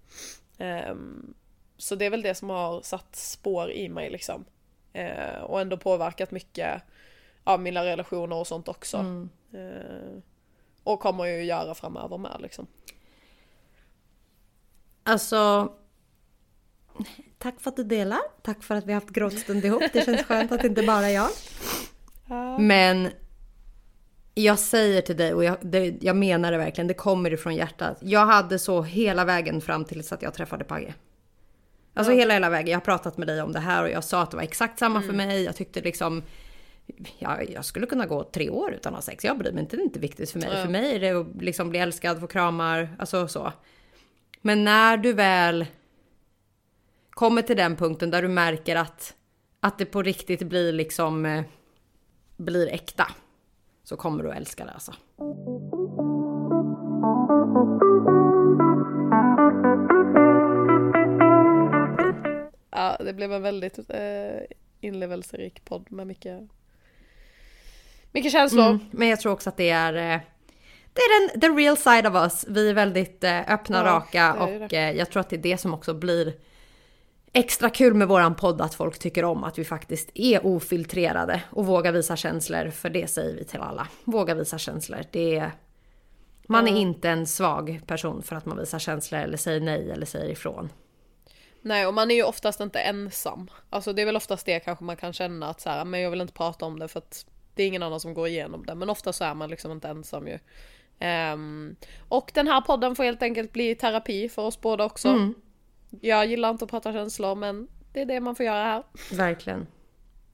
Um, 0.58 1.34
så 1.76 1.94
det 1.94 2.04
är 2.04 2.10
väl 2.10 2.22
det 2.22 2.34
som 2.34 2.50
har 2.50 2.82
satt 2.82 3.16
spår 3.16 3.70
i 3.70 3.88
mig 3.88 4.10
liksom. 4.10 4.44
Uh, 4.96 5.40
och 5.42 5.60
ändå 5.60 5.76
påverkat 5.76 6.30
mycket 6.30 6.82
av 7.44 7.60
mina 7.60 7.84
relationer 7.84 8.36
och 8.36 8.46
sånt 8.46 8.68
också. 8.68 8.96
Mm. 8.96 9.28
Uh, 9.54 10.22
och 10.82 11.00
kommer 11.00 11.24
ju 11.24 11.44
göra 11.44 11.74
framöver 11.74 12.18
med 12.18 12.36
liksom. 12.40 12.66
Alltså 15.02 15.72
Tack 17.38 17.60
för 17.60 17.70
att 17.70 17.76
du 17.76 17.84
delar. 17.84 18.20
Tack 18.42 18.62
för 18.62 18.74
att 18.74 18.86
vi 18.86 18.92
har 18.92 19.00
haft 19.00 19.12
gråtstund 19.12 19.64
ihop. 19.64 19.82
Det 19.92 20.04
känns 20.04 20.22
skönt 20.22 20.52
att 20.52 20.62
det 20.62 20.68
inte 20.68 20.82
bara 20.82 21.08
är 21.08 21.14
jag. 21.14 21.30
Men 22.60 23.10
jag 24.34 24.58
säger 24.58 25.02
till 25.02 25.16
dig 25.16 25.34
och 25.34 25.44
jag, 25.44 25.56
det, 25.60 25.94
jag 26.00 26.16
menar 26.16 26.52
det 26.52 26.58
verkligen. 26.58 26.86
Det 26.86 26.94
kommer 26.94 27.32
ifrån 27.32 27.54
hjärtat. 27.54 27.98
Jag 28.00 28.26
hade 28.26 28.58
så 28.58 28.82
hela 28.82 29.24
vägen 29.24 29.60
fram 29.60 29.84
tills 29.84 30.12
att 30.12 30.22
jag 30.22 30.34
träffade 30.34 30.64
Pagge. 30.64 30.94
Alltså 31.94 32.12
ja. 32.12 32.18
hela, 32.18 32.34
hela 32.34 32.50
vägen. 32.50 32.70
Jag 32.70 32.76
har 32.76 32.84
pratat 32.84 33.16
med 33.16 33.28
dig 33.28 33.42
om 33.42 33.52
det 33.52 33.60
här 33.60 33.82
och 33.82 33.90
jag 33.90 34.04
sa 34.04 34.22
att 34.22 34.30
det 34.30 34.36
var 34.36 34.44
exakt 34.44 34.78
samma 34.78 34.98
mm. 34.98 35.08
för 35.08 35.16
mig. 35.16 35.44
Jag 35.44 35.56
tyckte 35.56 35.80
liksom 35.80 36.22
Ja, 37.18 37.42
jag 37.42 37.64
skulle 37.64 37.86
kunna 37.86 38.06
gå 38.06 38.24
tre 38.24 38.50
år 38.50 38.74
utan 38.74 38.94
att 38.94 38.96
ha 38.96 39.02
sex. 39.02 39.24
Jag 39.24 39.38
bryr 39.38 39.52
mig 39.52 39.62
inte, 39.62 39.76
det 39.76 39.82
är 39.82 39.84
inte 39.84 39.98
viktigt 39.98 40.30
för 40.30 40.38
mig. 40.38 40.48
Ja. 40.52 40.62
För 40.62 40.70
mig 40.70 40.96
är 40.96 41.00
det 41.00 41.10
att 41.10 41.42
liksom 41.42 41.70
bli 41.70 41.78
älskad, 41.78 42.20
få 42.20 42.26
kramar, 42.26 42.96
alltså 42.98 43.28
så. 43.28 43.52
Men 44.40 44.64
när 44.64 44.96
du 44.96 45.12
väl 45.12 45.66
kommer 47.16 47.42
till 47.42 47.56
den 47.56 47.76
punkten 47.76 48.10
där 48.10 48.22
du 48.22 48.28
märker 48.28 48.76
att, 48.76 49.14
att 49.60 49.78
det 49.78 49.84
på 49.84 50.02
riktigt 50.02 50.42
blir 50.42 50.72
liksom 50.72 51.26
eh, 51.26 51.44
blir 52.36 52.68
äkta 52.68 53.06
så 53.84 53.96
kommer 53.96 54.24
du 54.24 54.30
att 54.30 54.36
älska 54.36 54.64
det 54.64 54.72
alltså. 54.72 54.92
Ja, 62.70 62.96
det 63.04 63.12
blev 63.12 63.32
en 63.32 63.42
väldigt 63.42 63.78
eh, 63.88 64.56
inlevelserik 64.80 65.64
podd 65.64 65.92
med 65.92 66.06
mycket, 66.06 66.40
mycket 68.12 68.32
känslor. 68.32 68.66
Mm, 68.66 68.78
men 68.90 69.08
jag 69.08 69.20
tror 69.20 69.32
också 69.32 69.48
att 69.48 69.56
det 69.56 69.70
är 69.70 69.94
eh, 69.94 70.20
det 70.92 71.00
är 71.00 71.30
den 71.30 71.40
the 71.40 71.48
real 71.48 71.76
side 71.76 72.06
of 72.06 72.14
us. 72.14 72.44
Vi 72.48 72.70
är 72.70 72.74
väldigt 72.74 73.24
eh, 73.24 73.52
öppna, 73.52 73.78
ja, 73.78 73.84
raka 73.84 74.34
och 74.34 74.74
eh, 74.74 74.96
jag 74.96 75.10
tror 75.10 75.20
att 75.20 75.30
det 75.30 75.36
är 75.36 75.42
det 75.42 75.58
som 75.58 75.74
också 75.74 75.94
blir 75.94 76.34
extra 77.36 77.70
kul 77.70 77.94
med 77.94 78.08
våran 78.08 78.34
podd 78.34 78.60
att 78.60 78.74
folk 78.74 78.98
tycker 78.98 79.24
om 79.24 79.44
att 79.44 79.58
vi 79.58 79.64
faktiskt 79.64 80.10
är 80.14 80.46
ofiltrerade 80.46 81.42
och 81.50 81.66
vågar 81.66 81.92
visa 81.92 82.16
känslor. 82.16 82.70
För 82.70 82.90
det 82.90 83.06
säger 83.06 83.36
vi 83.36 83.44
till 83.44 83.60
alla. 83.60 83.88
Våga 84.04 84.34
visa 84.34 84.58
känslor. 84.58 85.00
Det 85.10 85.36
är, 85.36 85.50
man 86.46 86.68
är 86.68 86.76
inte 86.76 87.08
en 87.08 87.26
svag 87.26 87.80
person 87.86 88.22
för 88.22 88.36
att 88.36 88.46
man 88.46 88.58
visar 88.58 88.78
känslor 88.78 89.20
eller 89.20 89.36
säger 89.36 89.60
nej 89.60 89.90
eller 89.90 90.06
säger 90.06 90.30
ifrån. 90.30 90.68
Nej 91.60 91.86
och 91.86 91.94
man 91.94 92.10
är 92.10 92.14
ju 92.14 92.22
oftast 92.22 92.60
inte 92.60 92.78
ensam. 92.78 93.50
Alltså 93.70 93.92
det 93.92 94.02
är 94.02 94.06
väl 94.06 94.16
oftast 94.16 94.46
det 94.46 94.60
kanske 94.60 94.84
man 94.84 94.96
kan 94.96 95.12
känna 95.12 95.48
att 95.48 95.60
så 95.60 95.70
här, 95.70 95.84
men 95.84 96.00
jag 96.00 96.10
vill 96.10 96.20
inte 96.20 96.32
prata 96.32 96.66
om 96.66 96.78
det 96.78 96.88
för 96.88 96.98
att 96.98 97.26
det 97.54 97.62
är 97.62 97.66
ingen 97.66 97.82
annan 97.82 98.00
som 98.00 98.14
går 98.14 98.28
igenom 98.28 98.66
det. 98.66 98.74
Men 98.74 98.90
ofta 98.90 99.12
så 99.12 99.24
är 99.24 99.34
man 99.34 99.50
liksom 99.50 99.72
inte 99.72 99.88
ensam 99.88 100.28
ju. 100.28 100.38
Um, 101.32 101.76
och 102.08 102.30
den 102.34 102.48
här 102.48 102.60
podden 102.60 102.96
får 102.96 103.04
helt 103.04 103.22
enkelt 103.22 103.52
bli 103.52 103.74
terapi 103.74 104.28
för 104.28 104.42
oss 104.42 104.60
båda 104.60 104.84
också. 104.84 105.08
Mm. 105.08 105.34
Jag 106.00 106.26
gillar 106.26 106.50
inte 106.50 106.64
att 106.64 106.70
prata 106.70 106.92
känslor 106.92 107.34
men 107.34 107.68
det 107.92 108.00
är 108.00 108.06
det 108.06 108.20
man 108.20 108.36
får 108.36 108.46
göra 108.46 108.64
här. 108.64 108.82
Verkligen. 109.12 109.66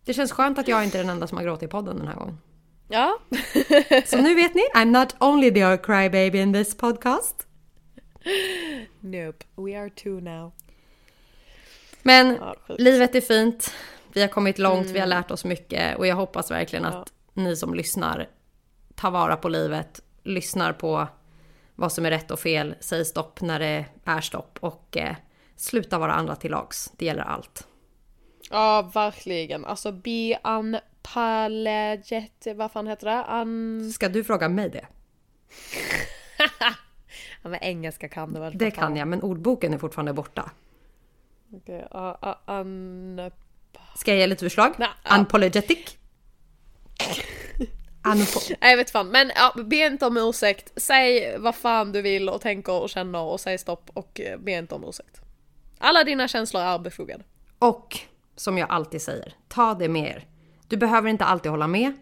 Det 0.04 0.14
känns 0.14 0.32
skönt 0.32 0.58
att 0.58 0.68
jag 0.68 0.84
inte 0.84 0.98
är 0.98 1.02
den 1.02 1.10
enda 1.10 1.26
som 1.26 1.38
har 1.38 1.44
gråtit 1.44 1.62
i 1.62 1.68
podden 1.68 1.96
den 1.96 2.08
här 2.08 2.14
gången. 2.14 2.38
Ja. 2.88 3.18
Så 4.06 4.16
nu 4.16 4.34
vet 4.34 4.54
ni, 4.54 4.62
I'm 4.74 5.00
not 5.00 5.16
only 5.20 5.50
the 5.50 5.76
crybaby 5.76 6.38
in 6.38 6.52
this 6.52 6.76
podcast. 6.76 7.46
Nope, 9.00 9.44
we 9.56 9.80
are 9.80 9.90
two 9.90 10.20
now. 10.20 10.52
Men 12.02 12.36
ja, 12.40 12.56
livet 12.68 13.14
är 13.14 13.20
fint. 13.20 13.74
Vi 14.12 14.20
har 14.20 14.28
kommit 14.28 14.58
långt, 14.58 14.80
mm. 14.80 14.92
vi 14.92 14.98
har 14.98 15.06
mm. 15.06 15.18
lärt 15.18 15.30
oss 15.30 15.44
mycket 15.44 15.98
och 15.98 16.06
jag 16.06 16.16
hoppas 16.16 16.50
verkligen 16.50 16.84
att 16.84 17.12
ja. 17.34 17.42
ni 17.42 17.56
som 17.56 17.74
lyssnar 17.74 18.28
tar 18.94 19.10
vara 19.10 19.36
på 19.36 19.48
livet, 19.48 20.00
lyssnar 20.22 20.72
på 20.72 21.06
vad 21.74 21.92
som 21.92 22.06
är 22.06 22.10
rätt 22.10 22.30
och 22.30 22.40
fel, 22.40 22.74
säger 22.80 23.04
stopp 23.04 23.40
när 23.40 23.58
det 23.58 23.84
är 24.04 24.20
stopp 24.20 24.58
och 24.60 24.96
eh, 24.96 25.16
sluta 25.62 25.98
vara 25.98 26.12
andra 26.12 26.36
till 26.36 26.50
lags. 26.50 26.92
Det 26.96 27.04
gäller 27.04 27.22
allt. 27.22 27.66
Ja, 28.50 28.90
verkligen. 28.94 29.64
Alltså 29.64 29.92
be 29.92 30.38
unpalaget, 30.44 32.20
vad 32.54 32.72
fan 32.72 32.86
heter 32.86 33.06
det? 33.06 33.24
Un... 33.30 33.92
Ska 33.92 34.08
du 34.08 34.24
fråga 34.24 34.48
mig 34.48 34.70
det? 34.70 34.86
ja, 37.42 37.48
men 37.48 37.62
engelska 37.62 38.08
kan 38.08 38.34
du 38.34 38.40
väl? 38.40 38.58
Det 38.58 38.70
kan 38.70 38.96
jag, 38.96 39.08
men 39.08 39.22
ordboken 39.22 39.74
är 39.74 39.78
fortfarande 39.78 40.12
borta. 40.12 40.50
Okej, 41.52 41.86
okay, 41.90 42.00
uh, 42.00 42.16
uh, 42.24 42.60
un... 42.60 43.30
Ska 43.96 44.10
jag 44.10 44.18
ge 44.18 44.26
lite 44.26 44.44
förslag? 44.44 44.72
Nah, 44.78 44.88
uh. 44.88 45.18
Unpologetic? 45.18 45.98
Nej 48.60 48.70
jag 48.70 48.76
vet 48.76 48.90
fan, 48.90 49.08
men 49.08 49.32
ja, 49.34 49.62
be 49.64 49.76
inte 49.76 50.06
om 50.06 50.16
ursäkt. 50.16 50.72
Säg 50.76 51.38
vad 51.38 51.54
fan 51.54 51.92
du 51.92 52.02
vill 52.02 52.28
och 52.28 52.40
tänker 52.40 52.72
och 52.72 52.90
känner 52.90 53.22
och 53.22 53.40
säg 53.40 53.58
stopp 53.58 53.90
och 53.94 54.20
eh, 54.20 54.38
be 54.38 54.52
inte 54.52 54.74
om 54.74 54.84
ursäkt. 54.88 55.20
Alla 55.84 56.04
dina 56.04 56.28
känslor 56.28 56.62
är 56.62 56.78
befogade. 56.78 57.24
Och 57.58 57.98
som 58.36 58.58
jag 58.58 58.70
alltid 58.70 59.02
säger, 59.02 59.34
ta 59.48 59.74
det 59.74 59.88
med 59.88 60.10
er. 60.10 60.26
Du 60.68 60.76
behöver 60.76 61.08
inte 61.08 61.24
alltid 61.24 61.50
hålla 61.50 61.66
med. 61.66 61.92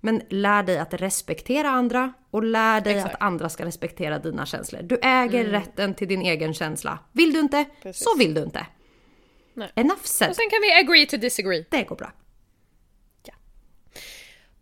Men 0.00 0.22
lär 0.28 0.62
dig 0.62 0.78
att 0.78 0.94
respektera 0.94 1.70
andra 1.70 2.12
och 2.30 2.42
lär 2.42 2.80
dig 2.80 2.94
Exakt. 2.94 3.14
att 3.14 3.22
andra 3.22 3.48
ska 3.48 3.64
respektera 3.64 4.18
dina 4.18 4.46
känslor. 4.46 4.82
Du 4.82 4.98
äger 5.02 5.44
rätten 5.44 5.94
till 5.94 6.08
din 6.08 6.22
egen 6.22 6.54
känsla. 6.54 6.98
Vill 7.12 7.32
du 7.32 7.40
inte, 7.40 7.64
Precis. 7.82 8.04
så 8.04 8.18
vill 8.18 8.34
du 8.34 8.42
inte. 8.42 8.66
Nej. 9.54 9.72
Enough 9.74 10.02
said. 10.02 10.30
Och 10.30 10.36
sen 10.36 10.50
kan 10.50 10.58
vi 10.62 10.72
agree 10.72 11.06
to 11.06 11.16
disagree. 11.16 11.64
Det 11.70 11.82
går 11.84 11.96
bra. 11.96 12.12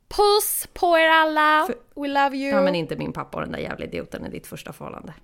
Puss 0.09 0.69
på 0.73 0.99
er 0.99 1.09
alla! 1.09 1.69
We 1.95 2.09
love 2.09 2.37
you! 2.37 2.51
Ja 2.51 2.63
men 2.63 2.75
inte 2.75 2.97
min 2.97 3.13
pappa 3.13 3.37
och 3.37 3.43
den 3.43 3.53
där 3.53 3.59
jävla 3.59 3.85
idioten 3.85 4.27
i 4.27 4.31
ditt 4.31 4.47
första 4.47 4.73
förhållande. 4.73 5.15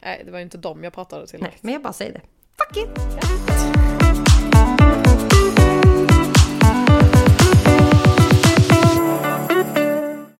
Nej, 0.00 0.22
det 0.24 0.30
var 0.30 0.38
ju 0.38 0.44
inte 0.44 0.58
dem 0.58 0.84
jag 0.84 0.92
pratade 0.92 1.26
till. 1.26 1.40
Nej, 1.42 1.56
men 1.60 1.72
jag 1.72 1.82
bara 1.82 1.92
säger 1.92 2.12
det. 2.12 2.20
Fuck 2.58 2.76
it! 2.78 2.88
Ja. 4.54 5.05